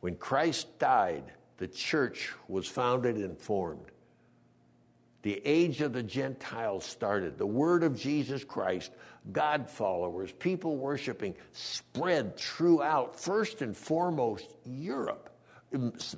When 0.00 0.16
Christ 0.16 0.78
died, 0.78 1.24
the 1.58 1.68
church 1.68 2.32
was 2.48 2.66
founded 2.66 3.16
and 3.16 3.36
formed. 3.38 3.90
The 5.22 5.42
age 5.44 5.80
of 5.80 5.92
the 5.92 6.02
Gentiles 6.02 6.84
started. 6.84 7.36
The 7.36 7.46
word 7.46 7.82
of 7.82 7.98
Jesus 7.98 8.44
Christ, 8.44 8.92
God 9.32 9.68
followers, 9.68 10.30
people 10.30 10.76
worshiping, 10.76 11.34
spread 11.52 12.36
throughout, 12.36 13.18
first 13.18 13.60
and 13.60 13.76
foremost, 13.76 14.46
Europe, 14.64 15.25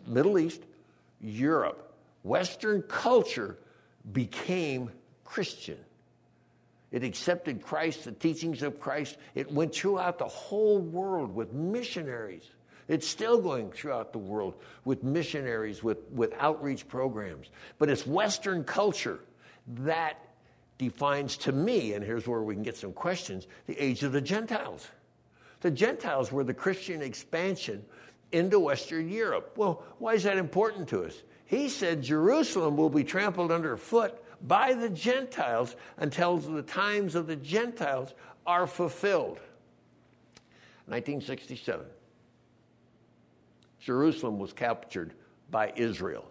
Middle 0.07 0.39
East, 0.39 0.63
Europe. 1.21 1.95
Western 2.23 2.83
culture 2.83 3.59
became 4.13 4.91
Christian. 5.25 5.79
It 6.91 7.05
accepted 7.05 7.63
Christ, 7.63 8.05
the 8.05 8.13
teachings 8.13 8.63
of 8.63 8.81
Christ. 8.81 9.19
It 9.35 9.53
went 9.53 9.75
throughout 9.75 10.19
the 10.19 10.27
whole 10.27 10.79
world 10.79 11.35
with 11.35 11.53
missionaries. 11.53 12.49
It's 12.89 13.07
still 13.07 13.41
going 13.41 13.71
throughout 13.71 14.13
the 14.13 14.19
world 14.19 14.55
with 14.87 15.03
missionaries, 15.03 15.83
with, 15.83 15.99
with 16.11 16.33
outreach 16.39 16.89
programs. 16.89 17.49
But 17.79 17.91
it's 17.91 18.07
Western 18.07 18.65
culture 18.65 19.21
that 19.67 20.19
defines 20.79 21.37
to 21.39 21.53
me, 21.53 21.93
and 21.93 22.03
here's 22.03 22.27
where 22.27 22.43
we 22.43 22.55
can 22.55 22.63
get 22.63 22.77
some 22.77 22.93
questions 22.93 23.47
the 23.67 23.77
age 23.77 24.03
of 24.03 24.13
the 24.13 24.21
Gentiles. 24.23 24.89
The 25.61 25.71
Gentiles 25.71 26.33
were 26.33 26.45
the 26.45 26.55
Christian 26.55 27.03
expansion 27.03 27.85
into 28.33 28.61
Western 28.61 29.09
Europe. 29.09 29.55
Well, 29.57 29.83
why 29.99 30.15
is 30.15 30.25
that 30.25 30.37
important 30.37 30.89
to 30.89 31.05
us? 31.05 31.23
He 31.47 31.69
said 31.69 32.03
Jerusalem 32.03 32.77
will 32.77 32.91
be 32.91 33.05
trampled 33.05 33.51
underfoot 33.51 34.23
by 34.47 34.75
the 34.75 34.91
Gentiles 34.91 35.75
until 35.97 36.37
the 36.39 36.63
times 36.63 37.15
of 37.15 37.27
the 37.27 37.37
Gentiles 37.37 38.15
are 38.47 38.67
fulfilled. 38.67 39.41
1967. 40.87 41.87
Jerusalem 43.81 44.39
was 44.39 44.53
captured 44.53 45.15
by 45.51 45.73
Israel. 45.77 46.25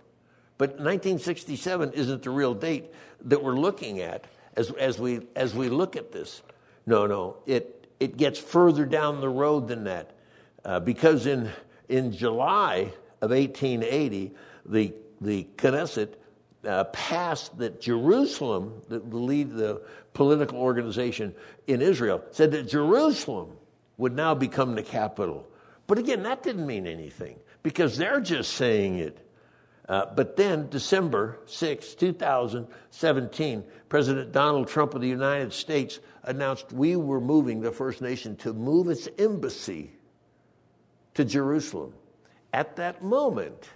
But 0.57 0.71
1967 0.71 1.93
isn't 1.93 2.23
the 2.23 2.29
real 2.29 2.53
date 2.53 2.91
that 3.25 3.43
we're 3.43 3.57
looking 3.57 4.01
at 4.01 4.25
as, 4.55 4.71
as, 4.71 4.99
we, 4.99 5.21
as 5.35 5.53
we 5.53 5.69
look 5.69 5.95
at 5.95 6.11
this. 6.11 6.41
No, 6.85 7.05
no, 7.05 7.37
it, 7.45 7.87
it 7.99 8.17
gets 8.17 8.39
further 8.39 8.85
down 8.85 9.21
the 9.21 9.29
road 9.29 9.67
than 9.67 9.83
that. 9.85 10.11
Uh, 10.65 10.79
because 10.79 11.27
in, 11.27 11.51
in 11.89 12.11
July 12.11 12.91
of 13.21 13.31
1880, 13.31 14.33
the, 14.65 14.93
the 15.21 15.47
Knesset 15.57 16.13
uh, 16.65 16.83
passed 16.85 17.57
that 17.57 17.79
Jerusalem, 17.79 18.81
the, 18.89 18.99
the 18.99 19.17
lead, 19.17 19.51
the 19.51 19.81
political 20.13 20.59
organization 20.59 21.33
in 21.67 21.81
Israel, 21.81 22.21
said 22.31 22.51
that 22.51 22.67
Jerusalem 22.67 23.51
would 23.97 24.13
now 24.13 24.35
become 24.35 24.75
the 24.75 24.83
capital. 24.83 25.47
But 25.87 25.97
again, 25.97 26.23
that 26.23 26.43
didn't 26.43 26.67
mean 26.67 26.85
anything 26.85 27.39
because 27.63 27.97
they're 27.97 28.19
just 28.21 28.53
saying 28.53 28.99
it. 28.99 29.23
Uh, 29.87 30.05
but 30.13 30.35
then, 30.35 30.67
December 30.69 31.39
6, 31.45 31.95
2017, 31.95 33.63
President 33.87 34.33
Donald 34.33 34.67
Trump 34.67 34.93
of 34.93 35.01
the 35.01 35.07
United 35.07 35.53
States 35.53 35.99
announced 36.23 36.73
we 36.73 36.97
were 36.97 37.21
moving 37.21 37.61
the 37.61 37.71
First 37.71 38.01
Nation 38.01 38.35
to 38.37 38.51
move 38.51 38.89
its 38.89 39.07
embassy 39.17 39.93
to 41.17 41.25
Jerusalem. 41.25 41.93
At 42.53 42.75
that 42.75 43.03
moment, 43.03 43.69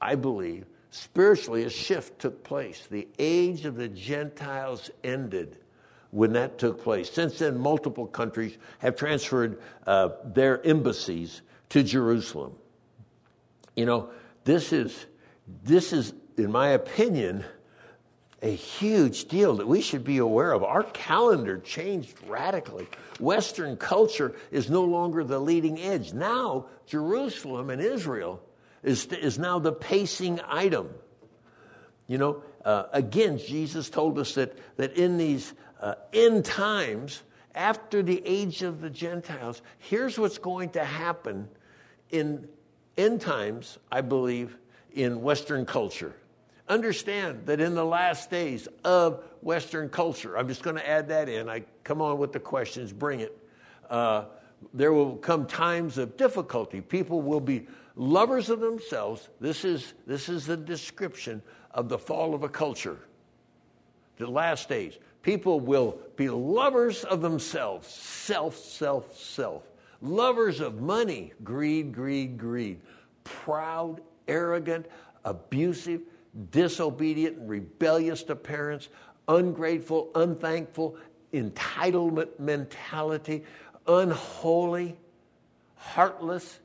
I 0.00 0.14
believe, 0.14 0.64
spiritually, 0.90 1.64
a 1.64 1.70
shift 1.70 2.18
took 2.18 2.42
place. 2.42 2.86
The 2.90 3.06
age 3.18 3.66
of 3.66 3.76
the 3.76 3.88
Gentiles 3.88 4.90
ended 5.04 5.58
when 6.12 6.32
that 6.32 6.56
took 6.56 6.82
place. 6.82 7.10
Since 7.10 7.40
then, 7.40 7.58
multiple 7.58 8.06
countries 8.06 8.56
have 8.78 8.96
transferred 8.96 9.60
uh, 9.86 10.08
their 10.24 10.66
embassies 10.66 11.42
to 11.68 11.82
Jerusalem. 11.82 12.54
You 13.76 13.84
know, 13.84 14.08
this 14.44 14.72
is, 14.72 15.04
this 15.62 15.92
is, 15.92 16.14
in 16.38 16.50
my 16.50 16.68
opinion, 16.68 17.44
a 18.42 18.54
huge 18.54 19.26
deal 19.26 19.56
that 19.56 19.66
we 19.66 19.80
should 19.80 20.04
be 20.04 20.18
aware 20.18 20.52
of. 20.52 20.62
Our 20.62 20.82
calendar 20.82 21.58
changed 21.58 22.14
radically. 22.26 22.86
Western 23.18 23.76
culture 23.76 24.34
is 24.50 24.68
no 24.68 24.84
longer 24.84 25.24
the 25.24 25.38
leading 25.38 25.80
edge. 25.80 26.12
Now, 26.12 26.66
Jerusalem 26.86 27.70
and 27.70 27.80
Israel 27.80 28.42
is, 28.82 29.06
is 29.06 29.38
now 29.38 29.58
the 29.58 29.72
pacing 29.72 30.40
item. 30.46 30.90
You 32.06 32.18
know, 32.18 32.42
uh, 32.64 32.84
again, 32.92 33.38
Jesus 33.38 33.88
told 33.88 34.18
us 34.18 34.34
that, 34.34 34.56
that 34.76 34.92
in 34.92 35.16
these 35.16 35.54
uh, 35.80 35.94
end 36.12 36.44
times, 36.44 37.22
after 37.54 38.02
the 38.02 38.22
age 38.24 38.62
of 38.62 38.82
the 38.82 38.90
Gentiles, 38.90 39.62
here's 39.78 40.18
what's 40.18 40.38
going 40.38 40.70
to 40.70 40.84
happen 40.84 41.48
in 42.10 42.46
end 42.98 43.22
times, 43.22 43.78
I 43.90 44.02
believe, 44.02 44.56
in 44.92 45.22
Western 45.22 45.64
culture. 45.64 46.14
Understand 46.68 47.46
that 47.46 47.60
in 47.60 47.74
the 47.74 47.84
last 47.84 48.30
days 48.30 48.68
of 48.84 49.22
Western 49.40 49.88
culture, 49.88 50.36
I'm 50.36 50.48
just 50.48 50.62
going 50.62 50.76
to 50.76 50.88
add 50.88 51.08
that 51.08 51.28
in. 51.28 51.48
I 51.48 51.64
come 51.84 52.02
on 52.02 52.18
with 52.18 52.32
the 52.32 52.40
questions, 52.40 52.92
bring 52.92 53.20
it. 53.20 53.36
Uh, 53.88 54.24
there 54.72 54.92
will 54.92 55.16
come 55.16 55.46
times 55.46 55.98
of 55.98 56.16
difficulty. 56.16 56.80
People 56.80 57.22
will 57.22 57.40
be 57.40 57.66
lovers 57.94 58.50
of 58.50 58.60
themselves. 58.60 59.28
This 59.40 59.64
is, 59.64 59.94
this 60.06 60.28
is 60.28 60.46
the 60.46 60.56
description 60.56 61.42
of 61.70 61.88
the 61.88 61.98
fall 61.98 62.34
of 62.34 62.42
a 62.42 62.48
culture. 62.48 62.98
The 64.16 64.26
last 64.26 64.68
days. 64.68 64.98
People 65.22 65.60
will 65.60 65.98
be 66.16 66.28
lovers 66.28 67.04
of 67.04 67.20
themselves, 67.20 67.88
self, 67.88 68.56
self, 68.56 69.16
self. 69.16 69.62
Lovers 70.00 70.60
of 70.60 70.80
money, 70.80 71.32
greed, 71.42 71.92
greed, 71.92 72.38
greed 72.38 72.80
proud, 73.26 74.00
arrogant, 74.28 74.86
abusive, 75.24 76.00
disobedient, 76.50 77.38
and 77.38 77.48
rebellious 77.48 78.22
to 78.24 78.36
parents, 78.36 78.88
ungrateful, 79.28 80.10
unthankful, 80.14 80.96
entitlement 81.32 82.38
mentality, 82.38 83.44
unholy, 83.86 84.96
heartless, 85.76 86.60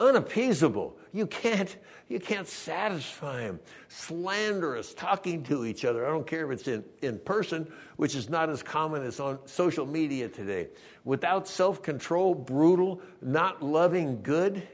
unappeasable. 0.00 0.96
You 1.12 1.26
can't, 1.26 1.76
you 2.08 2.18
can't 2.18 2.48
satisfy 2.48 3.40
them. 3.40 3.60
Slanderous, 3.88 4.94
talking 4.94 5.42
to 5.44 5.66
each 5.66 5.84
other. 5.84 6.06
I 6.06 6.10
don't 6.10 6.26
care 6.26 6.50
if 6.50 6.60
it's 6.60 6.68
in, 6.68 6.84
in 7.02 7.18
person, 7.18 7.70
which 7.96 8.14
is 8.14 8.30
not 8.30 8.48
as 8.48 8.62
common 8.62 9.02
as 9.02 9.20
on 9.20 9.38
social 9.46 9.86
media 9.86 10.28
today. 10.28 10.68
Without 11.04 11.46
self 11.46 11.82
control, 11.82 12.34
brutal, 12.34 13.00
not 13.20 13.62
loving 13.62 14.22
good 14.22 14.66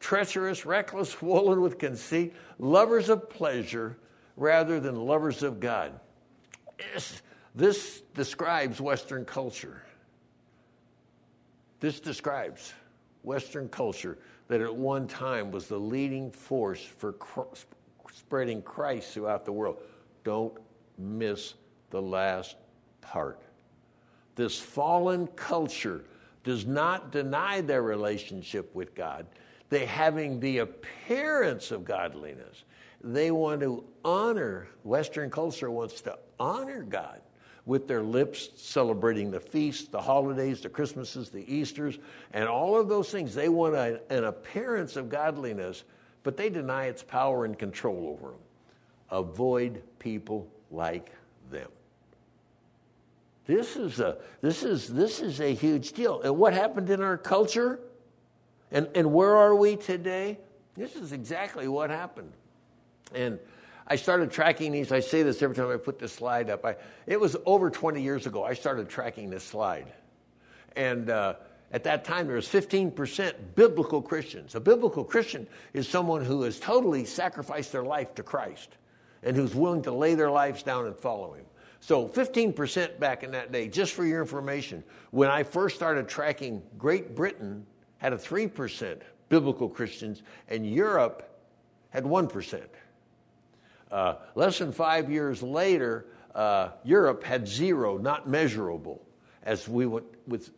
treacherous, 0.00 0.64
reckless, 0.64 1.10
swollen 1.10 1.60
with 1.60 1.78
conceit, 1.78 2.34
lovers 2.58 3.08
of 3.08 3.28
pleasure 3.28 3.98
rather 4.36 4.80
than 4.80 4.94
lovers 4.94 5.42
of 5.42 5.60
God. 5.60 5.98
This, 6.94 7.22
this 7.54 8.02
describes 8.14 8.80
Western 8.80 9.24
culture. 9.24 9.82
This 11.80 12.00
describes 12.00 12.72
Western 13.22 13.68
culture 13.68 14.18
that 14.48 14.60
at 14.60 14.74
one 14.74 15.06
time 15.06 15.50
was 15.50 15.66
the 15.66 15.78
leading 15.78 16.30
force 16.30 16.82
for 16.82 17.14
spreading 18.12 18.62
Christ 18.62 19.12
throughout 19.12 19.44
the 19.44 19.52
world. 19.52 19.78
Don't 20.24 20.56
miss 20.96 21.54
the 21.90 22.00
last 22.00 22.56
part. 23.00 23.42
This 24.34 24.58
fallen 24.58 25.26
culture 25.28 26.04
does 26.44 26.64
not 26.64 27.12
deny 27.12 27.60
their 27.60 27.82
relationship 27.82 28.74
with 28.74 28.94
God 28.94 29.26
they 29.70 29.84
having 29.86 30.40
the 30.40 30.58
appearance 30.58 31.70
of 31.70 31.84
godliness. 31.84 32.64
They 33.02 33.30
want 33.30 33.60
to 33.60 33.84
honor, 34.04 34.68
Western 34.82 35.30
culture 35.30 35.70
wants 35.70 36.00
to 36.02 36.18
honor 36.40 36.82
God 36.82 37.20
with 37.66 37.86
their 37.86 38.02
lips, 38.02 38.48
celebrating 38.56 39.30
the 39.30 39.40
feasts, 39.40 39.88
the 39.88 40.00
holidays, 40.00 40.62
the 40.62 40.70
Christmases, 40.70 41.28
the 41.28 41.54
Easters, 41.54 41.98
and 42.32 42.48
all 42.48 42.78
of 42.78 42.88
those 42.88 43.10
things. 43.10 43.34
They 43.34 43.50
want 43.50 43.74
a, 43.74 44.00
an 44.08 44.24
appearance 44.24 44.96
of 44.96 45.10
godliness, 45.10 45.84
but 46.22 46.36
they 46.36 46.48
deny 46.48 46.86
its 46.86 47.02
power 47.02 47.44
and 47.44 47.58
control 47.58 48.08
over 48.18 48.32
them. 48.32 48.40
Avoid 49.10 49.82
people 49.98 50.48
like 50.70 51.12
them. 51.50 51.68
This 53.46 53.76
is 53.76 54.00
a, 54.00 54.18
this 54.40 54.62
is, 54.62 54.88
this 54.88 55.20
is 55.20 55.40
a 55.40 55.54
huge 55.54 55.92
deal. 55.92 56.22
And 56.22 56.36
what 56.38 56.54
happened 56.54 56.90
in 56.90 57.02
our 57.02 57.16
culture? 57.18 57.80
And, 58.70 58.88
and 58.94 59.12
where 59.12 59.36
are 59.36 59.54
we 59.54 59.76
today? 59.76 60.38
This 60.76 60.94
is 60.96 61.12
exactly 61.12 61.68
what 61.68 61.90
happened. 61.90 62.32
And 63.14 63.38
I 63.86 63.96
started 63.96 64.30
tracking 64.30 64.72
these. 64.72 64.92
I 64.92 65.00
say 65.00 65.22
this 65.22 65.42
every 65.42 65.56
time 65.56 65.70
I 65.70 65.76
put 65.76 65.98
this 65.98 66.12
slide 66.12 66.50
up. 66.50 66.64
I, 66.64 66.76
it 67.06 67.18
was 67.18 67.36
over 67.46 67.70
20 67.70 68.02
years 68.02 68.26
ago 68.26 68.44
I 68.44 68.54
started 68.54 68.88
tracking 68.88 69.30
this 69.30 69.44
slide. 69.44 69.92
And 70.76 71.08
uh, 71.08 71.34
at 71.72 71.84
that 71.84 72.04
time, 72.04 72.26
there 72.26 72.36
was 72.36 72.46
15% 72.46 73.34
biblical 73.54 74.00
Christians. 74.00 74.54
A 74.54 74.60
biblical 74.60 75.04
Christian 75.04 75.46
is 75.72 75.88
someone 75.88 76.24
who 76.24 76.42
has 76.42 76.60
totally 76.60 77.04
sacrificed 77.04 77.72
their 77.72 77.82
life 77.82 78.14
to 78.14 78.22
Christ 78.22 78.76
and 79.22 79.36
who's 79.36 79.54
willing 79.54 79.82
to 79.82 79.92
lay 79.92 80.14
their 80.14 80.30
lives 80.30 80.62
down 80.62 80.86
and 80.86 80.94
follow 80.94 81.32
him. 81.32 81.44
So 81.80 82.08
15% 82.08 82.98
back 82.98 83.22
in 83.22 83.30
that 83.32 83.52
day, 83.52 83.68
just 83.68 83.92
for 83.92 84.04
your 84.04 84.20
information, 84.20 84.82
when 85.10 85.30
I 85.30 85.42
first 85.42 85.76
started 85.76 86.08
tracking 86.08 86.62
Great 86.76 87.14
Britain 87.14 87.66
had 87.98 88.12
a 88.12 88.16
3% 88.16 89.00
biblical 89.28 89.68
Christians, 89.68 90.22
and 90.48 90.66
Europe 90.66 91.28
had 91.90 92.04
1%. 92.04 92.62
Uh, 93.90 94.14
less 94.34 94.58
than 94.58 94.72
five 94.72 95.10
years 95.10 95.42
later, 95.42 96.06
uh, 96.34 96.70
Europe 96.84 97.24
had 97.24 97.48
zero, 97.48 97.98
not 97.98 98.28
measurable, 98.28 99.02
as 99.42 99.68
we 99.68 99.86
went 99.86 100.06
with 100.26 100.50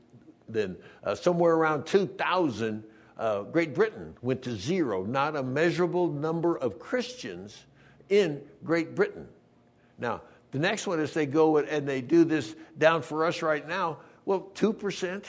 then. 0.48 0.76
Uh, 1.04 1.14
somewhere 1.14 1.54
around 1.54 1.86
2000, 1.86 2.82
uh, 3.18 3.42
Great 3.42 3.74
Britain 3.74 4.14
went 4.22 4.42
to 4.42 4.56
zero, 4.56 5.04
not 5.04 5.36
a 5.36 5.42
measurable 5.42 6.08
number 6.08 6.58
of 6.58 6.78
Christians 6.78 7.64
in 8.08 8.42
Great 8.64 8.94
Britain. 8.94 9.28
Now, 9.98 10.22
the 10.50 10.58
next 10.58 10.86
one 10.86 10.98
is 10.98 11.14
they 11.14 11.26
go 11.26 11.58
and 11.58 11.86
they 11.86 12.00
do 12.00 12.24
this 12.24 12.56
down 12.78 13.02
for 13.02 13.24
us 13.24 13.42
right 13.42 13.66
now. 13.68 13.98
Well, 14.24 14.48
2%, 14.54 15.24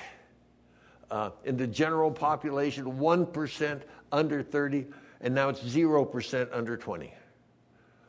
uh, 1.12 1.32
in 1.44 1.58
the 1.58 1.68
general 1.68 2.10
population, 2.10 2.86
1% 2.86 3.82
under 4.12 4.42
30, 4.42 4.86
and 5.20 5.36
now 5.36 5.50
it's 5.50 5.60
0% 5.60 6.50
under 6.54 6.78
20. 6.78 7.14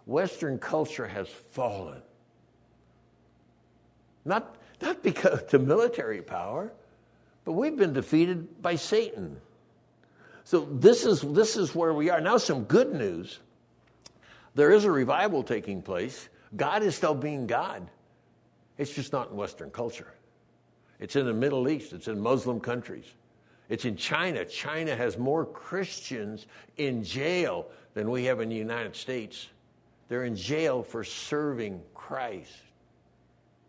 Western 0.07 0.59
culture 0.59 1.07
has 1.07 1.29
fallen. 1.51 2.01
Not, 4.25 4.57
not 4.81 5.03
because 5.03 5.43
to 5.49 5.59
military 5.59 6.23
power, 6.23 6.73
but 7.45 7.53
we've 7.53 7.77
been 7.77 7.93
defeated 7.93 8.63
by 8.63 8.77
Satan. 8.77 9.37
So 10.45 10.61
this 10.61 11.05
is, 11.05 11.21
this 11.21 11.57
is 11.57 11.75
where 11.75 11.93
we 11.93 12.09
are. 12.09 12.21
Now, 12.21 12.39
some 12.39 12.65
good 12.65 12.95
news. 12.95 13.41
There 14.55 14.71
is 14.71 14.85
a 14.85 14.91
revival 14.91 15.43
taking 15.43 15.83
place. 15.83 16.29
God 16.55 16.83
is 16.83 16.95
still 16.95 17.15
being 17.15 17.47
God. 17.47 17.89
It's 18.79 18.93
just 18.93 19.13
not 19.13 19.31
in 19.31 19.37
Western 19.37 19.71
culture. 19.71 20.13
It's 21.03 21.17
in 21.17 21.27
the 21.27 21.35
Middle 21.35 21.69
East, 21.69 21.93
it's 21.93 22.07
in 22.07 22.21
Muslim 22.21 22.61
countries. 22.61 23.07
It's 23.69 23.85
in 23.85 23.97
China. 23.97 24.45
China 24.45 24.95
has 24.95 25.19
more 25.19 25.45
Christians 25.45 26.47
in 26.77 27.03
jail 27.03 27.67
than 27.95 28.09
we 28.09 28.27
have 28.27 28.41
in 28.41 28.49
the 28.49 28.55
United 28.55 28.95
States. 28.95 29.49
They're 30.09 30.23
in 30.23 30.37
jail 30.37 30.85
for 30.85 31.03
serving 31.03 31.83
Christ 31.93 32.55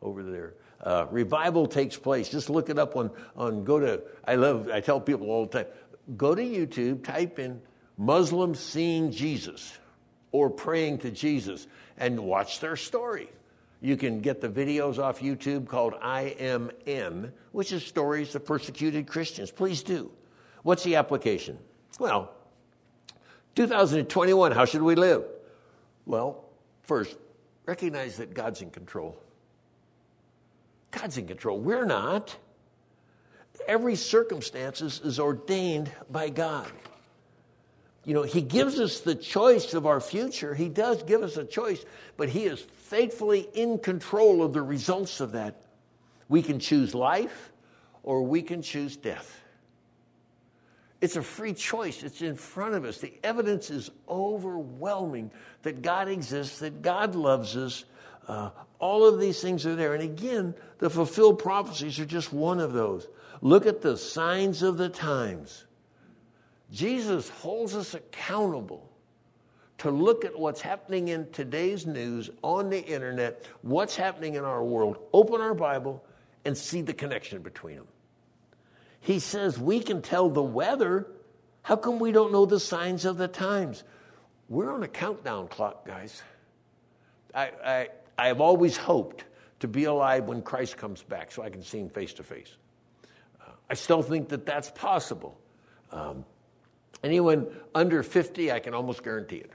over 0.04 0.22
there. 0.22 0.54
Uh, 0.80 1.08
revival 1.10 1.66
takes 1.66 1.98
place. 1.98 2.30
Just 2.30 2.52
look 2.52 2.70
it 2.70 2.78
up 2.78 2.96
on, 2.96 3.10
on 3.36 3.64
go 3.64 3.80
to, 3.80 4.04
I 4.28 4.36
love, 4.36 4.70
I 4.70 4.80
tell 4.80 5.02
people 5.02 5.32
all 5.32 5.48
the 5.48 5.64
time, 5.64 5.72
go 6.16 6.36
to 6.36 6.42
YouTube, 6.44 7.04
type 7.04 7.40
in 7.40 7.60
Muslims 7.98 8.60
seeing 8.60 9.12
Jesus 9.12 9.76
or 10.32 10.52
praying 10.52 11.00
to 11.00 11.10
Jesus 11.10 11.66
and 11.98 12.20
watch 12.20 12.60
their 12.60 12.76
story. 12.76 13.30
You 13.84 13.98
can 13.98 14.22
get 14.22 14.40
the 14.40 14.48
videos 14.48 14.98
off 14.98 15.20
YouTube 15.20 15.68
called 15.68 15.96
I 16.02 16.38
Am 16.40 16.72
N, 16.88 17.34
which 17.52 17.74
is 17.74 17.86
stories 17.86 18.34
of 18.34 18.46
persecuted 18.46 19.08
Christians. 19.08 19.52
Please 19.52 19.84
do. 19.84 20.10
What's 20.62 20.86
the 20.86 20.96
application? 20.96 21.60
Well, 22.00 22.34
2021, 23.56 24.54
how 24.54 24.64
should 24.64 24.82
we 24.82 24.96
live? 24.96 25.26
Well, 26.06 26.46
first, 26.84 27.18
recognize 27.66 28.16
that 28.18 28.34
God's 28.34 28.62
in 28.62 28.72
control. 28.72 29.22
God's 30.92 31.18
in 31.18 31.28
control. 31.28 31.60
We're 31.60 31.84
not. 31.84 32.38
Every 33.68 33.98
circumstance 33.98 34.80
is 34.80 35.20
ordained 35.20 35.92
by 36.10 36.30
God. 36.30 36.72
You 38.06 38.14
know, 38.14 38.24
He 38.24 38.42
gives 38.42 38.80
us 38.80 39.00
the 39.00 39.16
choice 39.16 39.74
of 39.74 39.86
our 39.86 40.00
future. 40.00 40.54
He 40.54 40.70
does 40.70 41.04
give 41.04 41.24
us 41.24 41.38
a 41.38 41.46
choice, 41.46 41.84
but 42.18 42.30
He 42.30 42.46
is 42.46 42.60
faithfully 42.60 43.48
in 43.54 43.80
control 43.80 44.44
of 44.44 44.54
the 44.54 44.62
results 44.62 45.20
of 45.20 45.34
that. 45.34 45.62
We 46.28 46.42
can 46.42 46.60
choose 46.60 46.94
life 46.94 47.52
or 48.04 48.24
we 48.24 48.42
can 48.42 48.62
choose 48.62 48.98
death. 48.98 49.40
It's 51.04 51.18
a 51.18 51.22
free 51.22 51.54
choice. 51.54 52.02
It's 52.02 52.22
in 52.22 52.36
front 52.36 52.76
of 52.76 52.86
us. 52.86 53.00
The 53.00 53.14
evidence 53.24 53.70
is 53.70 53.90
overwhelming 54.08 55.32
that 55.64 55.82
God 55.82 56.08
exists, 56.08 56.60
that 56.60 56.82
God 56.82 57.14
loves 57.16 57.58
us. 57.58 57.84
Uh, 58.26 58.52
all 58.80 59.06
of 59.06 59.20
these 59.20 59.42
things 59.42 59.66
are 59.66 59.76
there. 59.76 59.94
And 59.94 60.04
again, 60.04 60.56
the 60.80 60.90
fulfilled 60.90 61.40
prophecies 61.40 62.00
are 62.00 62.06
just 62.06 62.32
one 62.32 62.62
of 62.62 62.72
those. 62.72 63.08
Look 63.42 63.66
at 63.66 63.82
the 63.82 63.98
signs 63.98 64.64
of 64.64 64.78
the 64.78 64.88
times. 64.88 65.66
Jesus 66.74 67.30
holds 67.30 67.76
us 67.76 67.94
accountable 67.94 68.90
to 69.78 69.92
look 69.92 70.26
at 70.26 70.38
what's 70.38 70.60
happening 70.60 71.10
in 71.10 71.30
today's 71.32 71.86
news 71.86 72.32
on 72.42 72.72
the 72.72 72.84
internet, 72.84 73.46
what's 73.62 73.96
happening 73.96 74.36
in 74.36 74.44
our 74.44 74.64
world, 74.64 74.98
open 75.14 75.40
our 75.40 75.54
Bible, 75.54 76.04
and 76.46 76.58
see 76.58 76.82
the 76.82 76.94
connection 76.94 77.44
between 77.44 77.76
them. 77.76 77.88
He 79.02 79.20
says 79.20 79.60
we 79.60 79.82
can 79.82 80.02
tell 80.02 80.30
the 80.30 80.42
weather. 80.42 81.08
How 81.62 81.76
come 81.76 82.00
we 82.00 82.12
don't 82.12 82.32
know 82.32 82.46
the 82.46 82.60
signs 82.60 83.06
of 83.06 83.18
the 83.18 83.28
times? 83.28 83.84
We're 84.50 84.74
on 84.74 84.82
a 84.82 84.88
countdown 84.88 85.50
clock, 85.50 85.86
guys. 85.86 86.24
I, 87.36 87.52
I, 87.64 87.90
I 88.18 88.28
have 88.28 88.42
always 88.42 88.78
hoped 88.78 89.26
to 89.60 89.68
be 89.68 89.84
alive 89.84 90.26
when 90.26 90.42
Christ 90.42 90.78
comes 90.78 91.04
back 91.04 91.32
so 91.32 91.44
I 91.44 91.50
can 91.50 91.62
see 91.62 91.80
him 91.80 91.90
face 91.90 92.14
to 92.14 92.24
face. 92.24 92.56
Uh, 93.40 93.52
I 93.70 93.76
still 93.76 94.02
think 94.02 94.30
that 94.30 94.46
that's 94.46 94.72
possible. 94.72 95.38
Um, 95.92 96.26
Anyone 97.04 97.48
under 97.76 98.02
50, 98.02 98.52
I 98.52 98.60
can 98.60 98.74
almost 98.74 99.04
guarantee 99.04 99.38
it. 99.38 99.52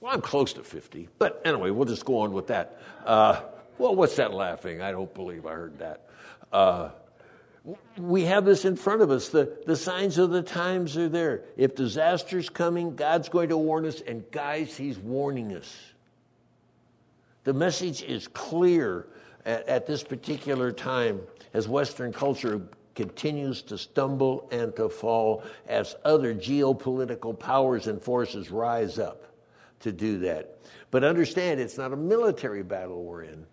Well, 0.00 0.12
I'm 0.12 0.20
close 0.20 0.52
to 0.54 0.62
50, 0.62 1.08
but 1.18 1.42
anyway, 1.44 1.70
we'll 1.70 1.88
just 1.88 2.04
go 2.04 2.20
on 2.20 2.32
with 2.32 2.46
that. 2.48 2.80
Uh, 3.04 3.40
well, 3.78 3.94
what's 3.94 4.16
that 4.16 4.32
laughing? 4.32 4.80
I 4.80 4.92
don't 4.92 5.12
believe 5.12 5.44
I 5.44 5.52
heard 5.52 5.78
that. 5.80 6.08
Uh, 6.52 6.90
we 7.98 8.22
have 8.24 8.44
this 8.44 8.64
in 8.64 8.76
front 8.76 9.02
of 9.02 9.10
us. 9.10 9.28
The, 9.28 9.58
the 9.66 9.76
signs 9.76 10.16
of 10.18 10.30
the 10.30 10.42
times 10.42 10.96
are 10.96 11.08
there. 11.08 11.42
If 11.56 11.74
disaster's 11.74 12.48
coming, 12.48 12.96
God's 12.96 13.28
going 13.28 13.50
to 13.50 13.58
warn 13.58 13.84
us, 13.84 14.00
and 14.00 14.28
guys, 14.30 14.76
He's 14.76 14.98
warning 14.98 15.54
us. 15.54 15.76
The 17.44 17.52
message 17.52 18.02
is 18.02 18.28
clear 18.28 19.06
at, 19.44 19.68
at 19.68 19.86
this 19.86 20.02
particular 20.02 20.72
time 20.72 21.20
as 21.52 21.68
Western 21.68 22.12
culture 22.12 22.62
continues 22.98 23.62
to 23.62 23.78
stumble 23.78 24.48
and 24.50 24.74
to 24.74 24.88
fall 24.88 25.44
as 25.68 25.94
other 26.04 26.34
geopolitical 26.34 27.38
powers 27.38 27.86
and 27.86 28.02
forces 28.02 28.50
rise 28.50 28.98
up 28.98 29.24
to 29.78 29.92
do 29.92 30.18
that. 30.18 30.58
But 30.90 31.04
understand, 31.04 31.60
it's 31.60 31.78
not 31.78 31.92
a 31.92 31.96
military 31.96 32.64
battle 32.64 33.04
we're 33.04 33.22
in. 33.22 33.46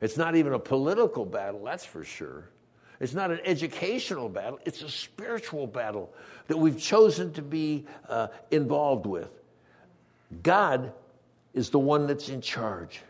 It's 0.00 0.16
not 0.16 0.34
even 0.34 0.54
a 0.54 0.58
political 0.58 1.24
battle, 1.24 1.62
that's 1.62 1.84
for 1.84 2.02
sure. 2.02 2.48
It's 2.98 3.14
not 3.14 3.30
an 3.30 3.38
educational 3.44 4.28
battle, 4.28 4.58
it's 4.64 4.82
a 4.82 4.90
spiritual 4.90 5.68
battle 5.68 6.12
that 6.48 6.56
we've 6.56 6.80
chosen 6.80 7.32
to 7.34 7.42
be 7.42 7.86
uh, 8.08 8.26
involved 8.50 9.06
with. 9.06 9.30
God 10.42 10.92
is 11.54 11.70
the 11.70 11.78
one 11.78 12.08
that's 12.08 12.28
in 12.28 12.40
charge. 12.40 13.02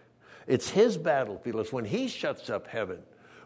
It's 0.47 0.68
his 0.68 0.99
battlefield. 0.99 1.61
It's 1.61 1.72
when 1.72 1.87
he 1.87 2.07
shuts 2.07 2.51
up 2.51 2.66
heaven 2.66 2.99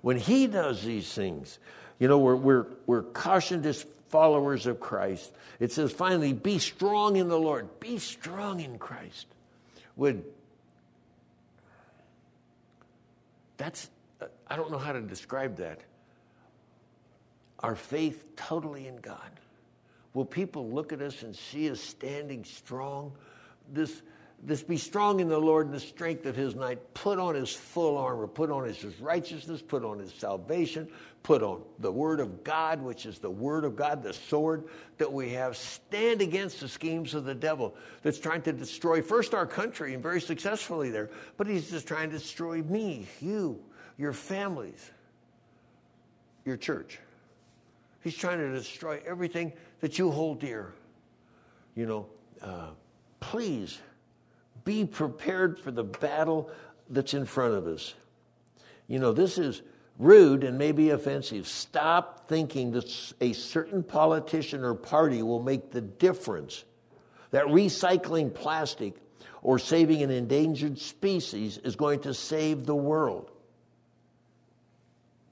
when 0.07 0.19
he 0.19 0.47
does 0.47 0.85
these 0.85 1.13
things, 1.13 1.59
you 1.99 2.07
know, 2.07 2.21
we're, 2.21 2.37
we're, 2.37 2.67
we're 2.87 3.03
cautioned 3.03 3.67
as 3.67 3.85
followers 4.09 4.69
of 4.69 4.79
Christ. 4.79 5.33
It 5.59 5.73
says, 5.73 5.91
finally, 5.91 6.33
be 6.33 6.61
strong 6.61 7.17
in 7.17 7.27
the 7.27 7.37
Lord. 7.37 7.81
Be 7.81 7.99
strong 7.99 8.61
in 8.61 8.79
Christ. 8.79 9.27
Would 9.97 10.23
that's 13.57 13.91
I 14.47 14.55
don't 14.55 14.71
know 14.71 14.79
how 14.79 14.93
to 14.93 15.01
describe 15.01 15.57
that. 15.57 15.81
Our 17.59 17.75
faith 17.75 18.37
totally 18.37 18.87
in 18.87 18.99
God. 18.99 19.41
Will 20.15 20.25
people 20.25 20.71
look 20.71 20.93
at 20.93 21.03
us 21.03 21.25
and 21.25 21.35
see 21.35 21.69
us 21.69 21.81
standing 21.81 22.45
strong? 22.45 23.11
This 23.73 24.03
this 24.43 24.63
be 24.63 24.77
strong 24.77 25.21
in 25.21 25.29
the 25.29 25.39
Lord 25.39 25.67
and 25.67 25.75
the 25.75 25.81
strength 25.81 26.27
of 26.27 26.37
his 26.37 26.55
might. 26.55 26.95
Put 26.95 27.19
on 27.19 27.35
his 27.35 27.53
full 27.53 27.97
armor. 27.97 28.27
Put 28.27 28.51
on 28.51 28.65
his 28.65 28.85
righteousness. 29.01 29.63
Put 29.63 29.85
on 29.85 29.99
his 29.99 30.13
salvation. 30.13 30.89
Put 31.23 31.43
on 31.43 31.63
the 31.81 31.91
word 31.91 32.21
of 32.21 32.45
God, 32.45 32.81
which 32.81 33.05
is 33.05 33.19
the 33.19 33.31
word 33.31 33.65
of 33.65 33.75
God, 33.75 34.03
the 34.03 34.13
sword 34.13 34.69
that 34.99 35.13
we 35.13 35.31
have. 35.31 35.57
Stand 35.57 36.23
against 36.23 36.61
the 36.61 36.69
schemes 36.69 37.15
of 37.15 37.25
the 37.25 37.35
devil 37.35 37.75
that's 38.03 38.21
trying 38.21 38.43
to 38.43 38.53
destroy 38.53 39.03
first 39.03 39.35
our 39.35 39.47
country 39.47 39.95
and 39.95 40.03
very 40.03 40.21
successfully 40.21 40.91
there, 40.91 41.11
but 41.37 41.49
he's 41.49 41.69
just 41.69 41.89
trying 41.89 42.11
to 42.11 42.19
destroy 42.19 42.63
me, 42.63 43.09
you, 43.21 43.59
your 43.99 44.13
families, 44.13 44.93
your 46.45 46.57
church. 46.57 47.01
He's 48.05 48.15
trying 48.15 48.39
to 48.39 48.53
destroy 48.53 49.03
everything 49.05 49.53
that 49.81 49.99
you 49.99 50.13
hold 50.13 50.39
dear. 50.39 50.75
You 51.75 51.87
know, 51.87 52.07
uh, 52.41 52.69
please 53.19 53.81
be 54.67 54.85
prepared 54.85 55.59
for 55.59 55.71
the 55.71 55.85
battle 55.85 56.51
that's 56.91 57.15
in 57.15 57.25
front 57.25 57.55
of 57.55 57.67
us. 57.67 57.95
You 58.87 58.99
know, 58.99 59.13
this 59.13 59.39
is 59.39 59.63
rude 59.99 60.45
and 60.45 60.59
maybe 60.59 60.91
offensive. 60.91 61.49
Stop 61.49 62.29
thinking 62.29 62.73
that 62.73 63.15
a 63.23 63.33
certain 63.33 63.83
politician 63.83 64.63
or 64.63 64.75
party 64.75 65.23
will 65.23 65.43
make 65.43 65.71
the 65.71 65.81
difference. 65.81 66.65
That 67.31 67.47
recycling 67.47 68.35
plastic 68.35 68.95
or 69.43 69.59
saving 69.59 70.03
an 70.03 70.11
endangered 70.11 70.79
species 70.79 71.59
is 71.59 71.77
going 71.77 72.01
to 72.01 72.13
save 72.13 72.67
the 72.67 72.75
world. 72.75 73.31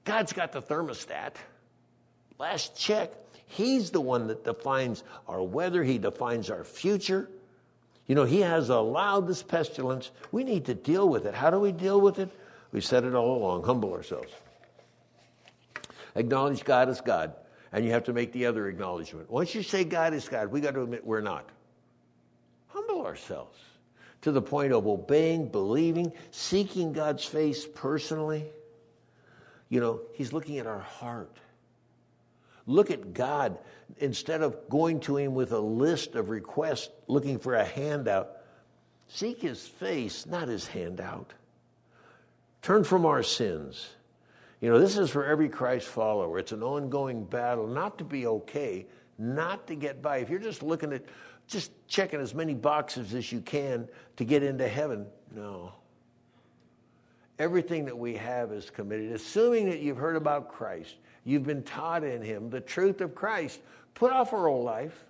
God's 0.05 0.33
got 0.33 0.53
the 0.53 0.63
thermostat. 0.63 1.35
Last 2.39 2.77
check, 2.77 3.13
He's 3.47 3.91
the 3.91 4.01
one 4.01 4.27
that 4.29 4.43
defines 4.45 5.05
our 5.29 5.43
weather, 5.43 5.85
He 5.85 5.99
defines 5.99 6.51
our 6.51 6.65
future. 6.65 7.29
You 8.07 8.15
know, 8.15 8.25
He 8.25 8.41
has 8.41 8.69
allowed 8.69 9.27
this 9.27 9.43
pestilence. 9.43 10.11
We 10.31 10.45
need 10.45 10.67
to 10.67 10.75
deal 10.75 11.09
with 11.09 11.27
it. 11.27 11.35
How 11.35 11.51
do 11.51 11.59
we 11.59 11.73
deal 11.73 12.01
with 12.01 12.19
it? 12.19 12.31
We 12.73 12.81
said 12.81 13.05
it 13.05 13.15
all 13.15 13.37
along 13.37 13.65
humble 13.65 13.93
ourselves. 13.93 14.33
Acknowledge 16.15 16.65
God 16.65 16.89
as 16.89 17.01
God, 17.01 17.35
and 17.73 17.85
you 17.85 17.93
have 17.93 18.05
to 18.05 18.13
make 18.13 18.33
the 18.33 18.47
other 18.47 18.69
acknowledgement. 18.69 19.31
Once 19.31 19.55
you 19.55 19.63
say 19.63 19.85
God 19.85 20.15
is 20.15 20.29
God, 20.29 20.51
we 20.51 20.61
got 20.61 20.75
to 20.75 20.83
admit 20.83 21.07
we're 21.07 21.21
not. 21.21 21.49
Humble 22.69 23.07
ourselves 23.07 23.59
to 24.23 24.33
the 24.33 24.43
point 24.43 24.73
of 24.73 24.87
obeying, 24.87 25.49
believing, 25.49 26.13
seeking 26.31 26.93
God's 26.93 27.25
face 27.25 27.67
personally. 27.75 28.45
You 29.69 29.81
know, 29.81 30.01
He's 30.15 30.33
looking 30.33 30.59
at 30.59 30.67
our 30.67 30.81
heart. 30.81 31.37
Look 32.67 32.91
at 32.91 33.13
God 33.13 33.59
instead 33.99 34.43
of 34.43 34.69
going 34.69 35.01
to 35.01 35.17
Him 35.17 35.35
with 35.35 35.53
a 35.53 35.59
list 35.59 36.15
of 36.15 36.31
requests 36.31 36.91
looking 37.07 37.39
for 37.39 37.55
a 37.55 37.65
handout. 37.65 38.31
Seek 39.09 39.41
His 39.43 39.67
face, 39.67 40.27
not 40.27 40.49
His 40.49 40.67
handout. 40.67 41.33
Turn 42.63 42.85
from 42.85 43.05
our 43.05 43.23
sins. 43.23 43.89
You 44.61 44.71
know, 44.71 44.79
this 44.79 44.97
is 44.97 45.11
for 45.11 45.27
every 45.27 45.51
Christ 45.51 45.87
follower. 45.87 46.39
It's 46.39 46.53
an 46.53 46.63
ongoing 46.63 47.25
battle, 47.25 47.67
not 47.67 47.99
to 47.99 48.05
be 48.05 48.27
okay, 48.27 48.87
not 49.19 49.67
to 49.67 49.75
get 49.75 50.01
by. 50.01 50.19
If 50.19 50.31
you're 50.31 50.39
just 50.39 50.63
looking 50.63 50.93
at 50.95 51.05
just 51.47 51.71
checking 51.89 52.21
as 52.21 52.35
many 52.35 52.55
boxes 52.55 53.15
as 53.15 53.31
you 53.31 53.41
can 53.41 53.89
to 54.17 54.25
get 54.25 54.43
into 54.43 54.67
heaven. 54.67 55.07
No. 55.35 55.73
Everything 57.39 57.85
that 57.87 57.99
we 57.99 58.15
have 58.15 58.53
is 58.53 58.71
committed. 58.71 59.13
Assuming 59.13 59.67
that 59.67 59.81
you've 59.81 59.97
heard 59.97 60.17
about 60.17 60.53
Christ, 60.53 60.95
you've 61.25 61.45
been 61.45 61.63
taught 61.63 62.05
in 62.05 62.23
Him 62.23 62.51
the 62.51 62.61
truth 62.61 63.01
of 63.01 63.15
Christ, 63.15 63.61
put 63.95 64.13
off 64.13 64.33
our 64.33 64.49
old 64.49 64.65
life. 64.65 65.05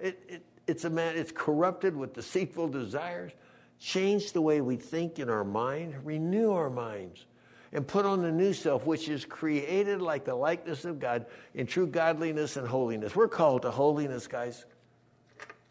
It, 0.00 0.20
it, 0.28 0.42
it's, 0.66 0.84
a 0.84 0.90
man, 0.90 1.16
it's 1.16 1.32
corrupted 1.32 1.96
with 1.96 2.14
deceitful 2.14 2.68
desires. 2.68 3.32
Change 3.80 4.32
the 4.32 4.40
way 4.40 4.60
we 4.60 4.76
think 4.76 5.18
in 5.18 5.28
our 5.30 5.44
mind, 5.44 5.94
renew 6.04 6.52
our 6.52 6.70
minds, 6.70 7.26
and 7.72 7.86
put 7.86 8.04
on 8.04 8.22
the 8.22 8.32
new 8.32 8.52
self, 8.52 8.86
which 8.86 9.08
is 9.08 9.24
created 9.24 10.00
like 10.00 10.24
the 10.24 10.34
likeness 10.34 10.84
of 10.84 10.98
God 10.98 11.26
in 11.54 11.66
true 11.66 11.86
godliness 11.86 12.56
and 12.56 12.66
holiness. 12.66 13.14
We're 13.14 13.28
called 13.28 13.62
to 13.62 13.70
holiness, 13.70 14.26
guys. 14.26 14.64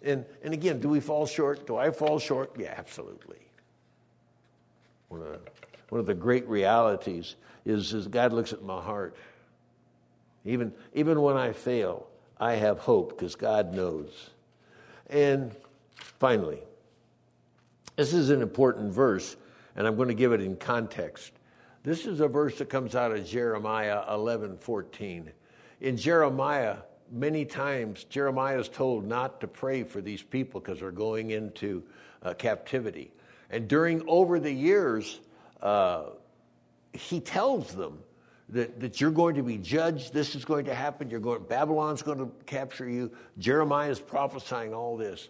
And, 0.03 0.25
and 0.43 0.53
again, 0.53 0.79
do 0.79 0.89
we 0.89 0.99
fall 0.99 1.25
short? 1.25 1.65
Do 1.65 1.75
I 1.75 1.91
fall 1.91 2.19
short? 2.19 2.51
Yeah, 2.57 2.73
absolutely. 2.77 3.39
One 5.09 5.21
of 5.21 5.27
the, 5.27 5.39
one 5.89 5.99
of 5.99 6.05
the 6.05 6.13
great 6.13 6.47
realities 6.47 7.35
is, 7.67 7.93
is 7.93 8.07
God 8.07 8.33
looks 8.33 8.53
at 8.53 8.63
my 8.63 8.81
heart. 8.81 9.15
Even, 10.45 10.71
even 10.93 11.21
when 11.21 11.35
I 11.35 11.51
fail, 11.51 12.07
I 12.39 12.53
have 12.53 12.79
hope 12.79 13.09
because 13.09 13.35
God 13.35 13.73
knows. 13.73 14.29
And 15.09 15.53
finally, 16.19 16.59
this 17.97 18.13
is 18.13 18.29
an 18.29 18.41
important 18.41 18.93
verse, 18.93 19.35
and 19.75 19.85
I'm 19.85 19.95
going 19.95 20.07
to 20.07 20.13
give 20.13 20.31
it 20.31 20.41
in 20.41 20.55
context. 20.55 21.33
This 21.83 22.05
is 22.05 22.21
a 22.21 22.27
verse 22.27 22.57
that 22.59 22.69
comes 22.69 22.95
out 22.95 23.11
of 23.11 23.25
Jeremiah 23.25 24.03
11 24.09 24.57
14. 24.59 25.31
In 25.81 25.97
Jeremiah, 25.97 26.77
many 27.11 27.45
times 27.45 28.05
Jeremiah 28.05 28.59
is 28.59 28.69
told 28.69 29.05
not 29.05 29.41
to 29.41 29.47
pray 29.47 29.83
for 29.83 30.01
these 30.01 30.21
people 30.21 30.59
because 30.59 30.79
they're 30.79 30.91
going 30.91 31.31
into 31.31 31.83
uh, 32.23 32.33
captivity. 32.33 33.11
And 33.49 33.67
during 33.67 34.07
over 34.07 34.39
the 34.39 34.51
years, 34.51 35.19
uh, 35.61 36.03
he 36.97 37.19
tells 37.19 37.73
them 37.73 37.99
that, 38.49 38.79
that 38.79 39.01
you're 39.01 39.11
going 39.11 39.35
to 39.35 39.43
be 39.43 39.57
judged. 39.57 40.13
This 40.13 40.35
is 40.35 40.45
going 40.45 40.65
to 40.65 40.75
happen. 40.75 41.09
You're 41.09 41.19
going, 41.19 41.43
Babylon's 41.43 42.01
going 42.01 42.19
to 42.19 42.31
capture 42.45 42.89
you. 42.89 43.11
Jeremiah 43.37 43.89
is 43.89 43.99
prophesying 43.99 44.73
all 44.73 44.97
this. 44.97 45.29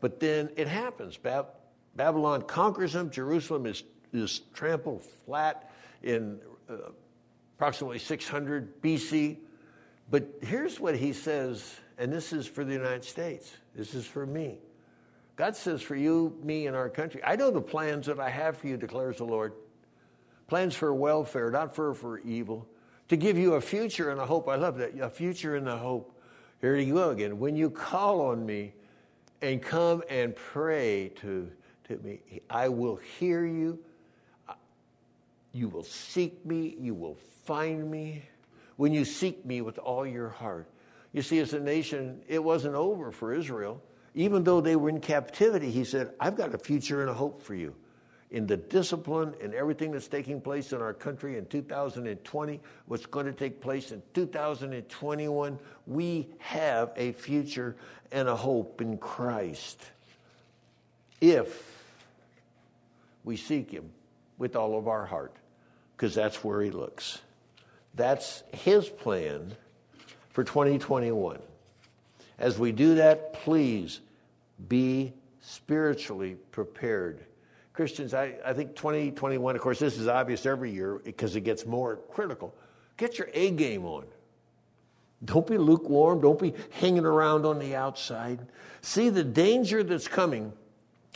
But 0.00 0.20
then 0.20 0.50
it 0.56 0.68
happens. 0.68 1.16
Bab- 1.16 1.48
Babylon 1.96 2.42
conquers 2.42 2.92
them. 2.92 3.10
Jerusalem 3.10 3.66
is, 3.66 3.82
is 4.12 4.42
trampled 4.52 5.02
flat 5.02 5.70
in 6.02 6.38
uh, 6.68 6.74
approximately 7.56 7.98
600 7.98 8.80
BC. 8.82 9.38
But 10.10 10.28
here's 10.42 10.78
what 10.78 10.96
he 10.96 11.12
says, 11.12 11.76
and 11.98 12.12
this 12.12 12.32
is 12.32 12.46
for 12.46 12.64
the 12.64 12.72
United 12.72 13.04
States. 13.04 13.52
This 13.74 13.94
is 13.94 14.06
for 14.06 14.24
me. 14.26 14.58
God 15.36 15.54
says, 15.54 15.82
for 15.82 15.94
you, 15.94 16.36
me, 16.42 16.66
and 16.66 16.74
our 16.74 16.88
country, 16.88 17.20
I 17.24 17.36
know 17.36 17.50
the 17.50 17.60
plans 17.60 18.06
that 18.06 18.18
I 18.18 18.28
have 18.28 18.56
for 18.56 18.66
you, 18.66 18.76
declares 18.76 19.18
the 19.18 19.24
Lord. 19.24 19.52
Plans 20.48 20.74
for 20.74 20.92
welfare, 20.94 21.50
not 21.50 21.74
for, 21.74 21.94
for 21.94 22.18
evil, 22.20 22.66
to 23.08 23.16
give 23.16 23.38
you 23.38 23.54
a 23.54 23.60
future 23.60 24.10
and 24.10 24.18
a 24.18 24.26
hope. 24.26 24.48
I 24.48 24.56
love 24.56 24.78
that. 24.78 24.98
A 24.98 25.10
future 25.10 25.56
and 25.56 25.68
a 25.68 25.76
hope. 25.76 26.18
Here 26.60 26.76
you 26.76 26.94
go 26.94 27.10
again. 27.10 27.38
When 27.38 27.54
you 27.54 27.70
call 27.70 28.22
on 28.22 28.44
me 28.44 28.72
and 29.42 29.62
come 29.62 30.02
and 30.08 30.34
pray 30.34 31.12
to, 31.20 31.50
to 31.88 31.98
me, 31.98 32.20
I 32.50 32.68
will 32.68 32.96
hear 32.96 33.44
you. 33.44 33.78
You 35.52 35.68
will 35.68 35.84
seek 35.84 36.44
me. 36.44 36.76
You 36.80 36.94
will 36.94 37.16
find 37.44 37.90
me 37.90 38.22
when 38.76 38.92
you 38.92 39.04
seek 39.04 39.44
me 39.44 39.60
with 39.60 39.78
all 39.78 40.06
your 40.06 40.30
heart. 40.30 40.66
You 41.12 41.22
see, 41.22 41.38
as 41.40 41.52
a 41.52 41.60
nation, 41.60 42.22
it 42.26 42.42
wasn't 42.42 42.74
over 42.74 43.12
for 43.12 43.32
Israel. 43.32 43.82
Even 44.14 44.44
though 44.44 44.60
they 44.60 44.76
were 44.76 44.88
in 44.88 45.00
captivity, 45.00 45.70
he 45.70 45.84
said, 45.84 46.12
I've 46.18 46.36
got 46.36 46.54
a 46.54 46.58
future 46.58 47.02
and 47.02 47.10
a 47.10 47.14
hope 47.14 47.42
for 47.42 47.54
you. 47.54 47.74
In 48.30 48.46
the 48.46 48.58
discipline 48.58 49.34
and 49.42 49.54
everything 49.54 49.92
that's 49.92 50.08
taking 50.08 50.40
place 50.40 50.72
in 50.72 50.82
our 50.82 50.92
country 50.92 51.38
in 51.38 51.46
2020, 51.46 52.60
what's 52.86 53.06
going 53.06 53.24
to 53.24 53.32
take 53.32 53.60
place 53.60 53.90
in 53.90 54.02
2021, 54.12 55.58
we 55.86 56.28
have 56.38 56.92
a 56.96 57.12
future 57.12 57.74
and 58.12 58.28
a 58.28 58.36
hope 58.36 58.82
in 58.82 58.98
Christ. 58.98 59.80
If 61.22 61.64
we 63.24 63.36
seek 63.36 63.70
Him 63.70 63.88
with 64.36 64.56
all 64.56 64.78
of 64.78 64.88
our 64.88 65.06
heart, 65.06 65.34
because 65.96 66.14
that's 66.14 66.44
where 66.44 66.60
He 66.60 66.70
looks. 66.70 67.20
That's 67.94 68.42
His 68.52 68.88
plan 68.88 69.54
for 70.30 70.44
2021. 70.44 71.38
As 72.38 72.58
we 72.58 72.72
do 72.72 72.96
that, 72.96 73.32
please 73.32 74.00
be 74.68 75.14
spiritually 75.40 76.36
prepared. 76.52 77.24
Christians, 77.78 78.12
I, 78.12 78.34
I 78.44 78.54
think 78.54 78.74
2021, 78.74 79.54
of 79.54 79.62
course, 79.62 79.78
this 79.78 79.98
is 79.98 80.08
obvious 80.08 80.44
every 80.46 80.72
year 80.72 81.00
because 81.04 81.36
it 81.36 81.42
gets 81.42 81.64
more 81.64 82.00
critical. 82.10 82.52
Get 82.96 83.18
your 83.18 83.28
A 83.32 83.52
game 83.52 83.84
on. 83.84 84.04
Don't 85.24 85.46
be 85.46 85.58
lukewarm. 85.58 86.20
Don't 86.20 86.40
be 86.40 86.54
hanging 86.72 87.04
around 87.04 87.46
on 87.46 87.60
the 87.60 87.76
outside. 87.76 88.40
See 88.80 89.10
the 89.10 89.22
danger 89.22 89.84
that's 89.84 90.08
coming. 90.08 90.52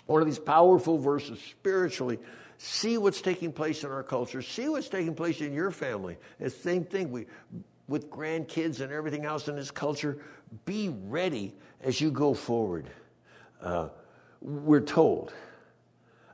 One 0.06 0.22
of 0.22 0.28
these 0.28 0.38
powerful 0.38 0.98
verses 0.98 1.40
spiritually 1.50 2.20
see 2.58 2.96
what's 2.96 3.20
taking 3.20 3.50
place 3.50 3.82
in 3.82 3.90
our 3.90 4.04
culture, 4.04 4.40
see 4.40 4.68
what's 4.68 4.88
taking 4.88 5.16
place 5.16 5.40
in 5.40 5.52
your 5.52 5.72
family. 5.72 6.16
It's 6.38 6.54
the 6.54 6.62
same 6.62 6.84
thing 6.84 7.10
we, 7.10 7.26
with 7.88 8.08
grandkids 8.08 8.80
and 8.80 8.92
everything 8.92 9.24
else 9.24 9.48
in 9.48 9.56
this 9.56 9.72
culture. 9.72 10.18
Be 10.64 10.90
ready 10.90 11.56
as 11.80 12.00
you 12.00 12.12
go 12.12 12.34
forward. 12.34 12.88
Uh, 13.60 13.88
we're 14.40 14.78
told 14.78 15.32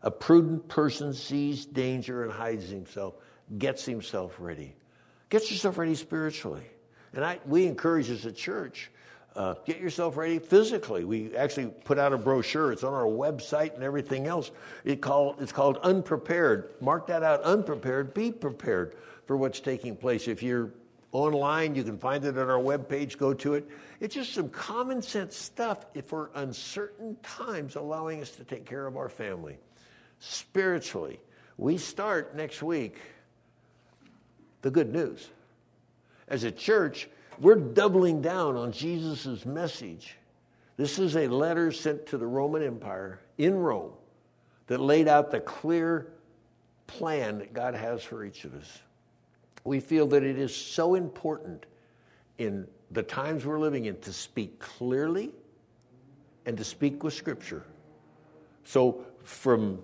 a 0.02 0.10
prudent 0.10 0.68
person 0.68 1.12
sees 1.12 1.66
danger 1.66 2.24
and 2.24 2.32
hides 2.32 2.68
himself, 2.68 3.14
gets 3.58 3.84
himself 3.84 4.36
ready. 4.38 4.74
Get 5.30 5.50
yourself 5.50 5.78
ready 5.78 5.94
spiritually. 5.94 6.64
And 7.12 7.24
I, 7.24 7.40
we 7.46 7.66
encourage 7.66 8.10
as 8.10 8.24
a 8.24 8.32
church 8.32 8.90
uh, 9.38 9.54
get 9.64 9.78
yourself 9.78 10.16
ready 10.16 10.40
physically. 10.40 11.04
We 11.04 11.36
actually 11.36 11.66
put 11.66 11.96
out 11.96 12.12
a 12.12 12.18
brochure. 12.18 12.72
It's 12.72 12.82
on 12.82 12.92
our 12.92 13.04
website 13.04 13.74
and 13.74 13.84
everything 13.84 14.26
else. 14.26 14.50
It 14.84 15.00
call, 15.00 15.36
it's 15.38 15.52
called 15.52 15.78
Unprepared. 15.84 16.70
Mark 16.80 17.06
that 17.06 17.22
out, 17.22 17.42
Unprepared. 17.42 18.12
Be 18.14 18.32
prepared 18.32 18.96
for 19.26 19.36
what's 19.36 19.60
taking 19.60 19.94
place. 19.94 20.26
If 20.26 20.42
you're 20.42 20.72
online, 21.12 21.76
you 21.76 21.84
can 21.84 21.98
find 21.98 22.24
it 22.24 22.36
on 22.36 22.50
our 22.50 22.58
webpage. 22.58 23.16
Go 23.16 23.32
to 23.34 23.54
it. 23.54 23.68
It's 24.00 24.14
just 24.14 24.34
some 24.34 24.48
common 24.48 25.02
sense 25.02 25.36
stuff 25.36 25.86
for 26.06 26.30
uncertain 26.34 27.16
times, 27.22 27.76
allowing 27.76 28.20
us 28.20 28.32
to 28.32 28.44
take 28.44 28.66
care 28.66 28.88
of 28.88 28.96
our 28.96 29.08
family. 29.08 29.58
Spiritually, 30.20 31.20
we 31.56 31.76
start 31.76 32.34
next 32.34 32.62
week 32.62 32.96
the 34.62 34.70
good 34.70 34.92
news. 34.92 35.28
As 36.26 36.44
a 36.44 36.50
church, 36.50 37.08
we're 37.40 37.54
doubling 37.54 38.20
down 38.20 38.56
on 38.56 38.72
Jesus' 38.72 39.46
message. 39.46 40.16
This 40.76 40.98
is 40.98 41.16
a 41.16 41.28
letter 41.28 41.72
sent 41.72 42.06
to 42.06 42.18
the 42.18 42.26
Roman 42.26 42.62
Empire 42.62 43.20
in 43.38 43.54
Rome 43.54 43.92
that 44.66 44.80
laid 44.80 45.08
out 45.08 45.30
the 45.30 45.40
clear 45.40 46.08
plan 46.86 47.38
that 47.38 47.52
God 47.52 47.74
has 47.74 48.02
for 48.02 48.24
each 48.24 48.44
of 48.44 48.54
us. 48.54 48.80
We 49.64 49.80
feel 49.80 50.06
that 50.08 50.22
it 50.22 50.38
is 50.38 50.54
so 50.54 50.94
important 50.94 51.66
in 52.38 52.66
the 52.90 53.02
times 53.02 53.44
we're 53.44 53.58
living 53.58 53.86
in 53.86 53.98
to 54.00 54.12
speak 54.12 54.58
clearly 54.58 55.30
and 56.46 56.56
to 56.56 56.64
speak 56.64 57.02
with 57.02 57.14
Scripture. 57.14 57.64
So, 58.64 59.04
from 59.22 59.80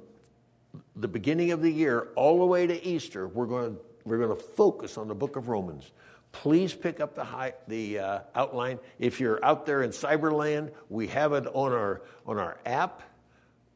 the 0.96 1.08
beginning 1.08 1.50
of 1.50 1.62
the 1.62 1.70
year 1.70 2.08
all 2.16 2.38
the 2.38 2.46
way 2.46 2.66
to 2.66 2.84
Easter, 2.84 3.28
we're 3.28 3.46
going 3.46 3.74
to, 3.74 3.80
we're 4.04 4.18
going 4.18 4.36
to 4.36 4.42
focus 4.42 4.98
on 4.98 5.08
the 5.08 5.14
book 5.14 5.36
of 5.36 5.48
Romans 5.48 5.92
please 6.34 6.74
pick 6.74 7.00
up 7.00 7.14
the, 7.14 7.24
high, 7.24 7.54
the 7.68 7.98
uh, 7.98 8.18
outline. 8.34 8.78
If 8.98 9.20
you're 9.20 9.42
out 9.44 9.64
there 9.64 9.82
in 9.82 9.90
cyberland, 9.90 10.72
we 10.90 11.06
have 11.06 11.32
it 11.32 11.46
on 11.54 11.72
our, 11.72 12.02
on 12.26 12.38
our 12.38 12.58
app, 12.66 13.02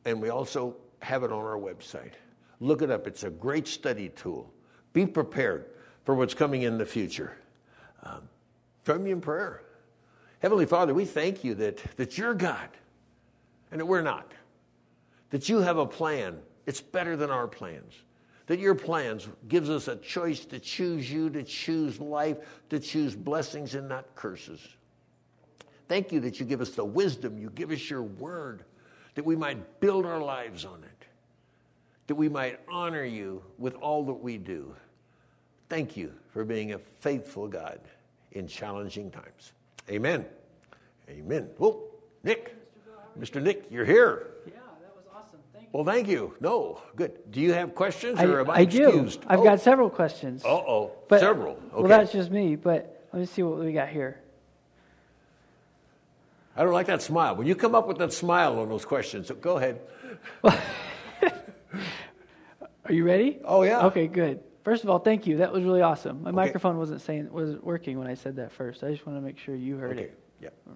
and 0.05 0.21
we 0.21 0.29
also 0.29 0.77
have 1.01 1.23
it 1.23 1.33
on 1.33 1.39
our 1.45 1.57
website. 1.57 2.15
Look 2.61 2.83
it 2.83 2.91
up. 2.91 3.07
It's 3.07 3.23
a 3.23 3.31
great 3.31 3.69
study 3.69 4.11
tool. 4.11 4.53
Be 4.93 5.07
prepared 5.07 5.67
for 6.05 6.17
what's 6.17 6.35
coming 6.35 6.63
in 6.63 6.77
the 6.77 6.85
future. 6.85 7.37
Um, 8.03 8.29
join 8.85 9.05
me 9.05 9.13
in 9.13 9.21
prayer. 9.21 9.63
Heavenly 10.41 10.67
Father, 10.67 10.93
we 10.93 11.05
thank 11.05 11.45
you 11.45 11.55
that, 11.55 11.79
that 11.97 12.19
you're 12.19 12.35
God 12.35 12.69
and 13.71 13.81
that 13.81 13.87
we're 13.87 14.03
not. 14.03 14.33
That 15.31 15.49
you 15.49 15.59
have 15.59 15.79
a 15.79 15.87
plan. 15.87 16.39
It's 16.69 16.81
better 16.81 17.17
than 17.17 17.31
our 17.31 17.49
plans 17.49 17.95
that 18.49 18.59
your 18.59 18.75
plans 18.75 19.29
gives 19.47 19.69
us 19.71 19.89
a 19.89 19.97
choice 19.97 20.45
to 20.47 20.59
choose 20.59 21.11
you, 21.11 21.29
to 21.31 21.43
choose 21.43 22.01
life, 22.01 22.39
to 22.71 22.81
choose 22.81 23.15
blessings 23.15 23.75
and 23.75 23.89
not 23.89 24.15
curses. 24.15 24.67
Thank 25.87 26.13
you 26.13 26.21
that 26.21 26.41
you 26.41 26.47
give 26.47 26.63
us 26.63 26.71
the 26.71 26.85
wisdom, 26.85 27.39
you 27.39 27.51
give 27.51 27.71
us 27.71 27.89
your 27.89 28.03
word, 28.03 28.65
that 29.15 29.25
we 29.25 29.37
might 29.37 29.81
build 29.81 30.07
our 30.07 30.21
lives 30.21 30.65
on 30.65 30.83
it, 30.83 31.07
that 32.07 32.15
we 32.15 32.29
might 32.29 32.59
honor 32.71 33.05
you 33.05 33.43
with 33.59 33.75
all 33.77 34.03
that 34.05 34.15
we 34.15 34.39
do. 34.39 34.75
Thank 35.69 35.95
you 35.95 36.13
for 36.31 36.43
being 36.43 36.73
a 36.73 36.79
faithful 36.79 37.49
God 37.49 37.81
in 38.33 38.47
challenging 38.47 39.11
times. 39.11 39.53
Amen. 39.91 40.25
Amen. 41.09 41.49
Well, 41.59 41.85
Nick. 42.25 42.57
Mr. 43.19 43.43
Nick, 43.43 43.67
you're 43.71 43.85
here. 43.85 44.29
Yeah, 44.47 44.53
that 44.81 44.95
was 44.95 45.05
awesome. 45.15 45.41
Thank 45.53 45.58
you. 45.58 45.58
Well, 45.73 45.85
thank 45.85 46.09
you. 46.09 46.35
No, 46.41 46.81
good. 46.97 47.19
Do 47.31 47.41
you 47.41 47.53
have 47.53 47.75
questions 47.75 48.19
I, 48.19 48.25
or 48.25 48.41
am 48.41 48.51
I, 48.51 48.61
I 48.61 48.65
do. 48.65 48.85
excused? 48.85 49.23
I've 49.27 49.41
oh. 49.41 49.45
got 49.45 49.61
several 49.61 49.91
questions. 49.91 50.45
Uh 50.45 50.49
oh. 50.49 50.93
Several. 51.11 51.53
Okay. 51.53 51.63
Well, 51.75 51.89
that's 51.89 52.13
just 52.13 52.31
me, 52.31 52.57
but 52.57 53.07
let 53.13 53.21
me 53.21 53.27
see 53.27 53.43
what 53.43 53.59
we 53.59 53.73
got 53.73 53.89
here. 53.89 54.21
I 56.57 56.65
don't 56.65 56.73
like 56.73 56.87
that 56.87 57.03
smile. 57.03 57.37
When 57.37 57.47
you 57.47 57.55
come 57.55 57.75
up 57.75 57.87
with 57.87 57.99
that 57.99 58.13
smile 58.13 58.59
on 58.59 58.69
those 58.69 58.85
questions, 58.85 59.29
so 59.29 59.35
go 59.35 59.59
ahead. 59.59 59.81
Are 60.43 62.93
you 62.93 63.05
ready? 63.05 63.39
Oh, 63.45 63.63
yeah. 63.63 63.87
Okay, 63.87 64.09
good. 64.09 64.41
First 64.65 64.83
of 64.83 64.91
all, 64.91 64.99
thank 64.99 65.27
you. 65.27 65.37
That 65.37 65.53
was 65.53 65.63
really 65.63 65.83
awesome. 65.83 66.23
My 66.23 66.31
microphone 66.31 66.79
wasn't 66.79 67.01
saying 67.01 67.31
wasn't 67.31 67.65
working 67.65 67.99
when 67.99 68.09
I 68.09 68.15
said 68.15 68.37
that 68.37 68.53
first. 68.53 68.83
I 68.83 68.91
just 68.91 69.07
want 69.07 69.19
to 69.19 69.23
make 69.23 69.39
sure 69.39 69.55
you 69.55 69.77
heard 69.77 69.99
it. 69.99 70.01
Okay. 70.01 70.13
it. 70.43 70.45
Yeah. 70.67 70.73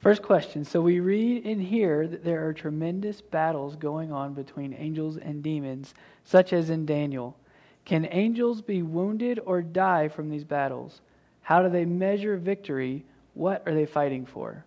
First 0.00 0.22
question. 0.22 0.64
So 0.64 0.80
we 0.80 1.00
read 1.00 1.44
in 1.44 1.58
here 1.58 2.06
that 2.06 2.24
there 2.24 2.46
are 2.46 2.52
tremendous 2.52 3.20
battles 3.20 3.74
going 3.74 4.12
on 4.12 4.32
between 4.32 4.72
angels 4.74 5.16
and 5.16 5.42
demons, 5.42 5.92
such 6.24 6.52
as 6.52 6.70
in 6.70 6.86
Daniel. 6.86 7.36
Can 7.84 8.06
angels 8.10 8.62
be 8.62 8.82
wounded 8.82 9.40
or 9.44 9.60
die 9.60 10.08
from 10.08 10.30
these 10.30 10.44
battles? 10.44 11.00
How 11.42 11.62
do 11.62 11.68
they 11.68 11.84
measure 11.84 12.36
victory? 12.36 13.04
What 13.34 13.62
are 13.66 13.74
they 13.74 13.86
fighting 13.86 14.24
for? 14.24 14.64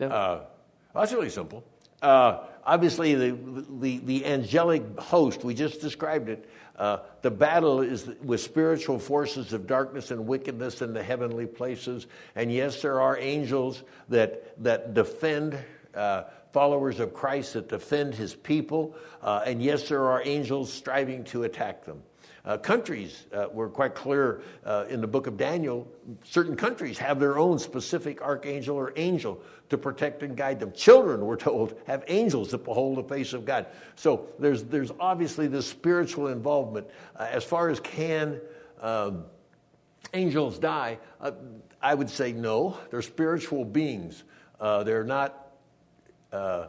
Uh, 0.00 0.40
that's 0.94 1.12
really 1.12 1.30
simple. 1.30 1.64
Uh, 2.00 2.44
obviously, 2.64 3.14
the, 3.14 3.36
the, 3.80 3.98
the 3.98 4.26
angelic 4.26 4.98
host, 4.98 5.44
we 5.44 5.54
just 5.54 5.80
described 5.80 6.28
it. 6.28 6.48
Uh, 6.76 6.98
the 7.22 7.30
battle 7.30 7.80
is 7.80 8.06
with 8.22 8.40
spiritual 8.40 8.98
forces 8.98 9.52
of 9.52 9.66
darkness 9.66 10.10
and 10.10 10.26
wickedness 10.26 10.82
in 10.82 10.92
the 10.92 11.02
heavenly 11.02 11.46
places. 11.46 12.06
And 12.34 12.52
yes, 12.52 12.82
there 12.82 13.00
are 13.00 13.16
angels 13.18 13.82
that, 14.08 14.62
that 14.62 14.94
defend 14.94 15.58
uh, 15.94 16.24
followers 16.52 17.00
of 17.00 17.14
Christ, 17.14 17.54
that 17.54 17.68
defend 17.68 18.14
his 18.14 18.34
people. 18.34 18.94
Uh, 19.22 19.42
and 19.46 19.62
yes, 19.62 19.88
there 19.88 20.04
are 20.04 20.22
angels 20.24 20.72
striving 20.72 21.24
to 21.24 21.44
attack 21.44 21.84
them. 21.84 22.02
Uh, 22.46 22.56
countries 22.56 23.26
uh, 23.32 23.46
were 23.52 23.68
quite 23.68 23.96
clear 23.96 24.40
uh, 24.64 24.84
in 24.88 25.00
the 25.00 25.06
book 25.06 25.26
of 25.26 25.36
Daniel. 25.36 25.86
Certain 26.22 26.54
countries 26.54 26.96
have 26.96 27.18
their 27.18 27.38
own 27.38 27.58
specific 27.58 28.22
archangel 28.22 28.76
or 28.76 28.92
angel 28.94 29.42
to 29.68 29.76
protect 29.76 30.22
and 30.22 30.36
guide 30.36 30.60
them. 30.60 30.70
Children, 30.70 31.26
we're 31.26 31.36
told, 31.36 31.76
have 31.88 32.04
angels 32.06 32.52
that 32.52 32.64
behold 32.64 32.98
the 32.98 33.02
face 33.02 33.32
of 33.32 33.44
God. 33.44 33.66
So 33.96 34.28
there's, 34.38 34.62
there's 34.62 34.92
obviously 35.00 35.48
this 35.48 35.66
spiritual 35.66 36.28
involvement. 36.28 36.86
Uh, 37.16 37.26
as 37.32 37.42
far 37.42 37.68
as 37.68 37.80
can 37.80 38.40
um, 38.80 39.24
angels 40.14 40.60
die, 40.60 40.98
uh, 41.20 41.32
I 41.82 41.94
would 41.94 42.08
say 42.08 42.32
no. 42.32 42.78
They're 42.90 43.02
spiritual 43.02 43.64
beings. 43.64 44.22
Uh, 44.60 44.84
they're 44.84 45.04
not 45.04 45.50
uh, 46.32 46.68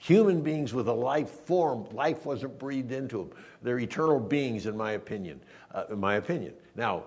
human 0.00 0.40
beings 0.40 0.74
with 0.74 0.88
a 0.88 0.92
life 0.92 1.30
form. 1.30 1.86
Life 1.92 2.26
wasn't 2.26 2.58
breathed 2.58 2.90
into 2.90 3.18
them. 3.18 3.30
They're 3.62 3.78
eternal 3.78 4.18
beings, 4.18 4.66
in 4.66 4.76
my 4.76 4.92
opinion. 4.92 5.40
Uh, 5.72 5.84
in 5.90 6.00
my 6.00 6.16
opinion. 6.16 6.54
Now, 6.74 7.04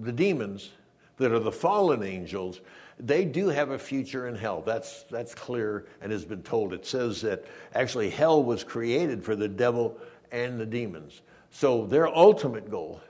the 0.00 0.12
demons 0.12 0.70
that 1.16 1.32
are 1.32 1.40
the 1.40 1.50
fallen 1.50 2.02
angels, 2.02 2.60
they 2.98 3.24
do 3.24 3.48
have 3.48 3.70
a 3.70 3.78
future 3.78 4.28
in 4.28 4.36
hell. 4.36 4.62
That's 4.64 5.04
that's 5.04 5.34
clear 5.34 5.86
and 6.00 6.12
has 6.12 6.24
been 6.24 6.42
told. 6.42 6.72
It 6.72 6.86
says 6.86 7.20
that 7.22 7.44
actually 7.74 8.10
hell 8.10 8.44
was 8.44 8.62
created 8.62 9.24
for 9.24 9.34
the 9.34 9.48
devil 9.48 9.98
and 10.30 10.60
the 10.60 10.66
demons. 10.66 11.22
So 11.50 11.86
their 11.86 12.06
ultimate 12.06 12.70
goal, 12.70 13.00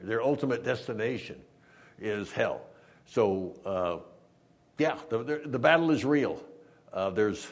their 0.00 0.22
ultimate 0.22 0.64
destination, 0.64 1.40
is 1.98 2.30
hell. 2.30 2.60
So 3.06 3.54
uh, 3.64 3.98
yeah, 4.78 4.98
the, 5.08 5.22
the, 5.22 5.42
the 5.46 5.58
battle 5.58 5.90
is 5.92 6.04
real. 6.04 6.42
Uh, 6.92 7.10
there's 7.10 7.46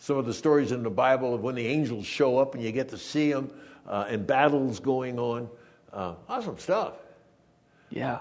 some 0.00 0.16
of 0.16 0.26
the 0.26 0.34
stories 0.34 0.72
in 0.72 0.82
the 0.82 0.90
Bible 0.90 1.32
of 1.34 1.42
when 1.42 1.54
the 1.54 1.66
angels 1.66 2.04
show 2.04 2.38
up 2.38 2.54
and 2.56 2.64
you 2.64 2.72
get 2.72 2.88
to 2.88 2.98
see 2.98 3.32
them 3.32 3.52
uh, 3.86 4.06
and 4.08 4.26
battles 4.26 4.80
going 4.80 5.18
on. 5.18 5.48
Uh, 5.92 6.14
awesome 6.28 6.58
stuff. 6.58 6.94
yeah. 7.90 8.18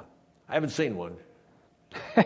I 0.47 0.53
haven't 0.53 0.71
seen 0.71 0.95
one. 0.95 1.15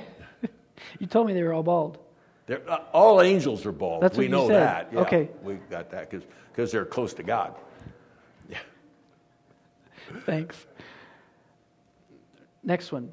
You 0.99 1.07
told 1.07 1.27
me 1.27 1.33
they 1.33 1.43
were 1.43 1.53
all 1.53 1.63
bald. 1.63 1.97
They're, 2.45 2.61
uh, 2.69 2.83
all 2.93 3.21
angels 3.21 3.65
are 3.65 3.71
bald. 3.71 4.03
That's 4.03 4.17
we 4.17 4.25
what 4.25 4.29
you 4.29 4.29
know 4.29 4.47
said. 4.47 4.61
that. 4.61 4.89
Yeah, 4.93 4.99
Okay. 5.01 5.29
We 5.43 5.55
got 5.69 5.89
that 5.91 6.09
because 6.09 6.71
they're 6.71 6.85
close 6.85 7.13
to 7.15 7.23
God. 7.23 7.55
Yeah. 8.49 8.59
Thanks. 10.25 10.65
Next 12.63 12.91
one. 12.91 13.11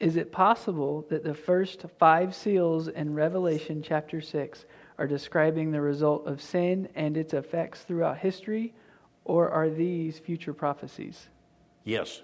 Is 0.00 0.16
it 0.16 0.32
possible 0.32 1.04
that 1.08 1.24
the 1.24 1.34
first 1.34 1.84
five 1.98 2.34
seals 2.34 2.88
in 2.88 3.14
Revelation 3.14 3.82
chapter 3.82 4.20
6 4.20 4.64
are 4.98 5.06
describing 5.06 5.72
the 5.72 5.80
result 5.80 6.26
of 6.26 6.40
sin 6.40 6.88
and 6.94 7.16
its 7.16 7.34
effects 7.34 7.82
throughout 7.82 8.18
history, 8.18 8.72
or 9.24 9.50
are 9.50 9.70
these 9.70 10.18
future 10.18 10.54
prophecies? 10.54 11.28
Yes. 11.84 12.22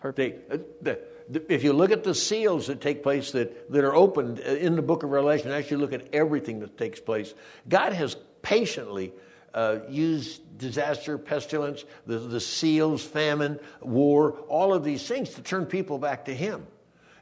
Perfect. 0.00 0.48
They, 0.48 0.54
uh, 0.54 0.58
the, 0.82 1.00
the, 1.28 1.52
if 1.52 1.64
you 1.64 1.72
look 1.72 1.90
at 1.90 2.04
the 2.04 2.14
seals 2.14 2.68
that 2.68 2.80
take 2.80 3.02
place 3.02 3.32
that, 3.32 3.70
that 3.72 3.84
are 3.84 3.94
opened 3.94 4.40
uh, 4.40 4.50
in 4.50 4.76
the 4.76 4.82
book 4.82 5.02
of 5.02 5.10
Revelation, 5.10 5.50
actually 5.50 5.78
look 5.78 5.92
at 5.92 6.14
everything 6.14 6.60
that 6.60 6.78
takes 6.78 7.00
place, 7.00 7.34
God 7.68 7.92
has 7.92 8.16
patiently 8.42 9.12
uh, 9.54 9.78
used 9.88 10.58
disaster, 10.58 11.18
pestilence, 11.18 11.84
the, 12.06 12.18
the 12.18 12.40
seals, 12.40 13.02
famine, 13.02 13.58
war, 13.80 14.32
all 14.48 14.74
of 14.74 14.84
these 14.84 15.06
things 15.06 15.30
to 15.34 15.42
turn 15.42 15.66
people 15.66 15.98
back 15.98 16.26
to 16.26 16.34
Him. 16.34 16.66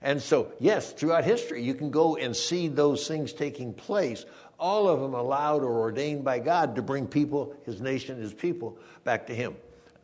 And 0.06 0.22
so, 0.22 0.52
yes, 0.60 0.92
throughout 0.92 1.24
history, 1.24 1.64
you 1.64 1.74
can 1.74 1.90
go 1.90 2.14
and 2.14 2.34
see 2.34 2.68
those 2.68 3.08
things 3.08 3.32
taking 3.32 3.74
place, 3.74 4.24
all 4.56 4.88
of 4.88 5.00
them 5.00 5.14
allowed 5.14 5.64
or 5.64 5.80
ordained 5.80 6.22
by 6.22 6.38
God 6.38 6.76
to 6.76 6.82
bring 6.82 7.08
people, 7.08 7.56
His 7.64 7.80
nation, 7.80 8.20
His 8.20 8.32
people, 8.32 8.78
back 9.02 9.26
to 9.26 9.34
Him. 9.34 9.56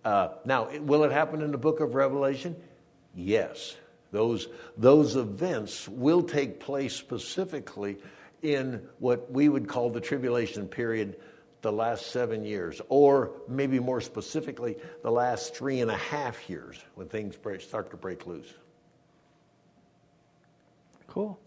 Uh, 0.05 0.31
now, 0.45 0.77
will 0.81 1.05
it 1.05 1.13
happen 1.13 1.41
in 1.41 1.53
the 1.53 1.57
book 1.57 1.79
of 1.79 1.95
Revelation? 1.95 2.57
Yes. 3.15 3.77
Those, 4.11 4.49
those 4.77 5.15
events 5.15 5.89
will 5.89 6.25
take 6.25 6.59
place 6.59 6.97
specifically 6.97 7.99
in 8.43 8.83
what 8.99 9.31
we 9.31 9.49
would 9.49 9.69
call 9.69 9.89
the 9.89 10.01
tribulation 10.01 10.67
period, 10.67 11.15
the 11.61 11.71
last 11.71 12.09
seven 12.09 12.45
years, 12.45 12.81
or 12.89 13.31
maybe 13.47 13.79
more 13.79 14.01
specifically, 14.01 14.79
the 15.05 15.13
last 15.13 15.55
three 15.55 15.81
and 15.81 15.93
a 15.93 15.97
half 15.97 16.51
years 16.51 16.77
when 16.97 17.07
things 17.07 17.37
break, 17.37 17.61
start 17.61 17.93
to 17.93 17.97
break 17.97 18.27
loose. 18.27 18.53
Cool. 21.13 21.39